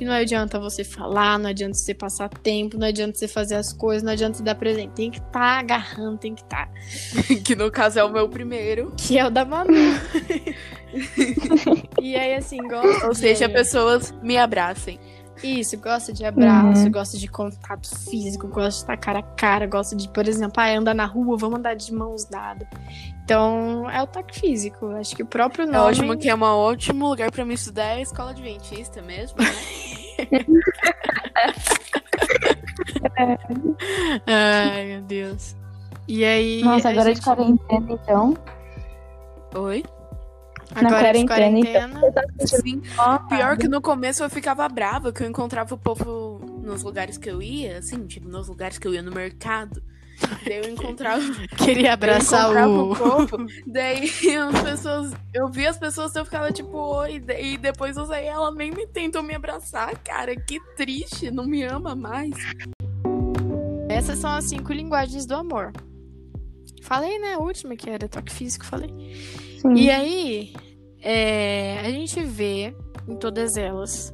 que 0.00 0.04
não 0.04 0.14
adianta 0.14 0.58
você 0.58 0.82
falar, 0.82 1.38
não 1.38 1.50
adianta 1.50 1.74
você 1.74 1.92
passar 1.92 2.28
tempo, 2.28 2.78
não 2.78 2.86
adianta 2.86 3.18
você 3.18 3.28
fazer 3.28 3.56
as 3.56 3.70
coisas, 3.70 4.02
não 4.02 4.12
adianta 4.12 4.38
você 4.38 4.42
dar 4.42 4.54
presente. 4.54 4.92
Tem 4.94 5.10
que 5.10 5.18
estar 5.18 5.32
tá 5.32 5.58
agarrando, 5.58 6.16
tem 6.16 6.34
que 6.34 6.42
estar. 6.42 6.68
Tá. 6.68 7.34
que 7.44 7.54
no 7.54 7.70
caso 7.70 7.98
é 7.98 8.04
o 8.04 8.10
meu 8.10 8.26
primeiro. 8.26 8.94
Que 8.96 9.18
é 9.18 9.26
o 9.26 9.30
da 9.30 9.44
Manu. 9.44 9.72
e 12.00 12.16
aí, 12.16 12.34
assim, 12.34 12.66
gosto. 12.66 13.08
Ou 13.08 13.14
seja, 13.14 13.46
pessoas 13.46 14.10
me 14.22 14.38
abracem. 14.38 14.98
Isso, 15.42 15.78
gosta 15.78 16.12
de 16.12 16.24
abraço, 16.24 16.84
uhum. 16.84 16.90
gosta 16.90 17.16
de 17.16 17.28
contato 17.28 17.88
físico, 18.10 18.46
gosta 18.48 18.70
de 18.70 18.76
estar 18.76 18.96
cara 18.96 19.20
a 19.20 19.22
cara, 19.22 19.66
gosta 19.66 19.96
de, 19.96 20.08
por 20.08 20.28
exemplo, 20.28 20.54
ah, 20.62 20.70
andar 20.76 20.94
na 20.94 21.06
rua, 21.06 21.36
vamos 21.36 21.58
andar 21.58 21.74
de 21.74 21.92
mãos 21.92 22.24
dadas. 22.24 22.68
Então, 23.24 23.88
é 23.88 24.02
o 24.02 24.06
toque 24.06 24.40
físico. 24.40 24.88
Acho 24.90 25.14
que 25.14 25.22
o 25.22 25.26
próprio 25.26 25.64
nome. 25.64 25.78
É 25.78 25.80
ótimo 25.80 26.16
que 26.18 26.28
é 26.28 26.34
um 26.34 26.42
ótimo 26.42 27.08
lugar 27.08 27.30
para 27.30 27.44
me 27.44 27.54
estudar 27.54 27.84
é 27.84 27.94
a 27.94 28.00
escola 28.00 28.30
adventista 28.30 29.00
mesmo, 29.02 29.38
né? 29.38 29.50
Ai, 34.26 34.86
meu 34.86 35.02
Deus. 35.02 35.56
E 36.08 36.24
aí. 36.24 36.62
Nossa, 36.62 36.90
agora 36.90 37.08
gente... 37.08 37.18
de 37.18 37.24
quarentena, 37.24 37.92
então. 37.92 38.36
Oi? 39.54 39.84
Agora 40.74 40.90
na 40.90 40.98
quarentena, 40.98 41.26
quarentena. 41.26 42.00
Então, 42.06 42.46
sim. 42.46 42.82
Pior 43.28 43.56
que 43.56 43.68
no 43.68 43.80
começo 43.80 44.22
eu 44.22 44.30
ficava 44.30 44.68
brava, 44.68 45.12
que 45.12 45.22
eu 45.22 45.28
encontrava 45.28 45.74
o 45.74 45.78
povo 45.78 46.40
nos 46.62 46.82
lugares 46.82 47.18
que 47.18 47.28
eu 47.28 47.42
ia, 47.42 47.78
assim, 47.78 48.06
tipo, 48.06 48.28
nos 48.28 48.48
lugares 48.48 48.78
que 48.78 48.86
eu 48.86 48.94
ia 48.94 49.02
no 49.02 49.10
mercado. 49.10 49.82
Daí 50.44 50.58
eu 50.58 50.68
encontrava. 50.70 51.22
Queria 51.56 51.94
abraçar 51.94 52.52
eu 52.54 52.68
o. 52.68 52.92
o 52.92 52.96
povo, 52.96 53.46
daí 53.66 54.10
as 54.36 54.62
pessoas. 54.62 55.12
Eu 55.34 55.48
vi 55.48 55.66
as 55.66 55.78
pessoas 55.78 56.14
eu 56.14 56.24
ficava 56.24 56.52
tipo, 56.52 56.76
oi. 56.76 57.22
E 57.38 57.56
depois 57.56 57.96
eu 57.96 58.06
saí, 58.06 58.26
ela 58.26 58.52
nem 58.52 58.70
me 58.70 58.86
tentou 58.86 59.22
me 59.22 59.34
abraçar, 59.34 59.96
cara. 59.98 60.36
Que 60.36 60.60
triste, 60.76 61.30
não 61.30 61.46
me 61.46 61.62
ama 61.62 61.96
mais. 61.96 62.34
Essas 63.88 64.18
são 64.18 64.30
as 64.30 64.44
cinco 64.44 64.72
linguagens 64.72 65.26
do 65.26 65.34
amor. 65.34 65.72
Falei, 66.82 67.18
né? 67.18 67.34
A 67.34 67.38
última 67.38 67.76
que 67.76 67.90
era 67.90 68.08
toque 68.08 68.32
físico, 68.32 68.64
falei. 68.64 68.90
Sim. 69.60 69.74
E 69.74 69.90
aí, 69.90 70.52
é, 71.02 71.80
a 71.80 71.90
gente 71.90 72.22
vê 72.22 72.74
em 73.08 73.16
todas 73.16 73.56
elas 73.56 74.12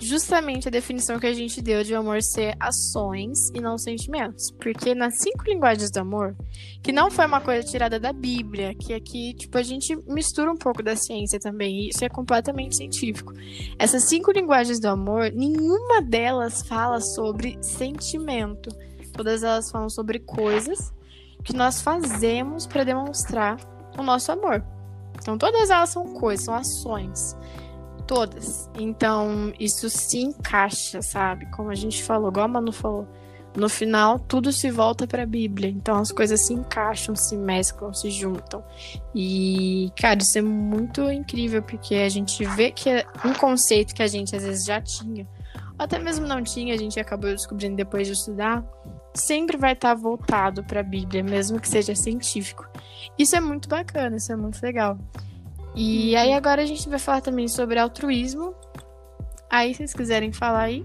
justamente 0.00 0.66
a 0.66 0.70
definição 0.70 1.18
que 1.18 1.26
a 1.26 1.32
gente 1.32 1.60
deu 1.60 1.84
de 1.84 1.94
amor 1.94 2.22
ser 2.22 2.56
ações 2.58 3.50
e 3.54 3.60
não 3.60 3.76
sentimentos. 3.76 4.50
Porque 4.52 4.94
nas 4.94 5.18
cinco 5.18 5.44
linguagens 5.46 5.90
do 5.90 5.98
amor, 5.98 6.34
que 6.82 6.92
não 6.92 7.10
foi 7.10 7.26
uma 7.26 7.40
coisa 7.40 7.66
tirada 7.66 8.00
da 8.00 8.12
Bíblia, 8.12 8.74
que 8.74 8.94
aqui, 8.94 9.34
tipo, 9.34 9.58
a 9.58 9.62
gente 9.62 9.94
mistura 10.06 10.50
um 10.50 10.56
pouco 10.56 10.82
da 10.82 10.96
ciência 10.96 11.38
também, 11.38 11.82
e 11.82 11.88
isso 11.90 12.04
é 12.04 12.08
completamente 12.08 12.76
científico. 12.76 13.34
Essas 13.78 14.04
cinco 14.04 14.32
linguagens 14.32 14.80
do 14.80 14.88
amor, 14.88 15.30
nenhuma 15.32 16.00
delas 16.00 16.62
fala 16.66 17.00
sobre 17.00 17.58
sentimento. 17.60 18.70
Todas 19.12 19.42
elas 19.42 19.70
falam 19.70 19.90
sobre 19.90 20.18
coisas 20.18 20.92
que 21.44 21.54
nós 21.54 21.80
fazemos 21.80 22.66
para 22.66 22.84
demonstrar 22.84 23.58
o 24.00 24.04
nosso 24.04 24.32
amor. 24.32 24.64
Então, 25.18 25.36
todas 25.36 25.70
elas 25.70 25.90
são 25.90 26.14
coisas, 26.14 26.44
são 26.44 26.54
ações. 26.54 27.36
Todas. 28.06 28.70
Então, 28.78 29.52
isso 29.58 29.88
se 29.88 30.18
encaixa, 30.18 31.00
sabe? 31.02 31.46
Como 31.50 31.70
a 31.70 31.74
gente 31.74 32.02
falou, 32.02 32.30
igual 32.30 32.46
a 32.46 32.48
Manu 32.48 32.72
falou. 32.72 33.06
No 33.56 33.68
final, 33.68 34.18
tudo 34.18 34.52
se 34.52 34.70
volta 34.70 35.06
para 35.06 35.24
a 35.24 35.26
Bíblia. 35.26 35.68
Então, 35.68 35.98
as 35.98 36.12
coisas 36.12 36.46
se 36.46 36.54
encaixam, 36.54 37.16
se 37.16 37.36
mesclam, 37.36 37.92
se 37.92 38.10
juntam. 38.10 38.64
E, 39.14 39.92
cara, 40.00 40.20
isso 40.20 40.38
é 40.38 40.42
muito 40.42 41.10
incrível, 41.10 41.62
porque 41.62 41.96
a 41.96 42.08
gente 42.08 42.44
vê 42.44 42.70
que 42.70 42.88
é 42.88 43.06
um 43.24 43.32
conceito 43.32 43.94
que 43.94 44.02
a 44.02 44.06
gente 44.06 44.34
às 44.34 44.44
vezes 44.44 44.64
já 44.64 44.80
tinha, 44.80 45.26
até 45.80 45.98
mesmo 45.98 46.26
não 46.26 46.42
tinha, 46.42 46.74
a 46.74 46.76
gente 46.76 47.00
acabou 47.00 47.30
descobrindo 47.30 47.74
depois 47.74 48.06
de 48.06 48.12
estudar, 48.12 48.62
sempre 49.14 49.56
vai 49.56 49.72
estar 49.72 49.94
voltado 49.94 50.64
para 50.64 50.80
a 50.80 50.82
Bíblia, 50.82 51.22
mesmo 51.22 51.60
que 51.60 51.68
seja 51.68 51.94
científico. 51.94 52.66
Isso 53.18 53.36
é 53.36 53.40
muito 53.40 53.68
bacana, 53.68 54.16
isso 54.16 54.32
é 54.32 54.36
muito 54.36 54.62
legal. 54.62 54.98
E 55.74 56.16
aí 56.16 56.32
agora 56.32 56.62
a 56.62 56.66
gente 56.66 56.88
vai 56.88 56.98
falar 56.98 57.20
também 57.20 57.48
sobre 57.48 57.78
altruísmo. 57.78 58.54
Aí, 59.48 59.72
se 59.72 59.78
vocês 59.78 59.94
quiserem 59.94 60.32
falar 60.32 60.62
aí. 60.62 60.84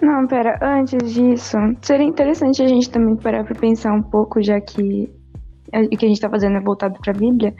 Não, 0.00 0.26
pera, 0.26 0.58
antes 0.62 1.12
disso, 1.12 1.56
seria 1.82 2.06
interessante 2.06 2.62
a 2.62 2.68
gente 2.68 2.88
também 2.88 3.16
parar 3.16 3.44
para 3.44 3.54
pensar 3.54 3.92
um 3.92 4.02
pouco, 4.02 4.42
já 4.42 4.60
que 4.60 5.10
o 5.72 5.96
que 5.96 6.04
a 6.04 6.08
gente 6.08 6.16
está 6.16 6.28
fazendo 6.28 6.56
é 6.56 6.60
voltado 6.60 6.98
para 7.00 7.12
a 7.12 7.16
Bíblia. 7.16 7.54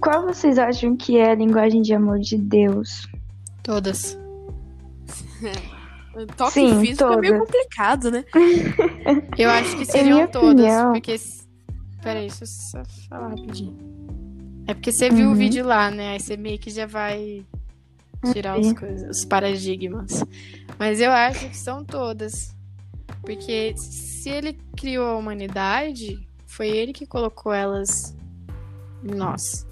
Qual 0.00 0.22
vocês 0.22 0.58
acham 0.58 0.96
que 0.96 1.18
é 1.18 1.30
a 1.30 1.34
linguagem 1.34 1.82
de 1.82 1.94
amor 1.94 2.18
de 2.18 2.36
Deus? 2.36 3.06
Todas. 3.62 4.18
Toque 6.36 6.52
Sim, 6.52 6.80
físico 6.80 7.04
é 7.12 7.16
meio 7.16 7.34
todas. 7.34 7.46
complicado, 7.46 8.10
né? 8.10 8.24
Eu 9.38 9.50
acho 9.50 9.76
que 9.76 9.82
Em 9.82 9.86
seriam 9.86 10.26
todas. 10.28 10.52
opinião- 10.54 10.92
Porque. 10.92 11.16
Peraí, 12.02 12.28
deixa 12.28 12.44
eu 12.44 12.48
só 12.48 12.82
falar 13.08 13.28
rapidinho. 13.28 13.76
É 14.66 14.74
porque 14.74 14.92
você 14.92 15.10
viu 15.10 15.26
o 15.28 15.30
Uhum. 15.30 15.34
vídeo 15.36 15.64
lá, 15.66 15.90
né? 15.90 16.12
Aí 16.12 16.20
você 16.20 16.36
meio 16.36 16.58
que 16.58 16.70
já 16.70 16.86
vai 16.86 17.44
tirar 18.32 18.58
as 18.58 18.72
coisas, 18.72 19.18
os 19.18 19.24
paradigmas. 19.24 20.22
Mas 20.78 21.00
eu 21.00 21.10
acho 21.12 21.48
que 21.48 21.56
são 21.56 21.84
todas. 21.84 22.54
Porque 23.22 23.74
se 23.76 24.28
ele 24.30 24.58
criou 24.76 25.06
a 25.06 25.16
humanidade, 25.16 26.26
foi 26.46 26.68
ele 26.68 26.92
que 26.92 27.06
colocou 27.06 27.52
elas 27.52 28.14
em 29.02 29.14
nós. 29.14 29.66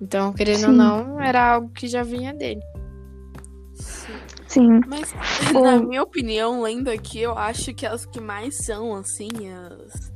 Então, 0.00 0.32
querendo 0.32 0.64
ou 0.66 0.70
Sim. 0.70 0.76
não, 0.76 1.20
era 1.20 1.54
algo 1.54 1.68
que 1.70 1.86
já 1.88 2.02
vinha 2.02 2.32
dele. 2.32 2.60
Sim, 3.74 4.12
Mas, 4.88 5.14
O- 5.54 5.60
na 5.62 5.78
minha 5.78 6.02
opinião, 6.02 6.62
lendo 6.62 6.88
aqui, 6.88 7.20
eu 7.20 7.36
acho 7.38 7.72
que 7.74 7.86
as 7.86 8.04
que 8.06 8.20
mais 8.20 8.56
são, 8.64 8.94
assim, 8.94 9.28
as 9.52 10.10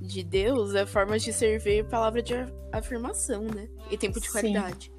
de 0.00 0.22
Deus, 0.22 0.74
é 0.74 0.86
formas 0.86 1.22
de 1.22 1.32
servir 1.32 1.84
palavra 1.88 2.22
de 2.22 2.34
afirmação, 2.72 3.42
né? 3.42 3.68
E 3.90 3.96
tempo 3.98 4.18
de 4.20 4.26
Sim. 4.26 4.32
qualidade. 4.32 4.92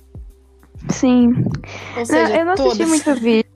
sim. 0.90 1.28
Ou 1.28 1.34
Não, 1.98 2.06
seja, 2.06 2.38
eu 2.38 2.46
não 2.46 2.54
assisti 2.54 2.78
todas. 2.78 2.88
muito 2.90 3.16
vídeo. 3.16 3.46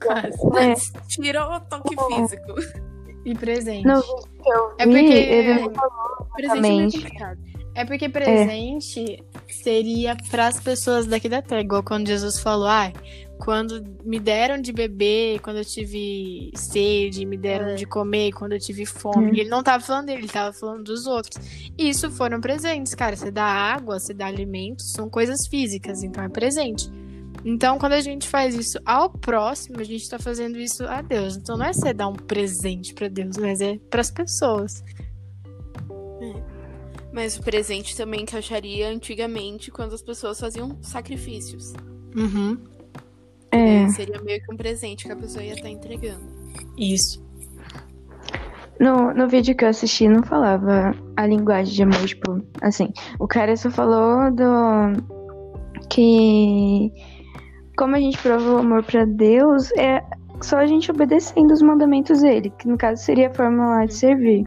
É, 0.58 0.74
Tira 1.08 1.46
o 1.46 1.60
toque 1.60 1.94
Oh. 1.98 2.14
físico. 2.16 2.54
E 3.24 3.34
presente. 3.34 3.82
que 3.82 4.50
eu 4.50 4.72
É 4.78 4.86
vi, 4.86 4.92
porque- 4.92 5.12
ele 5.12 5.54
não 5.58 5.72
Presente 6.34 7.06
é. 7.22 7.50
É 7.82 7.84
porque 7.84 8.08
presente 8.08 9.22
seria 9.48 10.16
para 10.30 10.46
as 10.48 10.58
pessoas 10.58 11.06
daqui 11.06 11.28
da 11.28 11.42
terra, 11.42 11.60
igual 11.60 11.82
quando 11.82 12.08
Jesus 12.08 12.38
falou, 12.40 12.66
ah, 12.66 12.90
quando 13.40 13.82
me 14.04 14.20
deram 14.20 14.60
de 14.60 14.72
beber, 14.72 15.40
quando 15.40 15.56
eu 15.56 15.64
tive 15.64 16.50
sede, 16.54 17.24
me 17.24 17.36
deram 17.36 17.70
É. 17.70 17.74
de 17.74 17.86
comer, 17.86 18.32
quando 18.32 18.52
eu 18.52 18.60
tive 18.60 18.84
fome. 18.84 19.30
Hum. 19.30 19.34
Ele 19.34 19.48
não 19.48 19.62
tava 19.62 19.82
falando 19.82 20.06
dele, 20.06 20.20
ele 20.20 20.28
tava 20.28 20.52
falando 20.52 20.84
dos 20.84 21.06
outros. 21.06 21.42
E 21.76 21.88
isso 21.88 22.10
foram 22.10 22.40
presentes, 22.40 22.94
cara. 22.94 23.16
Você 23.16 23.30
dá 23.30 23.44
água, 23.44 23.98
você 23.98 24.12
dá 24.12 24.26
alimentos, 24.26 24.92
são 24.92 25.08
coisas 25.08 25.46
físicas, 25.46 26.02
então 26.02 26.22
é 26.22 26.28
presente. 26.28 26.90
Então, 27.42 27.78
quando 27.78 27.94
a 27.94 28.00
gente 28.00 28.28
faz 28.28 28.54
isso 28.54 28.78
ao 28.84 29.08
próximo, 29.08 29.80
a 29.80 29.84
gente 29.84 30.06
tá 30.08 30.18
fazendo 30.18 30.58
isso 30.58 30.84
a 30.84 31.00
Deus. 31.00 31.36
Então, 31.36 31.56
não 31.56 31.64
é 31.64 31.72
você 31.72 31.94
dar 31.94 32.08
um 32.08 32.14
presente 32.14 32.92
para 32.92 33.08
Deus, 33.08 33.38
mas 33.38 33.62
é 33.62 33.78
para 33.88 34.02
as 34.02 34.10
pessoas. 34.10 34.84
Mas 37.12 37.36
o 37.36 37.42
presente 37.42 37.96
também 37.96 38.22
encaixaria 38.22 38.88
antigamente 38.88 39.70
quando 39.70 39.94
as 39.94 40.02
pessoas 40.02 40.38
faziam 40.38 40.78
sacrifícios. 40.82 41.72
Uhum. 42.14 42.58
É. 43.52 43.82
É, 43.82 43.88
Seria 43.88 44.20
meio 44.22 44.40
que 44.42 44.52
um 44.52 44.56
presente 44.56 45.06
que 45.06 45.12
a 45.12 45.16
pessoa 45.16 45.42
ia 45.44 45.54
estar 45.54 45.68
entregando. 45.68 46.22
Isso. 46.76 47.24
No, 48.78 49.12
no 49.12 49.28
vídeo 49.28 49.54
que 49.54 49.64
eu 49.64 49.68
assisti, 49.68 50.08
não 50.08 50.22
falava 50.22 50.94
a 51.16 51.26
linguagem 51.26 51.74
de 51.74 51.82
amor, 51.82 52.06
tipo, 52.06 52.42
assim. 52.62 52.92
O 53.18 53.28
cara 53.28 53.56
só 53.56 53.70
falou 53.70 54.30
do. 54.32 55.02
Que. 55.90 56.90
Como 57.76 57.96
a 57.96 58.00
gente 58.00 58.18
prova 58.18 58.52
o 58.52 58.58
amor 58.58 58.82
pra 58.84 59.04
Deus, 59.04 59.70
é 59.72 60.02
só 60.40 60.58
a 60.58 60.66
gente 60.66 60.90
obedecendo 60.90 61.52
os 61.52 61.62
mandamentos 61.62 62.22
dele, 62.22 62.50
que 62.58 62.68
no 62.68 62.78
caso 62.78 63.02
seria 63.02 63.28
a 63.28 63.34
forma 63.34 63.66
lá 63.66 63.84
de 63.84 63.94
servir. 63.94 64.46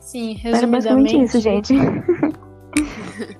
Sim, 0.00 0.40
Era 0.44 0.66
basicamente 0.66 1.16
resumidamente. 1.16 1.24
isso, 1.24 1.40
gente. 1.40 1.74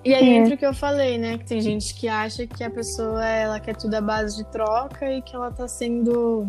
E 0.05 0.14
aí 0.14 0.29
É. 0.29 0.37
entra 0.37 0.55
o 0.55 0.59
que 0.59 0.66
eu 0.66 0.74
falei, 0.74 1.18
né? 1.18 1.39
Que 1.39 1.45
tem 1.47 1.61
gente 1.61 1.95
que 1.95 2.09
acha 2.09 2.47
que 2.47 2.62
a 2.64 2.70
pessoa 2.70 3.24
ela 3.24 3.61
quer 3.61 3.77
tudo 3.77 3.95
à 3.95 4.01
base 4.01 4.37
de 4.37 4.45
troca 4.51 5.11
e 5.12 5.20
que 5.22 5.35
ela 5.35 5.51
tá 5.51 5.66
sendo 5.68 6.47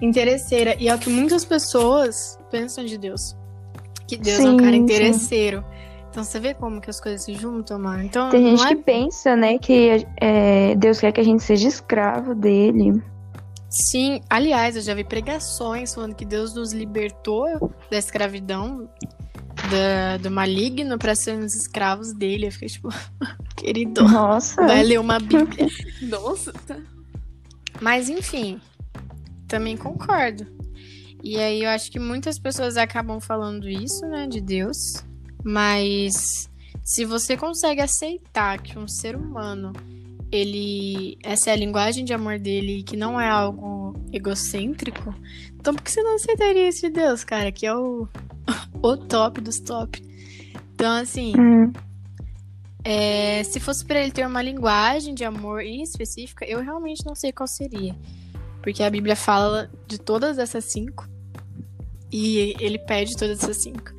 interesseira. 0.00 0.74
E 0.78 0.88
é 0.88 0.94
o 0.94 0.98
que 0.98 1.10
muitas 1.10 1.44
pessoas 1.44 2.38
pensam 2.50 2.84
de 2.84 2.96
Deus. 2.98 3.36
Que 4.06 4.16
Deus 4.16 4.40
é 4.40 4.42
um 4.42 4.50
Sim, 4.52 4.56
cara 4.56 4.70
sim. 4.72 4.76
interesseiro. 4.78 5.64
Então 6.10 6.24
você 6.24 6.40
vê 6.40 6.54
como 6.54 6.80
que 6.80 6.90
as 6.90 7.00
coisas 7.00 7.22
se 7.22 7.34
juntam, 7.34 7.78
mano. 7.78 8.02
Então 8.02 8.30
Tem 8.30 8.44
gente 8.56 8.64
é 8.64 8.68
que 8.74 8.82
pensa, 8.82 9.36
né, 9.36 9.58
que 9.58 10.04
é, 10.20 10.74
Deus 10.74 10.98
quer 10.98 11.12
que 11.12 11.20
a 11.20 11.24
gente 11.24 11.42
seja 11.42 11.68
escravo 11.68 12.34
dele. 12.34 13.00
Sim, 13.68 14.20
aliás, 14.28 14.74
eu 14.74 14.82
já 14.82 14.92
vi 14.94 15.04
pregações 15.04 15.94
falando 15.94 16.16
que 16.16 16.24
Deus 16.24 16.52
nos 16.54 16.72
libertou 16.72 17.70
da 17.88 17.96
escravidão 17.96 18.88
da- 19.70 20.16
do 20.18 20.30
maligno 20.30 20.98
para 20.98 21.14
sermos 21.14 21.54
escravos 21.54 22.12
dele. 22.12 22.46
Eu 22.46 22.52
fiquei 22.52 22.68
tipo, 22.68 22.88
querido, 23.56 24.02
Nossa. 24.08 24.66
vai 24.66 24.82
ler 24.82 25.00
uma 25.00 25.18
Bíblia. 25.18 25.66
Nossa, 26.02 26.52
tá. 26.66 26.76
Mas 27.80 28.08
enfim, 28.08 28.60
também 29.48 29.76
concordo. 29.76 30.46
E 31.22 31.36
aí 31.38 31.62
eu 31.64 31.70
acho 31.70 31.90
que 31.90 31.98
muitas 31.98 32.38
pessoas 32.38 32.76
acabam 32.76 33.20
falando 33.20 33.68
isso, 33.68 34.06
né, 34.06 34.26
de 34.26 34.40
Deus. 34.40 35.02
Mas 35.44 36.48
se 36.84 37.04
você 37.04 37.36
consegue 37.36 37.80
aceitar 37.80 38.60
que 38.60 38.78
um 38.78 38.86
ser 38.88 39.16
humano, 39.16 39.72
ele 40.32 41.16
essa 41.22 41.50
é 41.50 41.52
a 41.52 41.56
linguagem 41.56 42.04
de 42.04 42.12
amor 42.12 42.38
dele, 42.38 42.78
e 42.78 42.82
que 42.82 42.96
não 42.96 43.20
é 43.20 43.28
algo 43.28 43.94
egocêntrico, 44.12 45.14
então 45.58 45.74
por 45.74 45.82
que 45.82 45.90
você 45.90 46.02
não 46.02 46.14
aceitaria 46.16 46.68
isso 46.68 46.80
de 46.82 46.90
Deus, 46.90 47.22
cara? 47.24 47.50
Que 47.52 47.66
é 47.66 47.74
o 47.74 48.06
o 48.82 48.96
top 48.96 49.40
dos 49.40 49.60
top. 49.60 50.02
Então 50.74 50.92
assim, 50.92 51.32
Hum, 51.38 51.72
é, 52.84 53.42
se 53.44 53.60
fosse 53.60 53.84
pra 53.84 54.00
ele 54.00 54.10
ter 54.10 54.26
uma 54.26 54.42
linguagem 54.42 55.14
de 55.14 55.24
amor 55.24 55.62
específica, 55.62 56.44
eu 56.46 56.62
realmente 56.62 57.04
não 57.04 57.14
sei 57.14 57.32
qual 57.32 57.46
seria. 57.46 57.94
Porque 58.62 58.82
a 58.82 58.90
Bíblia 58.90 59.16
fala 59.16 59.70
de 59.86 59.98
todas 59.98 60.38
essas 60.38 60.64
cinco. 60.64 61.08
E 62.12 62.54
ele 62.58 62.78
pede 62.78 63.16
todas 63.16 63.42
essas 63.42 63.62
cinco. 63.62 63.92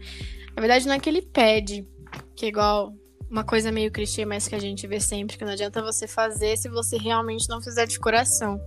Na 0.55 0.61
verdade, 0.61 0.85
não 0.85 0.93
é 0.93 0.99
que 0.99 1.09
ele 1.09 1.21
pede, 1.21 1.87
que 2.35 2.45
é 2.45 2.49
igual 2.49 2.93
uma 3.31 3.43
coisa 3.43 3.71
meio 3.71 3.91
clichê, 3.91 4.25
mas 4.25 4.47
que 4.47 4.53
a 4.53 4.59
gente 4.59 4.85
vê 4.85 4.99
sempre, 4.99 5.37
que 5.37 5.45
não 5.45 5.53
adianta 5.53 5.81
você 5.81 6.05
fazer 6.05 6.57
se 6.57 6.67
você 6.69 6.97
realmente 6.97 7.47
não 7.49 7.61
fizer 7.61 7.87
de 7.87 7.97
coração. 7.97 8.61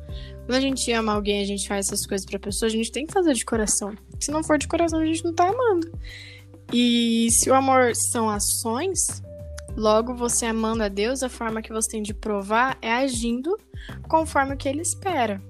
Quando 0.47 0.57
a 0.57 0.61
gente 0.61 0.91
ama 0.91 1.13
alguém, 1.13 1.43
a 1.43 1.47
gente 1.47 1.69
faz 1.69 1.87
essas 1.87 2.07
coisas 2.07 2.27
pra 2.27 2.39
pessoa, 2.39 2.69
a 2.69 2.73
gente 2.73 2.91
tem 2.91 3.07
que 3.07 3.13
fazer 3.13 3.35
de 3.35 3.45
coração. 3.45 3.95
Se 4.19 4.31
não 4.31 4.43
for 4.43 4.59
de 4.59 4.67
coração, 4.67 5.01
a 5.01 5.05
gente 5.05 5.23
não 5.23 5.35
tá 5.35 5.49
amando. 5.49 5.93
E 6.73 7.29
se 7.31 7.51
o 7.51 7.55
amor 7.55 7.95
são 7.95 8.29
ações, 8.31 9.23
Logo, 9.77 10.15
você 10.15 10.47
amando 10.47 10.85
a 10.85 10.89
Deus, 10.89 11.23
a 11.23 11.29
forma 11.29 11.61
que 11.61 11.73
você 11.73 11.91
tem 11.91 12.03
de 12.03 12.15
provar 12.15 12.79
é 12.81 12.93
agindo 12.93 13.59
conforme 14.09 14.55
o 14.55 14.57
que 14.57 14.69
ele 14.69 14.83
espera. 14.83 15.43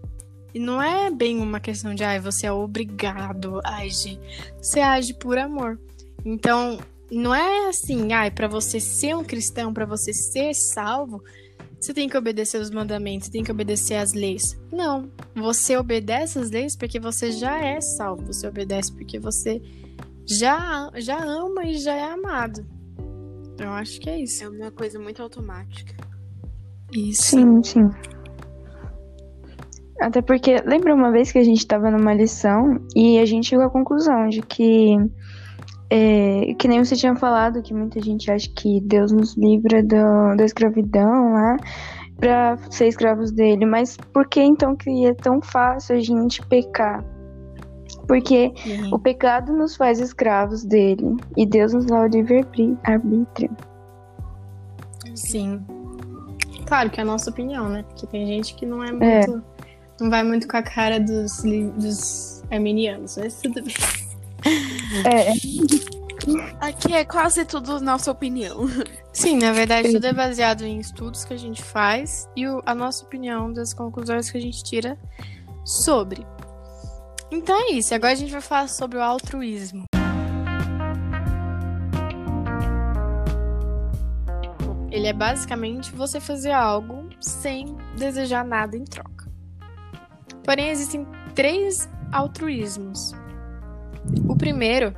E 0.54 0.58
não 0.58 0.82
é 0.82 1.10
bem 1.10 1.40
uma 1.40 1.60
questão 1.60 1.94
de, 1.94 2.02
ai, 2.04 2.18
você 2.18 2.46
é 2.46 2.52
obrigado 2.52 3.60
a 3.64 3.78
agir. 3.78 4.18
Você 4.56 4.80
age 4.80 5.12
por 5.12 5.36
amor. 5.36 5.78
Então, 6.24 6.78
não 7.14 7.34
é 7.34 7.68
assim, 7.68 8.12
ai, 8.12 8.30
para 8.30 8.48
você 8.48 8.80
ser 8.80 9.16
um 9.16 9.24
cristão, 9.24 9.72
para 9.72 9.86
você 9.86 10.12
ser 10.12 10.54
salvo, 10.54 11.22
você 11.84 11.92
tem 11.92 12.08
que 12.08 12.16
obedecer 12.16 12.58
os 12.58 12.70
mandamentos, 12.70 13.26
você 13.26 13.32
tem 13.32 13.44
que 13.44 13.50
obedecer 13.50 13.96
as 13.96 14.14
leis. 14.14 14.58
Não. 14.72 15.10
Você 15.34 15.76
obedece 15.76 16.38
as 16.38 16.50
leis 16.50 16.74
porque 16.74 16.98
você 16.98 17.30
já 17.30 17.58
é 17.62 17.78
salvo. 17.80 18.26
Você 18.32 18.46
obedece 18.48 18.90
porque 18.90 19.18
você 19.18 19.60
já, 20.26 20.90
já 20.96 21.22
ama 21.22 21.64
e 21.66 21.76
já 21.76 21.94
é 21.94 22.04
amado. 22.04 22.66
Eu 23.58 23.68
acho 23.70 24.00
que 24.00 24.08
é 24.08 24.18
isso. 24.18 24.44
É 24.44 24.48
uma 24.48 24.70
coisa 24.70 24.98
muito 24.98 25.22
automática. 25.22 25.94
Isso. 26.90 27.22
Sim, 27.22 27.62
sim. 27.62 27.90
Até 30.00 30.22
porque, 30.22 30.56
lembra 30.64 30.94
uma 30.94 31.12
vez 31.12 31.30
que 31.30 31.38
a 31.38 31.44
gente 31.44 31.58
estava 31.58 31.90
numa 31.90 32.14
lição 32.14 32.78
e 32.96 33.18
a 33.18 33.26
gente 33.26 33.48
chegou 33.48 33.66
à 33.66 33.70
conclusão 33.70 34.28
de 34.28 34.40
que, 34.40 34.96
é, 35.96 36.54
que 36.54 36.66
nem 36.66 36.84
você 36.84 36.96
tinha 36.96 37.14
falado, 37.14 37.62
que 37.62 37.72
muita 37.72 38.00
gente 38.00 38.28
acha 38.28 38.50
que 38.56 38.80
Deus 38.80 39.12
nos 39.12 39.36
livra 39.36 39.80
do, 39.80 40.34
da 40.36 40.44
escravidão 40.44 41.34
lá 41.34 41.56
para 42.16 42.58
ser 42.68 42.88
escravos 42.88 43.30
dele, 43.30 43.64
mas 43.64 43.96
por 44.12 44.28
que 44.28 44.42
então 44.42 44.74
que 44.74 45.06
é 45.06 45.14
tão 45.14 45.40
fácil 45.40 45.94
a 45.94 46.00
gente 46.00 46.44
pecar? 46.46 47.04
Porque 48.08 48.52
Uhum. 48.66 48.94
o 48.94 48.98
pecado 48.98 49.52
nos 49.52 49.76
faz 49.76 50.00
escravos 50.00 50.64
dele 50.64 51.16
e 51.36 51.46
Deus 51.46 51.72
nos 51.72 51.86
dá 51.86 52.00
o 52.00 52.06
livre-arbítrio. 52.06 53.56
Sim. 55.14 55.62
Claro 56.66 56.90
que 56.90 56.98
é 56.98 57.04
a 57.04 57.06
nossa 57.06 57.30
opinião, 57.30 57.68
né? 57.68 57.84
Porque 57.84 58.04
tem 58.08 58.26
gente 58.26 58.56
que 58.56 58.66
não 58.66 58.82
é 58.82 58.90
muito. 58.90 59.44
Não 60.00 60.10
vai 60.10 60.24
muito 60.24 60.48
com 60.48 60.56
a 60.56 60.62
cara 60.62 60.98
dos, 60.98 61.40
dos 61.78 62.42
arminianos, 62.50 63.16
mas 63.16 63.40
tudo 63.40 63.62
bem. 63.62 64.03
É, 65.04 65.32
Aqui 66.60 66.94
é 66.94 67.04
quase 67.04 67.44
tudo 67.44 67.80
nossa 67.80 68.10
opinião. 68.10 68.66
Sim, 69.12 69.36
na 69.38 69.52
verdade, 69.52 69.92
tudo 69.92 70.06
é 70.06 70.12
baseado 70.12 70.62
em 70.64 70.78
estudos 70.78 71.24
que 71.24 71.34
a 71.34 71.36
gente 71.36 71.62
faz 71.62 72.26
e 72.34 72.46
o- 72.48 72.62
a 72.64 72.74
nossa 72.74 73.04
opinião 73.04 73.52
das 73.52 73.74
conclusões 73.74 74.30
que 74.30 74.38
a 74.38 74.40
gente 74.40 74.62
tira 74.64 74.98
sobre. 75.64 76.26
Então 77.30 77.54
é 77.68 77.72
isso. 77.72 77.94
Agora 77.94 78.12
a 78.12 78.16
gente 78.16 78.32
vai 78.32 78.40
falar 78.40 78.68
sobre 78.68 78.96
o 78.98 79.02
altruísmo. 79.02 79.84
Ele 84.90 85.08
é 85.08 85.12
basicamente 85.12 85.92
você 85.92 86.20
fazer 86.20 86.52
algo 86.52 87.08
sem 87.20 87.76
desejar 87.98 88.44
nada 88.44 88.76
em 88.76 88.84
troca. 88.84 89.30
Porém, 90.44 90.68
existem 90.70 91.06
três 91.34 91.88
altruísmos. 92.12 93.12
O 94.28 94.36
primeiro 94.36 94.94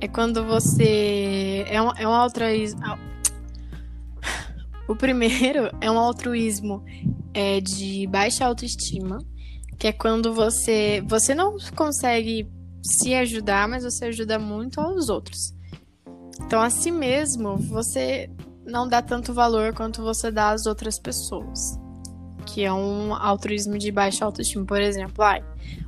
é 0.00 0.08
quando 0.08 0.44
você 0.44 1.64
é 1.68 1.80
um, 1.80 1.90
é 1.96 2.08
um 2.08 2.12
altruísmo. 2.12 2.80
O 4.88 4.96
primeiro 4.96 5.70
é 5.80 5.88
um 5.90 5.98
altruísmo 5.98 6.84
é, 7.32 7.60
de 7.60 8.06
baixa 8.08 8.44
autoestima, 8.44 9.18
que 9.78 9.86
é 9.86 9.92
quando 9.92 10.34
você 10.34 11.00
você 11.06 11.32
não 11.34 11.56
consegue 11.76 12.50
se 12.82 13.14
ajudar, 13.14 13.68
mas 13.68 13.84
você 13.84 14.06
ajuda 14.06 14.38
muito 14.38 14.80
aos 14.80 15.08
outros. 15.08 15.54
Então, 16.44 16.60
a 16.60 16.70
si 16.70 16.90
mesmo, 16.90 17.56
você 17.56 18.28
não 18.64 18.88
dá 18.88 19.02
tanto 19.02 19.32
valor 19.32 19.74
quanto 19.74 20.02
você 20.02 20.30
dá 20.30 20.50
às 20.50 20.66
outras 20.66 20.98
pessoas. 20.98 21.78
Que 22.40 22.64
é 22.64 22.72
um 22.72 23.14
altruísmo 23.14 23.78
de 23.78 23.90
baixa 23.90 24.24
autoestima, 24.24 24.64
por 24.64 24.80
exemplo. 24.80 25.22
Ai, 25.24 25.42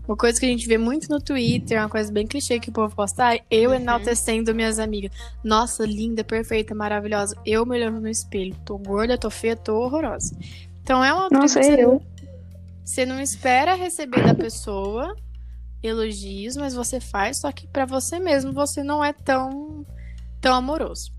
uma 0.06 0.16
coisa 0.16 0.38
que 0.38 0.46
a 0.46 0.48
gente 0.48 0.66
vê 0.66 0.76
muito 0.78 1.08
no 1.08 1.20
Twitter, 1.20 1.78
uma 1.78 1.88
coisa 1.88 2.12
bem 2.12 2.26
clichê 2.26 2.58
que 2.60 2.70
o 2.70 2.72
povo 2.72 2.94
posta, 2.94 3.24
ai, 3.24 3.40
eu 3.50 3.70
Uhum. 3.70 3.76
enaltecendo 3.76 4.54
minhas 4.54 4.78
amigas. 4.78 5.10
Nossa, 5.42 5.84
linda, 5.84 6.22
perfeita, 6.24 6.74
maravilhosa. 6.74 7.36
Eu 7.46 7.64
me 7.64 7.76
olhando 7.76 8.00
no 8.00 8.08
espelho. 8.08 8.54
Tô 8.64 8.76
gorda, 8.78 9.16
tô 9.18 9.30
feia, 9.30 9.56
tô 9.56 9.76
horrorosa. 9.76 10.36
Então 10.82 11.04
é 11.04 11.12
um 11.14 11.18
altruísmo 11.18 11.42
Nossa, 11.42 11.60
que 11.60 11.66
você 11.66 11.84
eu. 11.84 12.02
você 12.84 13.06
não 13.06 13.20
espera 13.20 13.74
receber 13.74 14.24
da 14.24 14.34
pessoa 14.34 15.14
elogios, 15.82 16.56
mas 16.56 16.74
você 16.74 17.00
faz, 17.00 17.38
só 17.38 17.50
que 17.50 17.66
pra 17.66 17.84
você 17.84 18.18
mesmo 18.18 18.52
você 18.52 18.82
não 18.82 19.04
é 19.04 19.12
tão 19.12 19.84
tão 20.40 20.54
amoroso. 20.54 21.12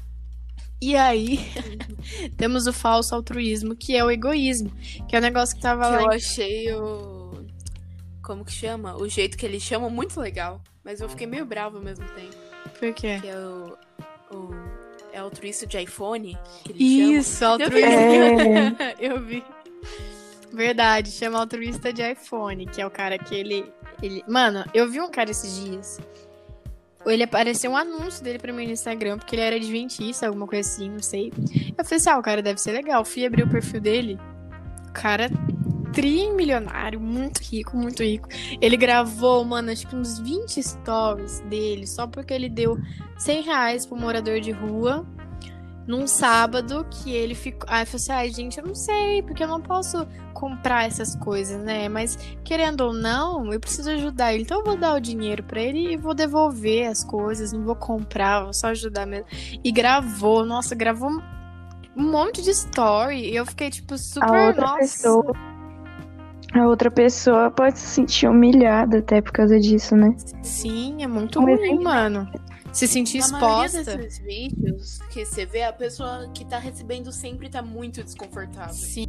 E 0.85 0.95
aí, 0.97 1.39
temos 2.37 2.67
o 2.67 2.73
falso 2.73 3.15
altruísmo, 3.15 3.75
que 3.75 3.95
é 3.95 4.03
o 4.03 4.11
egoísmo, 4.11 4.69
que 5.07 5.15
é 5.15 5.19
o 5.19 5.21
negócio 5.21 5.55
que 5.55 5.61
tava 5.61 5.87
Que 5.89 5.95
eu 6.03 6.05
lá. 6.07 6.13
em- 6.13 6.17
achei 6.17 6.73
o. 6.73 7.45
Como 8.21 8.43
que 8.43 8.51
chama? 8.51 8.95
O 8.97 9.07
jeito 9.07 9.37
que 9.37 9.45
eles 9.45 9.63
chamam 9.63 9.89
muito 9.89 10.19
legal. 10.19 10.61
Mas 10.83 10.99
eu 10.99 11.07
fiquei 11.09 11.25
meio 11.27 11.45
bravo 11.45 11.77
ao 11.77 11.83
mesmo 11.83 12.05
tempo. 12.09 12.35
Por 12.79 12.93
quê? 12.93 13.19
Que 13.21 13.27
é 13.29 13.37
o. 13.37 13.77
o 14.35 14.49
é 15.13 15.19
altruísta 15.19 15.65
de 15.67 15.77
iPhone. 15.79 16.37
Isso, 16.75 17.39
chamam. 17.39 17.59
Eu 17.61 17.69
vi. 17.69 17.83
altruísmo. 17.83 18.75
É, 18.79 18.95
Eu 18.99 19.21
vi. 19.25 19.43
Verdade, 20.51 21.11
chama 21.11 21.39
altruísta 21.39 21.91
de 21.93 22.01
iPhone, 22.11 22.65
que 22.67 22.81
é 22.81 22.85
o 22.85 22.91
cara 22.91 23.17
que 23.17 23.33
ele, 23.35 23.65
ele. 24.01 24.23
Mano, 24.27 24.63
eu 24.73 24.89
vi 24.89 24.99
um 25.01 25.09
cara 25.09 25.31
esses 25.31 25.55
dias. 25.65 25.99
Ele 27.05 27.23
apareceu 27.23 27.71
um 27.71 27.77
anúncio 27.77 28.23
dele 28.23 28.39
pra 28.39 28.53
mim 28.53 28.65
no 28.65 28.71
Instagram, 28.71 29.17
porque 29.17 29.35
ele 29.35 29.41
era 29.41 29.55
adventista, 29.55 30.27
alguma 30.27 30.47
coisa 30.47 30.67
assim, 30.67 30.89
não 30.89 31.01
sei. 31.01 31.31
Eu 31.77 31.83
falei 31.83 31.97
assim, 31.97 32.09
ah, 32.09 32.17
o 32.17 32.21
cara 32.21 32.41
deve 32.41 32.59
ser 32.59 32.71
legal. 32.71 33.03
Fui 33.03 33.25
abrir 33.25 33.43
o 33.43 33.49
perfil 33.49 33.81
dele. 33.81 34.19
O 34.89 34.93
cara 34.93 35.29
trimilionário, 35.93 36.99
muito 36.99 37.39
rico, 37.39 37.77
muito 37.77 38.03
rico. 38.03 38.27
Ele 38.59 38.75
gravou, 38.75 39.45
mano, 39.45 39.71
acho 39.71 39.87
que 39.87 39.95
uns 39.95 40.19
20 40.19 40.61
stories 40.61 41.39
dele, 41.41 41.85
só 41.85 42.07
porque 42.07 42.33
ele 42.33 42.49
deu 42.49 42.77
100 43.17 43.41
reais 43.43 43.85
pro 43.85 43.95
morador 43.95 44.39
de 44.39 44.51
rua 44.51 45.05
num 45.87 46.07
sábado 46.07 46.85
que 46.89 47.11
ele 47.13 47.35
ficou. 47.35 47.67
Aí 47.69 47.83
eu 47.83 47.87
falei 47.87 48.01
assim, 48.01 48.11
ai, 48.11 48.29
gente, 48.29 48.59
eu 48.59 48.65
não 48.65 48.75
sei, 48.75 49.21
porque 49.23 49.43
eu 49.43 49.47
não 49.47 49.61
posso 49.61 50.07
comprar 50.33 50.85
essas 50.85 51.15
coisas, 51.15 51.61
né? 51.63 51.87
Mas 51.89 52.17
querendo 52.43 52.81
ou 52.81 52.93
não, 52.93 53.51
eu 53.53 53.59
preciso 53.59 53.89
ajudar 53.91 54.33
ele. 54.33 54.43
Então 54.43 54.59
eu 54.59 54.65
vou 54.65 54.77
dar 54.77 54.95
o 54.95 54.99
dinheiro 54.99 55.43
pra 55.43 55.61
ele 55.61 55.93
e 55.93 55.97
vou 55.97 56.13
devolver 56.13 56.87
as 56.87 57.03
coisas, 57.03 57.51
não 57.53 57.63
vou 57.63 57.75
comprar, 57.75 58.43
vou 58.43 58.53
só 58.53 58.67
ajudar 58.67 59.05
mesmo. 59.05 59.25
E 59.63 59.71
gravou, 59.71 60.45
nossa, 60.45 60.75
gravou 60.75 61.09
um 61.95 62.11
monte 62.11 62.41
de 62.41 62.49
story. 62.51 63.29
E 63.31 63.35
eu 63.35 63.45
fiquei, 63.45 63.69
tipo, 63.69 63.97
super. 63.97 64.27
a 64.27 64.47
outra 64.47 64.61
nossa. 64.67 64.77
pessoa. 64.79 65.33
A 66.53 66.67
outra 66.67 66.91
pessoa 66.91 67.49
pode 67.49 67.79
se 67.79 67.87
sentir 67.87 68.27
humilhada 68.27 68.99
até 68.99 69.21
por 69.21 69.31
causa 69.31 69.59
disso, 69.59 69.95
né? 69.95 70.15
Sim, 70.43 71.01
é 71.01 71.07
muito 71.07 71.39
Um 71.39 71.45
ruim, 71.45 71.53
exemplo. 71.53 71.83
mano. 71.83 72.29
Se 72.73 72.87
sentir 72.87 73.19
Na 73.19 73.27
maioria 73.39 73.65
exposta. 73.67 73.97
desses 73.97 74.19
vídeos 74.19 74.99
que 75.11 75.23
você 75.23 75.45
vê, 75.45 75.63
a 75.63 75.71
pessoa 75.71 76.29
que 76.33 76.43
tá 76.43 76.57
recebendo 76.57 77.11
sempre 77.11 77.47
tá 77.49 77.61
muito 77.61 78.03
desconfortável. 78.03 78.73
Sim. 78.73 79.05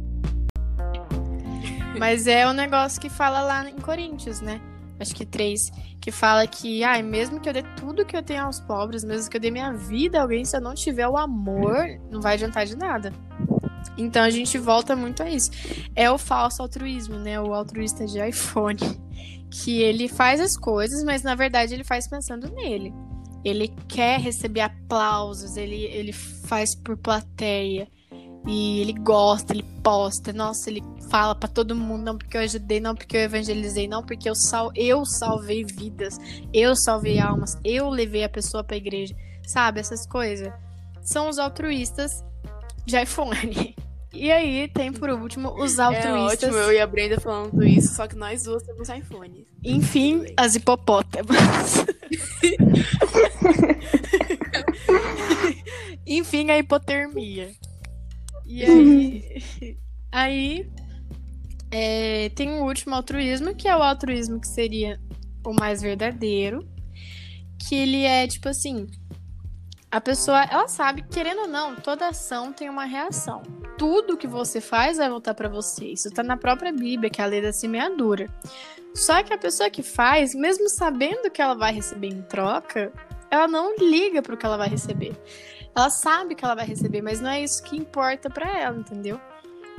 Mas 1.97 2.27
é 2.27 2.45
o 2.47 2.53
negócio 2.53 3.01
que 3.01 3.09
fala 3.09 3.41
lá 3.41 3.69
em 3.69 3.75
Coríntios, 3.75 4.39
né? 4.41 4.61
Acho 4.99 5.15
que 5.15 5.25
três, 5.25 5.71
que 5.99 6.11
fala 6.11 6.45
que, 6.47 6.83
ai, 6.83 7.01
mesmo 7.01 7.39
que 7.39 7.49
eu 7.49 7.53
dê 7.53 7.63
tudo 7.75 8.05
que 8.05 8.15
eu 8.15 8.23
tenho 8.23 8.43
aos 8.43 8.59
pobres, 8.61 9.03
mesmo 9.03 9.29
que 9.29 9.35
eu 9.35 9.41
dê 9.41 9.51
minha 9.51 9.73
vida 9.73 10.19
a 10.19 10.21
alguém, 10.21 10.45
se 10.45 10.55
eu 10.55 10.61
não 10.61 10.73
tiver 10.73 11.07
o 11.07 11.17
amor, 11.17 11.99
não 12.09 12.21
vai 12.21 12.35
adiantar 12.35 12.65
de 12.65 12.77
nada. 12.77 13.11
Então 13.97 14.23
a 14.23 14.29
gente 14.29 14.57
volta 14.57 14.95
muito 14.95 15.23
a 15.23 15.29
isso. 15.29 15.51
É 15.95 16.09
o 16.11 16.17
falso 16.17 16.61
altruísmo, 16.61 17.17
né? 17.17 17.39
O 17.41 17.53
altruísta 17.53 18.05
de 18.05 18.19
iPhone. 18.19 18.77
Que 19.49 19.81
ele 19.81 20.07
faz 20.09 20.41
as 20.41 20.57
coisas, 20.57 21.03
mas 21.03 21.23
na 21.23 21.33
verdade 21.33 21.73
ele 21.73 21.83
faz 21.83 22.07
pensando 22.07 22.49
nele. 22.51 22.93
Ele 23.45 23.71
quer 23.87 24.19
receber 24.19 24.61
aplausos, 24.61 25.55
ele, 25.55 25.85
ele 25.85 26.11
faz 26.11 26.75
por 26.75 26.97
plateia. 26.97 27.87
E 28.47 28.81
ele 28.81 28.93
gosta, 28.93 29.53
ele 29.53 29.63
posta, 29.83 30.31
nossa, 30.31 30.69
ele 30.69 30.83
fala 31.09 31.33
pra 31.33 31.49
todo 31.49 31.75
mundo, 31.75 32.03
não 32.03 32.17
porque 32.17 32.37
eu 32.37 32.41
ajudei, 32.41 32.79
não 32.79 32.93
porque 32.93 33.17
eu 33.17 33.21
evangelizei, 33.21 33.87
não 33.87 34.03
porque 34.03 34.29
eu, 34.29 34.35
sal 34.35 34.71
eu 34.75 35.03
salvei 35.03 35.63
vidas, 35.63 36.19
eu 36.53 36.75
salvei 36.75 37.19
almas, 37.19 37.57
eu 37.63 37.89
levei 37.89 38.23
a 38.23 38.29
pessoa 38.29 38.63
pra 38.63 38.77
igreja, 38.77 39.15
sabe? 39.47 39.79
Essas 39.79 40.05
coisas. 40.05 40.53
São 41.01 41.27
os 41.27 41.39
altruístas 41.39 42.23
de 42.85 43.01
iPhone. 43.01 43.75
E 44.15 44.31
aí 44.31 44.67
tem 44.69 44.91
por 44.93 45.09
último 45.09 45.53
os 45.61 45.77
É 45.77 45.81
altruístas. 45.83 46.43
ótimo 46.49 46.57
eu 46.57 46.71
e 46.73 46.79
a 46.79 46.87
Brenda 46.87 47.19
falando 47.19 47.63
isso, 47.63 47.93
só 47.95 48.07
que 48.07 48.15
nós 48.15 48.43
duas 48.43 48.63
temos 48.63 48.87
iPhone. 48.89 49.45
Enfim, 49.63 50.23
as 50.37 50.55
hipopótamas. 50.55 51.85
Enfim, 56.05 56.49
a 56.51 56.57
hipotermia. 56.57 57.51
E 58.45 58.63
aí, 58.63 59.77
aí 60.11 60.69
é, 61.71 62.29
tem 62.29 62.49
um 62.51 62.63
último 62.63 62.95
altruísmo, 62.95 63.55
que 63.55 63.67
é 63.67 63.75
o 63.75 63.81
altruísmo 63.81 64.39
que 64.39 64.47
seria 64.47 64.99
o 65.45 65.53
mais 65.53 65.81
verdadeiro. 65.81 66.67
Que 67.67 67.75
ele 67.75 68.03
é 68.03 68.27
tipo 68.27 68.47
assim: 68.49 68.87
a 69.95 70.01
pessoa, 70.01 70.43
ela 70.51 70.67
sabe, 70.67 71.03
querendo 71.03 71.43
ou 71.43 71.47
não, 71.47 71.73
toda 71.73 72.09
ação 72.09 72.51
tem 72.51 72.69
uma 72.69 72.83
reação. 72.83 73.41
Tudo 73.77 74.17
que 74.17 74.27
você 74.27 74.59
faz 74.59 74.97
vai 74.97 75.09
voltar 75.09 75.33
pra 75.33 75.47
você. 75.47 75.85
Isso 75.85 76.11
tá 76.11 76.21
na 76.21 76.35
própria 76.35 76.73
Bíblia, 76.73 77.09
que 77.09 77.21
é 77.21 77.23
a 77.23 77.27
lei 77.27 77.41
da 77.41 77.53
semeadura. 77.53 78.29
Só 78.93 79.23
que 79.23 79.33
a 79.33 79.37
pessoa 79.37 79.69
que 79.69 79.81
faz, 79.81 80.35
mesmo 80.35 80.67
sabendo 80.67 81.31
que 81.31 81.41
ela 81.41 81.53
vai 81.53 81.71
receber 81.71 82.09
em 82.09 82.21
troca, 82.23 82.91
ela 83.31 83.47
não 83.47 83.73
liga 83.77 84.21
pro 84.21 84.35
que 84.35 84.45
ela 84.45 84.57
vai 84.57 84.67
receber. 84.67 85.15
Ela 85.73 85.89
sabe 85.89 86.35
que 86.35 86.43
ela 86.43 86.55
vai 86.55 86.65
receber, 86.65 87.01
mas 87.01 87.21
não 87.21 87.29
é 87.29 87.41
isso 87.41 87.63
que 87.63 87.77
importa 87.77 88.29
pra 88.29 88.59
ela, 88.59 88.77
entendeu? 88.77 89.17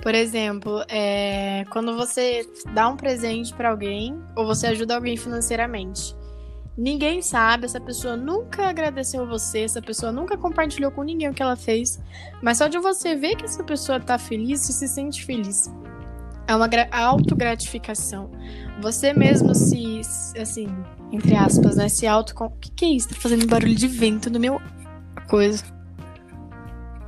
Por 0.03 0.15
exemplo, 0.15 0.83
é, 0.89 1.67
quando 1.69 1.95
você 1.95 2.49
dá 2.73 2.89
um 2.89 2.97
presente 2.97 3.53
pra 3.53 3.69
alguém 3.69 4.19
ou 4.35 4.47
você 4.47 4.69
ajuda 4.69 4.95
alguém 4.95 5.19
financeiramente. 5.19 6.17
Ninguém 6.77 7.23
sabe, 7.23 7.65
essa 7.65 7.81
pessoa 7.81 8.17
nunca 8.19 8.69
agradeceu 8.69 9.27
você, 9.27 9.61
essa 9.61 9.81
pessoa 9.81 10.13
nunca 10.13 10.37
compartilhou 10.37 10.91
com 10.91 11.03
ninguém 11.03 11.31
o 11.31 11.33
que 11.35 11.43
ela 11.43 11.57
fez, 11.57 11.99
mas 12.43 12.59
só 12.59 12.69
de 12.69 12.79
você 12.79 13.15
ver 13.15 13.35
que 13.37 13.47
essa 13.47 13.65
pessoa 13.65 13.99
tá 13.99 14.19
feliz, 14.19 14.61
você 14.61 14.73
se 14.75 14.89
sente 14.89 15.25
feliz. 15.25 15.73
É 16.47 16.55
uma 16.55 16.69
gra- 16.69 16.89
autogratificação. 16.93 18.31
Você 18.83 19.15
mesmo 19.15 19.55
se, 19.55 20.01
assim, 20.39 20.69
entre 21.11 21.35
aspas, 21.35 21.77
né, 21.77 21.89
se 21.89 22.07
auto... 22.07 22.35
O 22.39 22.51
que 22.51 22.71
que 22.71 22.85
é 22.85 22.89
isso? 22.89 23.09
Tá 23.09 23.15
fazendo 23.17 23.47
barulho 23.47 23.75
de 23.75 23.89
vento 23.89 24.29
no 24.31 24.39
meu 24.39 24.61
coisa. 25.29 25.65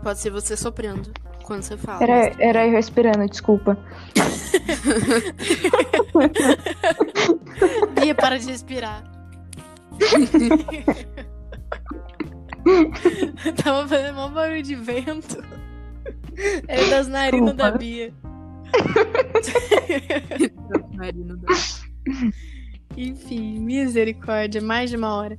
Pode 0.02 0.18
ser 0.18 0.30
você 0.30 0.56
soprando 0.56 1.12
quando 1.44 1.62
você 1.62 1.76
fala. 1.76 2.02
Era, 2.02 2.32
era 2.38 2.66
eu 2.66 2.72
respirando, 2.72 3.28
desculpa. 3.28 3.78
Bia, 8.00 8.14
para 8.14 8.38
de 8.38 8.46
respirar. 8.46 9.17
Tava 13.62 13.88
fazendo 13.88 14.20
um 14.20 14.32
barulho 14.32 14.62
de 14.62 14.74
vento. 14.74 15.42
Era 16.66 16.88
das 16.88 17.08
narinas 17.08 17.54
da. 17.54 17.70
Bia. 17.70 18.12
Marina, 20.94 21.36
dá. 21.40 21.54
Enfim, 22.96 23.60
misericórdia, 23.60 24.60
mais 24.60 24.90
de 24.90 24.96
uma 24.96 25.14
hora. 25.14 25.38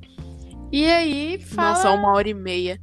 E 0.71 0.85
aí, 0.85 1.39
fala... 1.39 1.69
Nossa, 1.69 1.91
uma 1.91 2.13
hora 2.13 2.29
e 2.29 2.33
meia. 2.33 2.79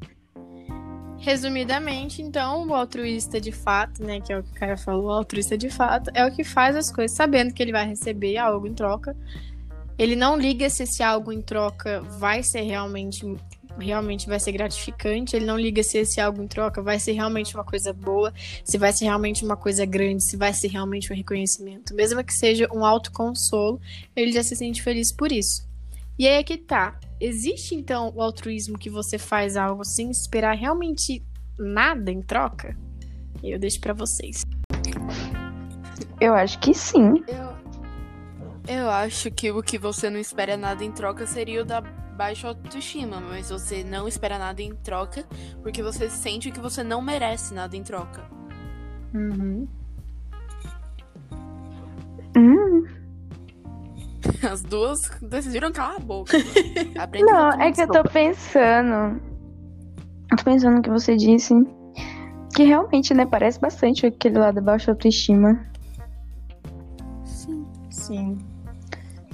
Resumidamente, 1.18 2.20
então, 2.20 2.66
o 2.66 2.74
altruísta 2.74 3.40
de 3.40 3.50
fato, 3.50 4.04
né, 4.04 4.20
que 4.20 4.32
é 4.32 4.38
o 4.38 4.42
que 4.42 4.50
o 4.50 4.54
cara 4.54 4.76
falou, 4.76 5.06
o 5.06 5.10
altruísta 5.10 5.56
de 5.56 5.70
fato, 5.70 6.10
é 6.14 6.24
o 6.24 6.30
que 6.30 6.44
faz 6.44 6.76
as 6.76 6.92
coisas 6.92 7.16
sabendo 7.16 7.54
que 7.54 7.62
ele 7.62 7.72
vai 7.72 7.86
receber 7.86 8.36
algo 8.36 8.66
em 8.66 8.74
troca. 8.74 9.16
Ele 9.99 10.16
não 10.16 10.38
liga 10.38 10.68
se 10.68 10.82
esse 10.82 11.03
algo 11.03 11.32
em 11.32 11.40
troca 11.40 12.01
vai 12.03 12.42
ser 12.42 12.62
realmente 12.62 13.24
realmente 13.78 14.26
vai 14.26 14.40
ser 14.40 14.53
gratificante, 14.53 15.36
ele 15.36 15.44
não 15.44 15.59
liga 15.59 15.82
se 15.82 15.99
esse 15.99 16.20
algo 16.20 16.42
em 16.42 16.49
troca 16.49 16.80
vai 16.82 16.99
ser 16.99 17.12
realmente 17.12 17.55
uma 17.55 17.64
coisa 17.64 17.92
boa, 17.92 18.32
se 18.64 18.78
vai 18.78 18.92
ser 18.92 19.05
realmente 19.05 19.44
uma 19.44 19.57
coisa 19.57 19.84
grande, 19.84 20.24
se 20.24 20.36
vai 20.36 20.53
ser 20.53 20.68
realmente 20.68 21.12
um 21.12 21.16
reconhecimento. 21.16 21.94
Mesmo 21.94 22.24
que 22.24 22.32
seja 22.32 22.68
um 22.72 22.84
autoconsolo, 22.84 23.80
ele 24.14 24.32
já 24.32 24.42
se 24.42 24.57
sente 24.57 24.82
feliz 24.82 25.12
por 25.12 25.30
isso. 25.30 25.66
E 26.18 26.26
aí 26.26 26.34
é 26.34 26.42
que 26.42 26.57
tá. 26.57 26.99
Existe 27.20 27.74
então 27.74 28.12
o 28.14 28.22
altruísmo 28.22 28.78
que 28.78 28.88
você 28.88 29.18
faz 29.18 29.57
algo 29.57 29.84
sem 29.84 30.11
esperar 30.11 30.57
realmente 30.57 31.22
nada 31.59 32.11
em 32.11 32.22
troca? 32.22 32.76
Eu 33.42 33.59
deixo 33.59 33.80
pra 33.80 33.92
vocês. 33.92 34.42
Eu 36.20 36.34
acho 36.34 36.59
que 36.59 36.72
sim. 36.72 37.22
Eu, 37.28 37.55
eu 38.66 38.90
acho 38.90 39.30
que 39.30 39.50
o 39.50 39.62
que 39.62 39.78
você 39.78 40.10
não 40.10 40.18
espera 40.18 40.56
nada 40.56 40.84
em 40.84 40.92
troca 40.92 41.26
seria 41.26 41.62
o 41.62 41.64
da 41.64 41.80
baixa 41.80 42.48
autoestima, 42.48 43.20
mas 43.20 43.50
você 43.50 43.84
não 43.84 44.08
espera 44.08 44.38
nada 44.38 44.62
em 44.62 44.74
troca 44.74 45.24
porque 45.62 45.82
você 45.82 46.08
sente 46.08 46.50
que 46.50 46.60
você 46.60 46.82
não 46.82 47.02
merece 47.02 47.54
nada 47.54 47.76
em 47.76 47.82
troca. 47.82 48.24
Uhum. 49.14 49.68
Hum, 52.36 52.84
As 54.50 54.62
duas 54.62 55.10
decidiram 55.22 55.72
calar 55.72 55.96
a 55.96 56.00
boca. 56.00 56.36
Não, 57.20 57.50
é 57.60 57.72
que 57.72 57.82
eu 57.82 57.88
tô 57.88 58.02
pensando. 58.04 59.20
Eu 60.30 60.36
tô 60.36 60.44
pensando 60.44 60.76
no 60.76 60.82
que 60.82 60.90
você 60.90 61.16
disse. 61.16 61.54
Que 62.54 62.64
realmente, 62.64 63.12
né, 63.12 63.26
parece 63.26 63.60
bastante 63.60 64.06
aquele 64.06 64.38
lá 64.38 64.50
da 64.50 64.60
baixa 64.60 64.90
autoestima. 64.90 65.66
Sim. 67.24 67.66
Sim. 67.90 68.38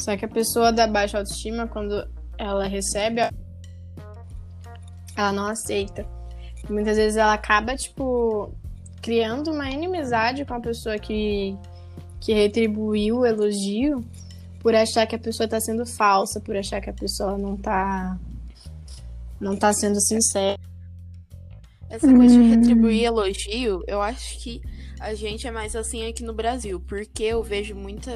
Só 0.02 0.16
que 0.16 0.24
a 0.24 0.28
pessoa 0.28 0.72
da 0.72 0.84
baixa 0.84 1.18
autoestima, 1.18 1.68
quando 1.68 2.08
ela 2.36 2.66
recebe, 2.66 3.20
ela 5.16 5.32
não 5.32 5.46
aceita. 5.46 6.04
Muitas 6.68 6.96
vezes 6.96 7.16
ela 7.16 7.34
acaba, 7.34 7.76
tipo, 7.76 8.52
criando 9.00 9.52
uma 9.52 9.70
inimizade 9.70 10.44
com 10.44 10.54
a 10.54 10.60
pessoa 10.60 10.98
que, 10.98 11.56
que 12.20 12.32
retribuiu 12.32 13.18
o 13.18 13.26
elogio 13.26 14.04
por 14.58 14.74
achar 14.74 15.06
que 15.06 15.14
a 15.14 15.18
pessoa 15.20 15.48
tá 15.48 15.60
sendo 15.60 15.86
falsa, 15.86 16.40
por 16.40 16.56
achar 16.56 16.80
que 16.80 16.90
a 16.90 16.94
pessoa 16.94 17.38
não 17.38 17.56
tá. 17.56 18.18
não 19.40 19.56
tá 19.56 19.72
sendo 19.72 20.00
sincera. 20.00 20.58
Essa 21.88 22.12
coisa 22.12 22.34
de 22.34 22.40
Hum. 22.40 22.50
retribuir 22.50 23.04
elogio, 23.04 23.84
eu 23.86 24.02
acho 24.02 24.42
que 24.42 24.60
a 24.98 25.14
gente 25.14 25.46
é 25.46 25.50
mais 25.52 25.76
assim 25.76 26.08
aqui 26.08 26.24
no 26.24 26.32
Brasil, 26.32 26.80
porque 26.80 27.22
eu 27.22 27.40
vejo 27.42 27.76
muita 27.76 28.10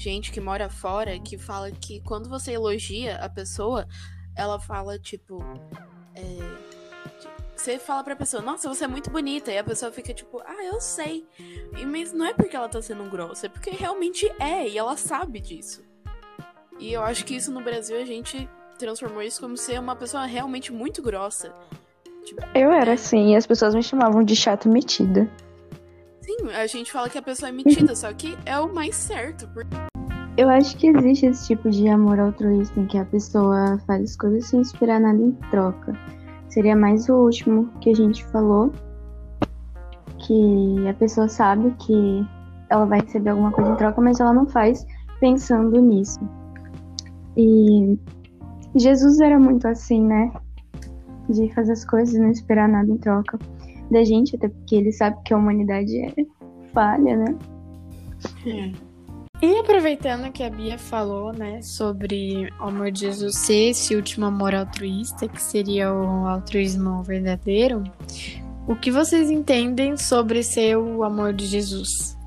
gente 0.00 0.32
que 0.32 0.40
mora 0.40 0.68
fora 0.70 1.18
que 1.18 1.36
fala 1.36 1.70
que 1.70 2.00
quando 2.00 2.28
você 2.28 2.52
elogia 2.52 3.16
a 3.16 3.28
pessoa, 3.28 3.86
ela 4.34 4.58
fala 4.58 4.98
tipo. 4.98 5.42
é, 6.14 6.70
você 7.54 7.78
fala 7.78 8.02
pra 8.02 8.16
pessoa, 8.16 8.42
nossa, 8.42 8.66
você 8.66 8.84
é 8.84 8.88
muito 8.88 9.10
bonita, 9.10 9.52
e 9.52 9.58
a 9.58 9.64
pessoa 9.64 9.92
fica 9.92 10.14
tipo, 10.14 10.40
ah, 10.46 10.64
eu 10.64 10.80
sei. 10.80 11.26
E, 11.76 11.84
mas 11.84 12.10
não 12.10 12.24
é 12.24 12.32
porque 12.32 12.56
ela 12.56 12.68
tá 12.68 12.80
sendo 12.80 13.04
grossa, 13.10 13.46
é 13.46 13.48
porque 13.50 13.70
realmente 13.70 14.26
é, 14.40 14.66
e 14.66 14.78
ela 14.78 14.96
sabe 14.96 15.40
disso. 15.40 15.84
E 16.78 16.90
eu 16.90 17.02
acho 17.02 17.22
que 17.26 17.36
isso 17.36 17.52
no 17.52 17.60
Brasil 17.60 18.00
a 18.00 18.04
gente 18.06 18.48
transformou 18.78 19.22
isso 19.22 19.42
como 19.42 19.58
ser 19.58 19.78
uma 19.78 19.94
pessoa 19.94 20.24
realmente 20.24 20.72
muito 20.72 21.02
grossa. 21.02 21.54
Tipo, 22.24 22.40
Eu 22.54 22.72
era 22.72 22.94
assim, 22.94 23.32
e 23.32 23.36
as 23.36 23.46
pessoas 23.46 23.74
me 23.74 23.82
chamavam 23.82 24.24
de 24.24 24.34
chato 24.34 24.66
metida. 24.66 25.30
Sim, 26.22 26.50
a 26.52 26.66
gente 26.66 26.90
fala 26.90 27.10
que 27.10 27.18
a 27.18 27.22
pessoa 27.22 27.50
é 27.50 27.52
metida, 27.52 27.94
só 27.94 28.10
que 28.14 28.38
é 28.46 28.58
o 28.58 28.72
mais 28.72 28.96
certo. 28.96 29.46
Porque 29.48 29.89
Eu 30.40 30.48
acho 30.48 30.74
que 30.78 30.86
existe 30.86 31.26
esse 31.26 31.48
tipo 31.48 31.68
de 31.68 31.86
amor 31.86 32.18
altruísta 32.18 32.80
em 32.80 32.86
que 32.86 32.96
a 32.96 33.04
pessoa 33.04 33.78
faz 33.86 34.04
as 34.04 34.16
coisas 34.16 34.46
sem 34.46 34.62
esperar 34.62 34.98
nada 34.98 35.22
em 35.22 35.32
troca. 35.50 35.92
Seria 36.48 36.74
mais 36.74 37.10
o 37.10 37.24
último 37.24 37.68
que 37.82 37.90
a 37.90 37.94
gente 37.94 38.24
falou. 38.28 38.72
Que 40.16 40.88
a 40.88 40.94
pessoa 40.94 41.28
sabe 41.28 41.70
que 41.72 42.26
ela 42.70 42.86
vai 42.86 43.02
receber 43.02 43.28
alguma 43.28 43.52
coisa 43.52 43.70
em 43.70 43.76
troca, 43.76 44.00
mas 44.00 44.18
ela 44.18 44.32
não 44.32 44.46
faz 44.46 44.86
pensando 45.20 45.78
nisso. 45.78 46.18
E 47.36 47.98
Jesus 48.76 49.20
era 49.20 49.38
muito 49.38 49.68
assim, 49.68 50.02
né? 50.02 50.32
De 51.28 51.52
fazer 51.52 51.72
as 51.72 51.84
coisas 51.84 52.14
e 52.14 52.18
não 52.18 52.30
esperar 52.30 52.66
nada 52.66 52.90
em 52.90 52.96
troca 52.96 53.38
da 53.90 54.02
gente, 54.02 54.36
até 54.36 54.48
porque 54.48 54.76
ele 54.76 54.90
sabe 54.90 55.18
que 55.22 55.34
a 55.34 55.36
humanidade 55.36 55.94
é 55.98 56.14
falha, 56.72 57.14
né? 57.14 57.34
E 59.42 59.58
aproveitando 59.58 60.30
que 60.30 60.42
a 60.42 60.50
Bia 60.50 60.76
falou, 60.76 61.32
né, 61.32 61.62
sobre 61.62 62.52
o 62.60 62.64
amor 62.64 62.90
de 62.90 63.00
Jesus 63.00 63.38
ser 63.38 63.70
esse 63.70 63.96
último 63.96 64.26
amor 64.26 64.54
altruísta, 64.54 65.26
que 65.26 65.40
seria 65.40 65.90
o 65.90 66.26
altruísmo 66.26 67.02
verdadeiro, 67.02 67.82
o 68.68 68.76
que 68.76 68.90
vocês 68.90 69.30
entendem 69.30 69.96
sobre 69.96 70.42
ser 70.42 70.76
o 70.76 71.02
amor 71.02 71.32
de 71.32 71.46
Jesus? 71.46 72.18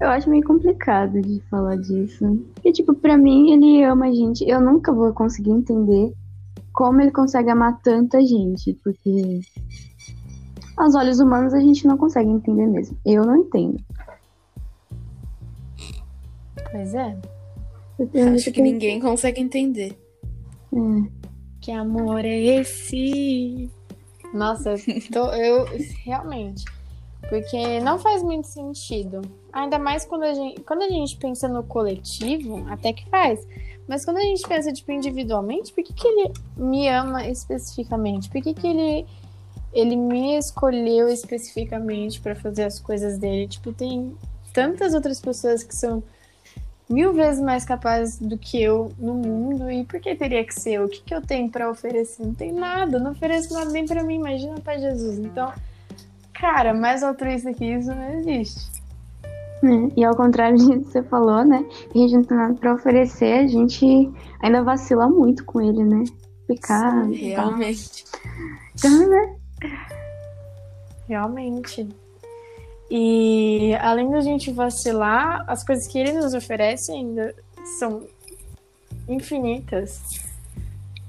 Eu 0.00 0.08
acho 0.08 0.30
meio 0.30 0.44
complicado 0.44 1.20
de 1.20 1.40
falar 1.50 1.76
disso. 1.76 2.40
Porque, 2.54 2.72
tipo, 2.72 2.94
pra 2.94 3.18
mim, 3.18 3.52
ele 3.52 3.84
ama 3.84 4.06
a 4.06 4.12
gente. 4.12 4.48
Eu 4.48 4.60
nunca 4.60 4.92
vou 4.92 5.12
conseguir 5.12 5.50
entender 5.50 6.12
como 6.72 7.00
ele 7.00 7.10
consegue 7.10 7.50
amar 7.50 7.80
tanta 7.82 8.20
gente. 8.24 8.74
Porque, 8.82 9.40
aos 10.76 10.94
olhos 10.94 11.20
humanos, 11.20 11.52
a 11.54 11.60
gente 11.60 11.86
não 11.86 11.96
consegue 11.96 12.30
entender 12.30 12.66
mesmo. 12.66 12.96
Eu 13.04 13.24
não 13.24 13.36
entendo. 13.36 13.76
Pois 16.70 16.94
é. 16.94 17.16
Eu 18.14 18.28
acho 18.34 18.50
que 18.50 18.62
ninguém 18.62 18.98
consegue 19.00 19.40
entender. 19.40 19.96
É. 20.72 21.10
Que 21.60 21.70
amor 21.70 22.24
é 22.24 22.36
esse? 22.60 23.70
Nossa, 24.34 24.70
eu, 24.70 24.78
tô- 25.12 25.30
eu 25.32 25.66
realmente. 26.04 26.64
Porque 27.32 27.80
não 27.80 27.98
faz 27.98 28.22
muito 28.22 28.46
sentido. 28.46 29.22
Ainda 29.50 29.78
mais 29.78 30.04
quando 30.04 30.24
a 30.24 30.34
gente, 30.34 30.60
quando 30.64 30.82
a 30.82 30.88
gente 30.90 31.16
pensa 31.16 31.48
no 31.48 31.62
coletivo, 31.62 32.62
até 32.68 32.92
que 32.92 33.08
faz. 33.08 33.48
Mas 33.88 34.04
quando 34.04 34.18
a 34.18 34.20
gente 34.20 34.46
pensa, 34.46 34.70
tipo, 34.70 34.92
individualmente, 34.92 35.72
por 35.72 35.82
que, 35.82 35.94
que 35.94 36.06
ele 36.06 36.30
me 36.58 36.86
ama 36.90 37.26
especificamente? 37.26 38.28
Por 38.28 38.42
que, 38.42 38.52
que 38.52 38.66
ele, 38.66 39.06
ele 39.72 39.96
me 39.96 40.36
escolheu 40.36 41.08
especificamente 41.08 42.20
pra 42.20 42.34
fazer 42.34 42.64
as 42.64 42.78
coisas 42.78 43.16
dele? 43.16 43.48
Tipo, 43.48 43.72
tem 43.72 44.14
tantas 44.52 44.92
outras 44.92 45.18
pessoas 45.18 45.62
que 45.62 45.74
são 45.74 46.02
mil 46.86 47.14
vezes 47.14 47.40
mais 47.40 47.64
capazes 47.64 48.18
do 48.18 48.36
que 48.36 48.62
eu 48.62 48.92
no 48.98 49.14
mundo. 49.14 49.70
E 49.70 49.84
por 49.84 50.00
que 50.00 50.14
teria 50.14 50.44
que 50.44 50.52
ser? 50.52 50.82
O 50.82 50.86
que, 50.86 51.00
que 51.00 51.14
eu 51.14 51.22
tenho 51.22 51.50
pra 51.50 51.70
oferecer? 51.70 52.26
Não 52.26 52.34
tem 52.34 52.52
nada, 52.52 52.98
não 52.98 53.12
ofereço 53.12 53.54
nada 53.54 53.70
nem 53.70 53.86
pra 53.86 54.02
mim, 54.02 54.16
imagina 54.16 54.60
pra 54.60 54.76
Jesus. 54.76 55.18
Então, 55.18 55.50
cara, 56.42 56.74
mais 56.74 57.04
altruísta 57.04 57.54
que 57.54 57.64
isso 57.64 57.94
não 57.94 58.14
existe. 58.14 58.82
É, 59.62 59.92
E 59.96 60.04
ao 60.04 60.16
contrário 60.16 60.56
disso 60.56 60.80
que 60.80 60.90
você 60.90 61.02
falou, 61.04 61.44
né? 61.44 61.64
Que 61.92 61.98
a 61.98 62.02
gente 62.02 62.14
não 62.14 62.24
tem 62.24 62.36
nada 62.36 62.54
pra 62.54 62.74
oferecer, 62.74 63.44
a 63.44 63.46
gente 63.46 64.10
ainda 64.42 64.64
vacila 64.64 65.08
muito 65.08 65.44
com 65.44 65.60
ele, 65.60 65.84
né? 65.84 66.04
Sim, 66.48 66.56
tal. 66.56 66.90
Realmente. 67.12 68.04
Então, 68.74 69.08
né? 69.08 69.36
Realmente. 71.08 71.88
E 72.90 73.74
além 73.80 74.10
da 74.10 74.20
gente 74.20 74.50
vacilar, 74.50 75.44
as 75.46 75.64
coisas 75.64 75.86
que 75.86 75.96
ele 75.96 76.12
nos 76.12 76.34
oferece 76.34 76.90
ainda 76.90 77.32
são 77.78 78.04
infinitas. 79.08 80.02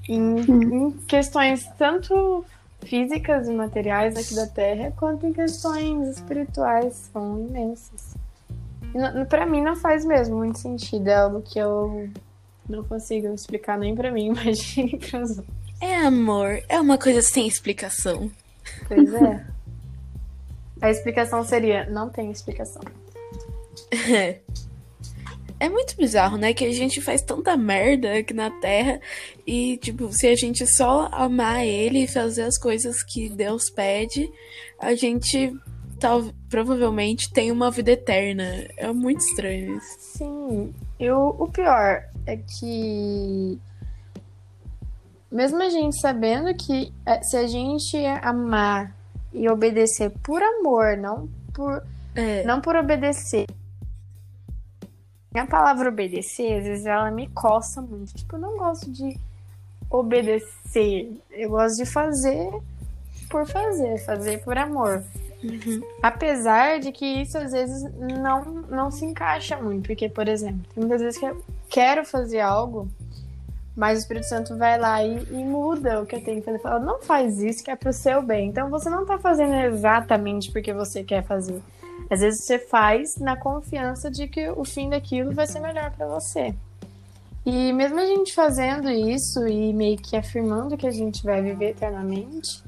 Em, 0.08 0.38
em 0.38 0.90
questões 1.08 1.66
tanto 1.76 2.44
físicas 2.84 3.48
e 3.48 3.52
materiais 3.52 4.16
aqui 4.16 4.34
da 4.34 4.46
Terra, 4.46 4.92
quanto 4.96 5.26
em 5.26 5.32
questões 5.32 6.08
espirituais, 6.08 7.10
são 7.12 7.40
imensas. 7.40 8.14
Pra 9.28 9.46
mim 9.46 9.62
não 9.62 9.74
faz 9.74 10.04
mesmo 10.04 10.36
muito 10.36 10.58
sentido, 10.58 11.08
é 11.08 11.16
algo 11.16 11.42
que 11.42 11.58
eu 11.58 12.08
não 12.68 12.84
consigo 12.84 13.28
explicar 13.34 13.78
nem 13.78 13.94
pra 13.94 14.10
mim, 14.12 14.26
imagine 14.36 14.98
pros 14.98 15.38
outros. 15.38 15.64
É 15.80 15.96
amor, 15.96 16.62
é 16.68 16.80
uma 16.80 16.96
coisa 16.96 17.20
sem 17.20 17.46
explicação. 17.46 18.30
Pois 18.88 19.12
é. 19.12 19.44
A 20.80 20.90
explicação 20.90 21.44
seria: 21.44 21.88
não 21.88 22.10
tem 22.10 22.30
explicação. 22.30 22.82
É 25.64 25.68
muito 25.70 25.96
bizarro, 25.96 26.36
né? 26.36 26.52
Que 26.52 26.66
a 26.66 26.72
gente 26.72 27.00
faz 27.00 27.22
tanta 27.22 27.56
merda 27.56 28.18
aqui 28.18 28.34
na 28.34 28.50
Terra 28.50 29.00
e, 29.46 29.78
tipo, 29.78 30.12
se 30.12 30.26
a 30.26 30.36
gente 30.36 30.66
só 30.66 31.08
amar 31.10 31.64
Ele 31.64 32.00
e 32.00 32.06
fazer 32.06 32.42
as 32.42 32.58
coisas 32.58 33.02
que 33.02 33.30
Deus 33.30 33.70
pede, 33.70 34.30
a 34.78 34.94
gente 34.94 35.58
tal, 35.98 36.24
provavelmente 36.50 37.32
tem 37.32 37.50
uma 37.50 37.70
vida 37.70 37.92
eterna. 37.92 38.44
É 38.76 38.92
muito 38.92 39.20
estranho 39.20 39.78
isso. 39.78 39.96
Sim, 40.18 40.74
eu, 41.00 41.34
o 41.38 41.48
pior 41.50 42.02
é 42.26 42.36
que, 42.36 43.58
mesmo 45.32 45.62
a 45.62 45.70
gente 45.70 45.98
sabendo 45.98 46.54
que 46.54 46.92
eh, 47.06 47.22
se 47.22 47.38
a 47.38 47.46
gente 47.46 47.96
amar 48.20 48.94
e 49.32 49.48
obedecer 49.48 50.10
por 50.22 50.42
amor, 50.42 50.98
não 50.98 51.26
por, 51.54 51.82
É, 52.14 52.44
não 52.44 52.60
por 52.60 52.76
obedecer. 52.76 53.46
A 55.34 55.46
palavra 55.46 55.88
obedecer, 55.88 56.58
às 56.58 56.64
vezes 56.64 56.86
ela 56.86 57.10
me 57.10 57.28
coça 57.28 57.82
muito. 57.82 58.14
Tipo, 58.14 58.36
eu 58.36 58.40
não 58.40 58.56
gosto 58.56 58.90
de 58.90 59.18
obedecer. 59.90 61.20
Eu 61.30 61.50
gosto 61.50 61.76
de 61.76 61.86
fazer 61.86 62.50
por 63.28 63.46
fazer, 63.46 63.98
fazer 64.04 64.44
por 64.44 64.56
amor. 64.56 65.02
uhum. 65.42 65.82
Apesar 66.00 66.78
de 66.78 66.92
que 66.92 67.04
isso 67.04 67.36
às 67.36 67.50
vezes 67.50 67.82
não, 67.98 68.44
não 68.70 68.90
se 68.92 69.04
encaixa 69.04 69.56
muito. 69.56 69.88
Porque, 69.88 70.08
por 70.08 70.28
exemplo, 70.28 70.60
tem 70.72 70.84
muitas 70.84 71.00
vezes 71.00 71.18
que 71.18 71.26
eu 71.26 71.44
quero 71.68 72.04
fazer 72.04 72.38
algo, 72.38 72.88
mas 73.76 73.98
o 73.98 74.02
Espírito 74.02 74.26
Santo 74.26 74.56
vai 74.56 74.78
lá 74.78 75.02
e, 75.02 75.18
e 75.30 75.44
muda 75.44 76.00
o 76.00 76.06
que 76.06 76.14
eu 76.14 76.22
tenho 76.22 76.38
que 76.38 76.46
fazer. 76.46 76.60
Fala, 76.60 76.78
não 76.78 77.02
faz 77.02 77.40
isso 77.40 77.64
que 77.64 77.72
é 77.72 77.76
pro 77.76 77.92
seu 77.92 78.22
bem. 78.22 78.50
Então 78.50 78.70
você 78.70 78.88
não 78.88 79.04
tá 79.04 79.18
fazendo 79.18 79.54
exatamente 79.54 80.52
porque 80.52 80.72
você 80.72 81.02
quer 81.02 81.24
fazer. 81.24 81.60
Às 82.10 82.20
vezes 82.20 82.44
você 82.44 82.58
faz 82.58 83.16
na 83.16 83.36
confiança 83.36 84.10
de 84.10 84.28
que 84.28 84.48
o 84.50 84.64
fim 84.64 84.90
daquilo 84.90 85.32
vai 85.32 85.46
ser 85.46 85.60
melhor 85.60 85.90
para 85.90 86.06
você. 86.06 86.54
E 87.44 87.72
mesmo 87.72 88.00
a 88.00 88.06
gente 88.06 88.34
fazendo 88.34 88.90
isso 88.90 89.46
e 89.46 89.72
meio 89.72 89.98
que 89.98 90.16
afirmando 90.16 90.76
que 90.76 90.86
a 90.86 90.90
gente 90.90 91.22
vai 91.22 91.42
viver 91.42 91.70
eternamente, 91.70 92.62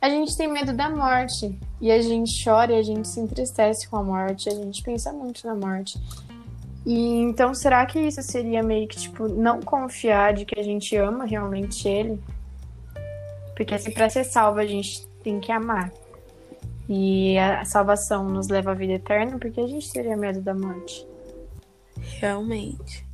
a 0.00 0.08
gente 0.08 0.36
tem 0.36 0.48
medo 0.48 0.72
da 0.72 0.88
morte. 0.88 1.58
E 1.80 1.90
a 1.90 2.00
gente 2.00 2.42
chora 2.42 2.72
e 2.72 2.78
a 2.78 2.82
gente 2.82 3.06
se 3.08 3.20
entristece 3.20 3.88
com 3.88 3.96
a 3.96 4.02
morte, 4.02 4.48
a 4.48 4.54
gente 4.54 4.82
pensa 4.82 5.12
muito 5.12 5.46
na 5.46 5.54
morte. 5.54 5.98
E 6.86 7.20
então, 7.20 7.54
será 7.54 7.84
que 7.86 7.98
isso 7.98 8.22
seria 8.22 8.62
meio 8.62 8.86
que, 8.86 8.96
tipo, 8.96 9.26
não 9.28 9.60
confiar 9.60 10.34
de 10.34 10.44
que 10.44 10.58
a 10.58 10.62
gente 10.62 10.94
ama 10.96 11.24
realmente 11.24 11.88
ele? 11.88 12.18
Porque 13.56 13.74
assim, 13.74 13.90
pra 13.90 14.10
ser 14.10 14.24
salvo, 14.24 14.58
a 14.58 14.66
gente 14.66 15.06
tem 15.22 15.40
que 15.40 15.50
amar. 15.50 15.90
E 16.88 17.38
a 17.38 17.64
salvação 17.64 18.28
nos 18.28 18.48
leva 18.48 18.72
à 18.72 18.74
vida 18.74 18.92
eterna, 18.94 19.38
porque 19.38 19.60
a 19.60 19.66
gente 19.66 19.90
teria 19.92 20.16
medo 20.16 20.40
da 20.40 20.54
morte. 20.54 21.06
Realmente. 22.20 23.06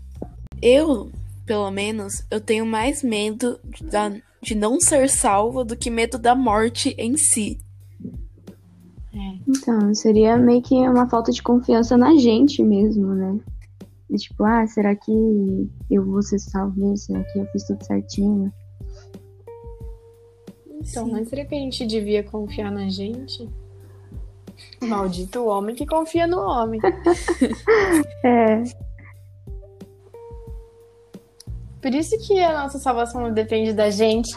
Eu, 0.60 1.10
pelo 1.46 1.70
menos, 1.70 2.24
eu 2.30 2.40
tenho 2.40 2.66
mais 2.66 3.02
medo 3.02 3.60
de, 3.64 3.84
da- 3.84 4.12
de 4.42 4.54
não 4.54 4.80
ser 4.80 5.08
salva 5.08 5.64
do 5.64 5.76
que 5.76 5.88
medo 5.90 6.18
da 6.18 6.34
morte 6.34 6.94
em 6.98 7.16
si. 7.16 7.60
Então, 9.46 9.92
seria 9.94 10.36
meio 10.36 10.62
que 10.62 10.74
uma 10.74 11.08
falta 11.08 11.32
de 11.32 11.42
confiança 11.42 11.96
na 11.96 12.16
gente 12.16 12.62
mesmo, 12.62 13.14
né? 13.14 13.38
E, 14.08 14.16
tipo, 14.16 14.44
ah, 14.44 14.66
será 14.66 14.94
que 14.94 15.10
eu 15.90 16.04
vou 16.04 16.22
ser 16.22 16.38
salvo 16.38 16.78
mesmo? 16.78 16.96
Será 16.96 17.24
que 17.24 17.38
eu 17.38 17.46
fiz 17.46 17.66
tudo 17.66 17.84
certinho? 17.84 18.52
Então, 20.80 21.06
Sim. 21.06 21.12
mas 21.12 21.28
será 21.28 21.44
que 21.44 21.54
a 21.54 21.58
gente 21.58 21.86
devia 21.86 22.22
confiar 22.22 22.70
na 22.70 22.88
gente? 22.88 23.48
Maldito 24.82 25.44
homem 25.44 25.74
que 25.74 25.86
confia 25.86 26.26
no 26.26 26.40
homem. 26.40 26.80
É, 28.24 28.62
Por 31.80 31.94
isso 31.94 32.16
que 32.26 32.38
a 32.42 32.52
nossa 32.62 32.78
salvação 32.78 33.22
não 33.22 33.32
depende 33.32 33.72
da 33.72 33.90
gente. 33.90 34.34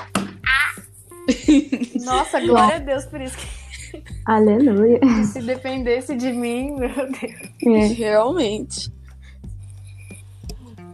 Nossa, 2.06 2.40
glória 2.40 2.78
a 2.78 2.80
Deus 2.80 3.06
por 3.06 3.20
isso. 3.22 3.38
Que 3.38 4.04
aleluia. 4.26 5.00
se 5.32 5.42
dependesse 5.42 6.16
de 6.16 6.32
mim, 6.32 6.72
meu 6.76 6.90
Deus. 6.90 7.92
É, 7.92 7.94
Realmente. 7.94 8.92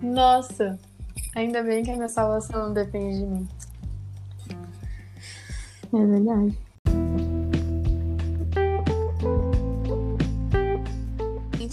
Nossa, 0.02 0.80
ainda 1.36 1.62
bem 1.62 1.84
que 1.84 1.92
a 1.92 1.96
minha 1.96 2.10
salvação 2.10 2.68
não 2.68 2.74
depende 2.74 3.20
de 3.20 3.26
mim. 3.26 3.48
é 5.94 6.06
verdade. 6.06 6.58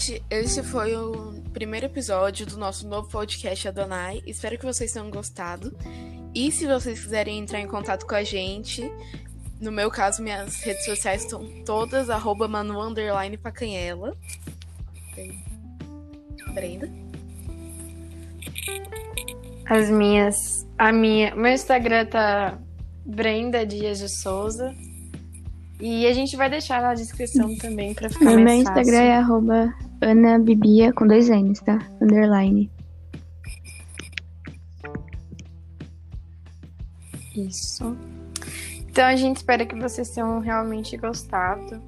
Gente, 0.07 0.23
esse 0.31 0.63
foi 0.63 0.95
o 0.95 1.43
primeiro 1.53 1.87
episódio 1.87 2.47
do 2.47 2.57
nosso 2.57 2.87
novo 2.87 3.09
podcast 3.09 3.67
Adonai. 3.67 4.23
Espero 4.25 4.57
que 4.57 4.65
vocês 4.65 4.93
tenham 4.93 5.11
gostado. 5.11 5.77
E 6.33 6.53
se 6.53 6.65
vocês 6.65 7.01
quiserem 7.01 7.41
entrar 7.41 7.59
em 7.59 7.67
contato 7.67 8.07
com 8.07 8.15
a 8.15 8.23
gente, 8.23 8.89
no 9.61 9.73
meu 9.73 9.91
caso, 9.91 10.23
minhas 10.23 10.63
redes 10.63 10.85
sociais 10.85 11.25
estão 11.25 11.45
todas, 11.65 12.09
arroba 12.09 12.47
Manu 12.47 12.81
underline 12.81 13.37
Pacanhela. 13.37 14.17
Brenda. 16.55 16.89
As 19.69 19.91
minhas. 19.91 20.65
A 20.79 20.93
minha. 20.93 21.35
Meu 21.35 21.53
Instagram 21.53 22.07
tá 22.07 22.57
Brenda 23.05 23.67
Dias 23.67 23.99
de 23.99 24.09
Souza. 24.09 24.73
E 25.81 26.07
a 26.07 26.13
gente 26.13 26.37
vai 26.37 26.49
deixar 26.49 26.81
na 26.81 26.95
descrição 26.95 27.57
também 27.57 27.93
pra 27.93 28.09
ficar 28.09 28.25
O 28.25 28.35
mais 28.35 28.45
meu 28.45 28.65
fácil. 28.65 28.81
Instagram 28.83 29.03
é 29.03 29.17
arroba 29.17 29.86
Ana 30.01 30.39
Bibia 30.39 30.93
com 30.93 31.07
dois 31.07 31.29
N's, 31.29 31.61
tá? 31.61 31.79
Underline. 32.01 32.71
Isso. 37.35 37.97
Então 38.89 39.05
a 39.05 39.17
gente 39.17 39.37
espera 39.37 39.67
que 39.67 39.75
vocês 39.75 40.11
tenham 40.11 40.39
realmente 40.41 40.97
gostado. 40.97 41.83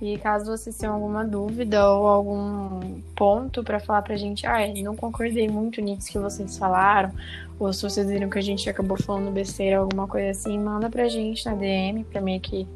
E 0.00 0.18
caso 0.18 0.46
vocês 0.46 0.76
tenham 0.76 0.94
alguma 0.94 1.24
dúvida 1.24 1.88
ou 1.88 2.06
algum 2.06 3.00
ponto 3.16 3.62
pra 3.62 3.80
falar 3.80 4.02
pra 4.02 4.16
gente, 4.16 4.46
ah, 4.46 4.58
não 4.82 4.94
concordei 4.94 5.48
muito 5.48 5.80
nisso 5.80 6.10
que 6.10 6.18
vocês 6.18 6.58
falaram, 6.58 7.10
ou 7.58 7.72
se 7.72 7.82
vocês 7.82 8.06
viram 8.06 8.28
que 8.28 8.38
a 8.38 8.42
gente 8.42 8.68
acabou 8.68 9.00
falando 9.00 9.32
besteira, 9.32 9.78
alguma 9.78 10.06
coisa 10.06 10.30
assim, 10.30 10.58
manda 10.58 10.90
pra 10.90 11.08
gente 11.08 11.46
na 11.46 11.54
DM 11.54 12.04
pra 12.04 12.20
meio 12.20 12.40
que 12.40 12.66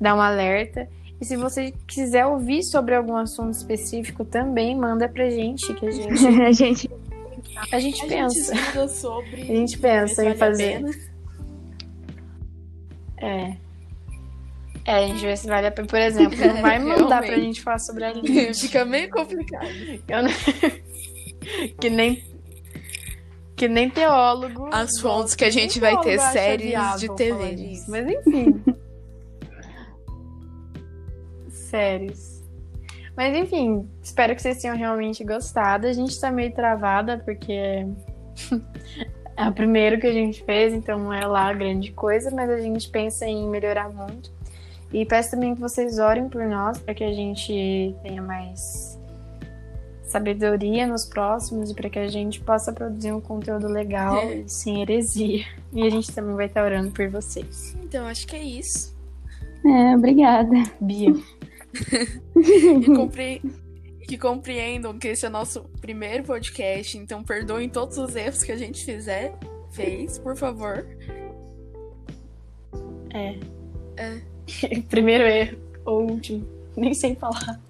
dar 0.00 0.14
um 0.14 0.20
alerta. 0.20 0.88
E 1.24 1.26
se 1.26 1.36
você 1.38 1.72
quiser 1.86 2.26
ouvir 2.26 2.62
sobre 2.62 2.94
algum 2.94 3.16
assunto 3.16 3.54
específico 3.54 4.26
também, 4.26 4.76
manda 4.76 5.08
pra 5.08 5.30
gente, 5.30 5.72
que 5.72 5.86
a 5.86 5.90
gente, 5.90 6.26
a 6.42 6.52
gente. 6.52 6.90
a 7.72 7.80
gente 7.80 8.04
A 8.04 8.08
pensa. 8.08 8.54
gente 8.54 8.88
sobre. 8.92 9.40
A 9.40 9.44
gente 9.46 9.78
pensa 9.78 10.22
em 10.26 10.34
fazer. 10.34 10.82
É. 13.16 13.56
É, 14.84 14.96
a 14.96 15.06
gente 15.06 15.24
vê 15.24 15.34
se 15.34 15.46
vale 15.46 15.66
a 15.66 15.70
pena. 15.70 15.88
Por 15.88 15.98
exemplo, 15.98 16.36
não 16.38 16.60
vai 16.60 16.78
mandar 16.84 17.22
pra 17.22 17.36
gente 17.38 17.62
falar 17.62 17.78
sobre 17.78 18.04
a 18.04 18.12
Lynch. 18.20 18.60
Fica 18.60 18.84
meio 18.84 19.08
complicado. 19.10 19.66
Eu 20.06 20.22
não- 20.24 21.74
que 21.80 21.88
nem. 21.88 22.22
Que 23.56 23.66
nem 23.66 23.88
teólogo. 23.88 24.68
As 24.70 25.00
fontes 25.00 25.34
que 25.34 25.44
a 25.46 25.50
gente 25.50 25.80
vai 25.80 25.98
ter 26.02 26.18
séries 26.20 26.74
de 27.00 27.08
TV. 27.14 27.78
Mas 27.88 28.06
enfim. 28.10 28.62
Séries. 31.74 32.44
Mas 33.16 33.36
enfim, 33.36 33.88
espero 34.00 34.34
que 34.36 34.40
vocês 34.42 34.60
tenham 34.62 34.76
realmente 34.76 35.24
gostado. 35.24 35.88
A 35.88 35.92
gente 35.92 36.18
tá 36.20 36.30
meio 36.30 36.52
travada 36.52 37.18
porque 37.24 37.52
é 39.36 39.48
o 39.48 39.52
primeiro 39.52 39.98
que 40.00 40.06
a 40.06 40.12
gente 40.12 40.44
fez, 40.44 40.72
então 40.72 40.98
não 40.98 41.12
é 41.12 41.26
lá 41.26 41.52
grande 41.52 41.90
coisa, 41.92 42.30
mas 42.30 42.48
a 42.48 42.58
gente 42.60 42.88
pensa 42.88 43.26
em 43.26 43.48
melhorar 43.48 43.88
muito. 43.88 44.32
E 44.92 45.04
peço 45.04 45.32
também 45.32 45.54
que 45.54 45.60
vocês 45.60 45.98
orem 45.98 46.28
por 46.28 46.44
nós 46.44 46.78
para 46.78 46.94
que 46.94 47.02
a 47.02 47.12
gente 47.12 47.94
tenha 48.04 48.22
mais 48.22 48.96
sabedoria 50.04 50.86
nos 50.86 51.04
próximos 51.04 51.70
e 51.72 51.74
para 51.74 51.90
que 51.90 51.98
a 51.98 52.06
gente 52.06 52.40
possa 52.40 52.72
produzir 52.72 53.10
um 53.10 53.20
conteúdo 53.20 53.66
legal 53.66 54.16
É. 54.16 54.44
sem 54.46 54.80
heresia. 54.82 55.44
E 55.72 55.82
a 55.84 55.90
gente 55.90 56.12
também 56.12 56.36
vai 56.36 56.46
estar 56.46 56.64
orando 56.64 56.92
por 56.92 57.08
vocês. 57.08 57.76
Então, 57.82 58.06
acho 58.06 58.24
que 58.28 58.36
é 58.36 58.42
isso. 58.44 58.94
É, 59.66 59.96
obrigada. 59.96 60.54
Bia, 60.80 61.12
E 62.36 62.86
compre... 62.94 63.42
que 64.06 64.18
compreendam 64.18 64.98
que 64.98 65.08
esse 65.08 65.24
é 65.24 65.28
o 65.28 65.32
nosso 65.32 65.62
primeiro 65.80 66.24
podcast, 66.24 66.96
então 66.98 67.22
perdoem 67.22 67.68
todos 67.68 67.98
os 67.98 68.14
erros 68.14 68.42
que 68.42 68.52
a 68.52 68.56
gente 68.56 68.84
fizer, 68.84 69.34
fez, 69.72 70.18
por 70.18 70.36
favor. 70.36 70.86
é. 73.12 73.38
É. 73.96 74.20
Primeiro 74.90 75.24
erro, 75.24 75.56
ou 75.84 76.10
último, 76.10 76.46
nem 76.76 76.92
sei 76.92 77.14
falar. 77.14 77.60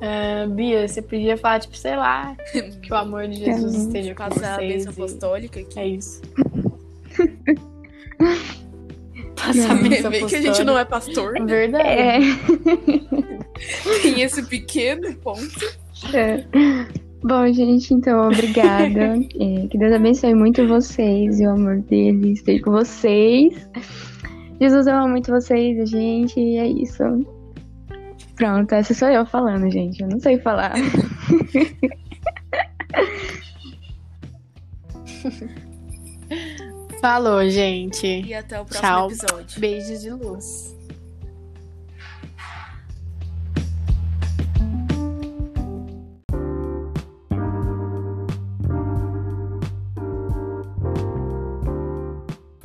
Ah, 0.00 0.46
Bia, 0.48 0.86
você 0.88 1.00
podia 1.00 1.36
falar, 1.36 1.60
tipo, 1.60 1.76
sei 1.76 1.96
lá, 1.96 2.36
que 2.82 2.92
o 2.92 2.96
amor 2.96 3.28
de 3.28 3.36
Jesus 3.36 3.74
esteja 3.74 4.14
com 4.14 4.24
Passar 4.28 4.54
a 4.54 4.56
vocês. 4.56 4.72
bênção 4.86 4.92
apostólica 4.92 5.60
aqui. 5.60 5.78
É 5.78 5.86
isso. 5.86 6.20
A 9.60 9.74
bênção 9.74 10.10
Vê 10.10 10.24
que 10.24 10.36
a 10.36 10.42
gente 10.42 10.64
não 10.64 10.78
é 10.78 10.84
pastor, 10.84 11.34
né? 11.34 11.44
verdade. 11.44 11.88
É. 11.88 12.18
Tem 14.02 14.22
esse 14.22 14.42
pequeno 14.44 15.14
ponto. 15.16 15.60
É. 16.12 16.44
Bom, 17.22 17.52
gente, 17.52 17.94
então, 17.94 18.26
obrigada. 18.26 19.14
É, 19.40 19.66
que 19.68 19.78
Deus 19.78 19.92
abençoe 19.92 20.34
muito 20.34 20.66
vocês 20.66 21.40
e 21.40 21.46
o 21.46 21.50
amor 21.50 21.78
dele 21.82 22.32
esteja 22.32 22.62
com 22.62 22.72
vocês. 22.72 23.68
Jesus 24.60 24.86
ama 24.86 25.08
muito 25.08 25.32
vocês, 25.32 25.80
a 25.80 25.84
gente, 25.84 26.38
e 26.38 26.58
é 26.58 26.66
isso. 26.66 27.02
Pronto, 28.36 28.72
essa 28.72 28.94
sou 28.94 29.08
eu 29.08 29.26
falando, 29.26 29.70
gente. 29.70 30.02
Eu 30.02 30.08
não 30.08 30.20
sei 30.20 30.38
falar. 30.38 30.74
Falou, 37.02 37.44
gente. 37.50 38.06
E 38.06 38.32
até 38.32 38.60
o 38.60 38.64
próximo 38.64 38.88
Tchau. 38.88 39.06
episódio. 39.10 39.60
Beijos 39.60 40.02
de 40.02 40.10
luz. 40.12 40.76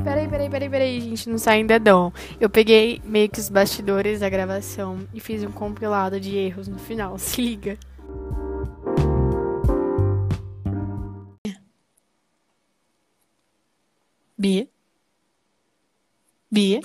Peraí, 0.03 0.27
peraí, 0.27 0.49
peraí, 0.51 0.69
peraí, 0.69 1.01
gente, 1.01 1.29
não 1.31 1.39
sai 1.39 1.61
em 1.61 1.65
dedão. 1.65 2.13
Eu 2.39 2.47
peguei 2.47 3.01
meio 3.03 3.27
que 3.27 3.39
os 3.39 3.49
bastidores 3.49 4.19
da 4.19 4.29
gravação 4.29 4.99
e 5.15 5.19
fiz 5.19 5.43
um 5.43 5.51
compilado 5.51 6.19
de 6.19 6.37
erros 6.37 6.67
no 6.67 6.77
final. 6.77 7.17
Se 7.19 7.41
liga. 7.41 7.75
Bia? 14.37 14.67
Bia? 16.51 16.81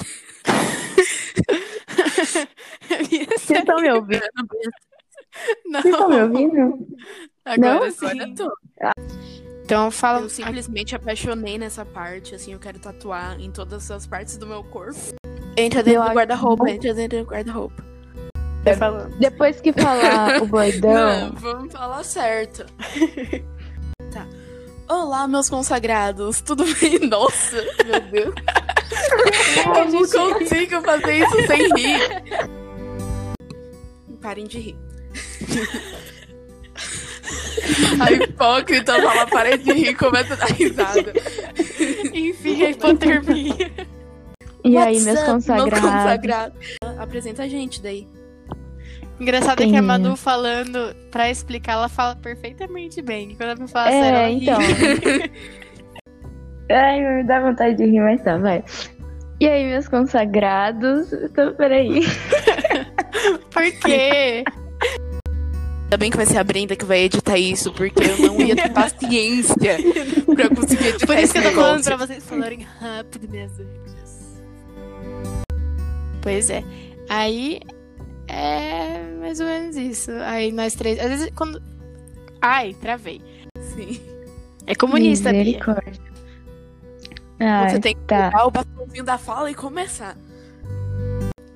Bia, 3.08 3.26
Vocês 3.38 3.60
estão 3.60 3.80
me 3.80 3.90
ouvindo? 3.92 4.22
não. 5.66 5.80
Vocês 5.82 5.94
estão 5.94 6.08
me 6.08 6.22
ouvindo? 6.22 6.88
Agora 7.44 7.80
Não? 7.80 7.90
sim. 7.90 8.06
Agora 8.06 8.28
eu 8.28 8.34
tô. 8.34 8.52
Então 9.64 9.90
fala. 9.90 10.20
Eu 10.22 10.28
simplesmente 10.28 10.94
apaixonei 10.96 11.58
nessa 11.58 11.84
parte, 11.84 12.34
assim, 12.34 12.52
eu 12.52 12.58
quero 12.58 12.78
tatuar 12.78 13.40
em 13.40 13.50
todas 13.50 13.90
as 13.90 14.06
partes 14.06 14.36
do 14.36 14.46
meu 14.46 14.64
corpo. 14.64 14.98
Entra 15.56 15.82
dentro 15.82 16.02
Eu 16.02 16.08
do 16.08 16.14
guarda-roupa, 16.14 16.70
entra 16.70 16.94
dentro 16.94 17.18
do 17.24 17.30
guarda-roupa. 17.30 17.84
Tá 18.64 18.76
falando. 18.76 19.16
Depois 19.18 19.60
que 19.60 19.72
falar 19.72 20.40
o 20.42 20.46
bordão, 20.46 21.30
Não, 21.30 21.32
vamos 21.32 21.72
falar 21.72 22.02
certo. 22.04 22.64
tá. 24.12 24.26
Olá, 24.92 25.26
meus 25.26 25.48
consagrados, 25.48 26.42
tudo 26.42 26.64
bem? 26.74 26.98
Nossa, 27.08 27.56
meu 27.86 28.00
Deus. 28.10 28.34
Eu 29.64 29.90
não 29.90 30.34
consigo 30.34 30.82
fazer 30.82 31.16
isso 31.16 31.46
sem 31.46 31.74
rir. 31.74 31.98
Parem 34.20 34.44
de 34.44 34.58
rir. 34.58 34.76
A 37.98 38.12
hipócrita 38.12 39.00
fala, 39.00 39.26
parem 39.28 39.58
de 39.58 39.72
rir, 39.72 39.94
começa 39.94 40.34
a 40.34 40.36
dar 40.36 40.50
risada. 40.52 41.14
Enfim, 42.12 42.62
a 42.62 42.70
hipotermia. 42.70 43.72
e 44.62 44.76
aí, 44.76 44.96
What's 44.96 45.04
meus 45.06 45.18
up, 45.18 45.26
meu 45.26 45.34
consagrados. 45.34 45.80
consagrado? 45.80 46.54
Apresenta 46.98 47.44
a 47.44 47.48
gente 47.48 47.80
daí. 47.80 48.06
Engraçado 49.20 49.60
é 49.62 49.64
que 49.66 49.70
Tem- 49.70 49.78
a 49.78 49.82
Manu 49.82 50.16
falando, 50.16 50.94
pra 51.10 51.30
explicar, 51.30 51.74
ela 51.74 51.88
fala 51.88 52.16
perfeitamente 52.16 53.00
bem. 53.00 53.30
E 53.32 53.36
quando 53.36 53.50
ela 53.50 53.60
me 53.60 53.68
fala 53.68 53.88
É, 53.90 54.02
sério, 54.02 54.18
ela 54.18 54.30
então. 54.30 54.58
Ai, 56.70 57.00
me 57.00 57.22
dá 57.24 57.40
vontade 57.40 57.76
de 57.76 57.84
rir, 57.84 58.00
mas 58.00 58.22
tá, 58.22 58.36
vai. 58.38 58.64
E 59.40 59.48
aí, 59.48 59.66
meus 59.66 59.86
consagrados? 59.88 61.12
Então, 61.12 61.54
peraí. 61.54 62.00
Por 63.52 63.70
quê? 63.84 64.44
Ainda 65.84 65.96
bem 65.98 66.10
que 66.10 66.16
vai 66.16 66.24
ser 66.26 66.38
a 66.38 66.44
Brenda 66.44 66.74
que 66.74 66.84
vai 66.84 67.00
editar 67.00 67.36
isso, 67.36 67.70
porque 67.72 68.02
eu 68.02 68.16
não 68.18 68.40
ia 68.40 68.56
ter 68.56 68.70
paciência 68.72 69.54
pra 70.34 70.48
conseguir 70.48 70.88
editar 70.88 71.06
Por 71.06 71.18
isso 71.18 71.32
que 71.34 71.38
eu 71.38 71.42
tô 71.42 71.48
esse 71.48 71.54
falando 71.54 71.76
negócio. 71.76 71.84
pra 71.84 71.96
vocês 72.06 72.24
falarem 72.24 72.66
rápido, 72.80 73.28
minhas 73.30 73.52
anjas. 73.52 74.42
Pois 76.22 76.48
é. 76.50 76.64
Aí 77.10 77.60
é 78.32 79.02
mais 79.20 79.38
ou 79.40 79.46
menos 79.46 79.76
isso. 79.76 80.10
Aí 80.24 80.50
nós 80.52 80.74
três. 80.74 80.98
Às 80.98 81.08
vezes 81.08 81.30
quando. 81.34 81.62
Ai, 82.40 82.74
travei. 82.80 83.20
Sim. 83.74 84.00
É 84.66 84.74
comunista, 84.74 85.30
Bia. 85.30 85.44
Misericórdia. 85.44 86.00
Ai, 87.40 87.70
Você 87.70 87.80
tem 87.80 87.94
que 87.94 88.00
tá. 88.02 88.30
pegar 88.30 88.46
o 88.46 88.50
bastãozinho 88.50 89.04
da 89.04 89.18
fala 89.18 89.50
e 89.50 89.54
começar. 89.54 90.16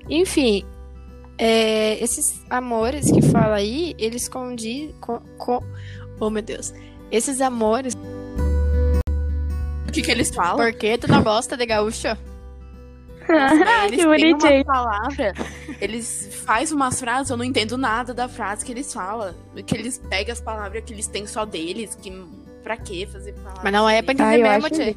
Enfim, 0.09 0.65
é, 1.37 2.01
esses 2.03 2.41
amores 2.49 3.11
que 3.11 3.21
fala 3.21 3.55
aí, 3.57 3.93
eles 3.97 4.27
condi 4.29 4.93
com, 5.01 5.19
com- 5.37 5.63
Oh, 6.19 6.29
meu 6.29 6.41
Deus. 6.41 6.73
Esses 7.11 7.39
amores, 7.41 7.93
O 9.87 9.91
que 9.91 10.01
que 10.01 10.11
eles 10.11 10.29
falam? 10.33 10.57
por 10.57 10.73
que 10.73 10.97
tu 10.97 11.07
não 11.07 11.23
gosta 11.23 11.55
de 11.55 11.65
gaúcho? 11.65 12.07
Nossa, 13.29 13.89
que 13.89 14.05
bonitinho. 14.05 14.55
uma 14.55 14.65
palavra, 14.65 15.33
eles 15.81 16.29
fazem 16.45 16.75
umas 16.75 16.99
frases, 16.99 17.29
eu 17.29 17.37
não 17.37 17.43
entendo 17.45 17.77
nada 17.77 18.13
da 18.13 18.27
frase 18.27 18.65
que 18.65 18.71
eles 18.71 18.93
falam. 18.93 19.33
Que 19.65 19.75
eles 19.77 19.97
pegam 20.09 20.33
as 20.33 20.41
palavras 20.41 20.83
que 20.85 20.93
eles 20.93 21.07
têm 21.07 21.25
só 21.27 21.45
deles, 21.45 21.95
que 21.95 22.11
pra 22.63 22.77
quê 22.77 23.07
fazer 23.11 23.33
palavras? 23.33 23.63
Mas 23.63 23.73
não 23.73 23.89
é 23.89 24.01
pra 24.01 24.13
dizer 24.13 24.23
Ai, 24.25 24.41
eu 24.41 24.43
mesmo, 24.43 24.69
tchê. 24.69 24.95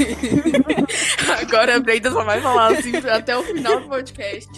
Agora 1.42 1.76
a 1.76 1.80
Brenda 1.80 2.10
só 2.10 2.24
vai 2.24 2.40
falar 2.40 2.72
assim 2.72 2.96
até 2.96 3.36
o 3.36 3.42
final 3.42 3.80
do 3.80 3.88
podcast. 3.88 4.50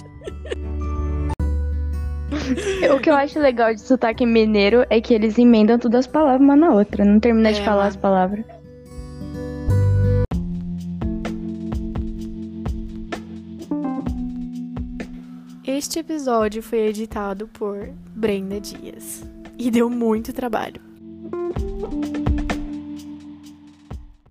O 2.95 2.99
que 3.01 3.11
eu 3.11 3.15
acho 3.15 3.39
legal 3.39 3.75
de 3.75 3.81
sotaque 3.83 4.25
mineiro 4.25 4.87
é 4.89 5.01
que 5.01 5.13
eles 5.13 5.39
emendam 5.39 5.79
todas 5.79 6.01
as 6.01 6.07
palavras 6.07 6.41
uma 6.41 6.57
na 6.57 6.71
outra. 6.71 7.05
Não 7.05 7.21
termina 7.21 7.53
de 7.53 7.61
É, 7.61 7.65
falar 7.65 7.77
mano. 7.85 7.89
as 7.89 7.97
palavras. 7.97 8.45
Este 15.75 16.01
episódio 16.01 16.63
foi 16.63 16.81
editado 16.81 17.49
por 17.49 17.89
Brenda 18.15 18.61
Dias. 18.61 19.25
E 19.59 19.71
deu 19.71 19.89
muito 19.89 20.31
trabalho. 20.31 20.83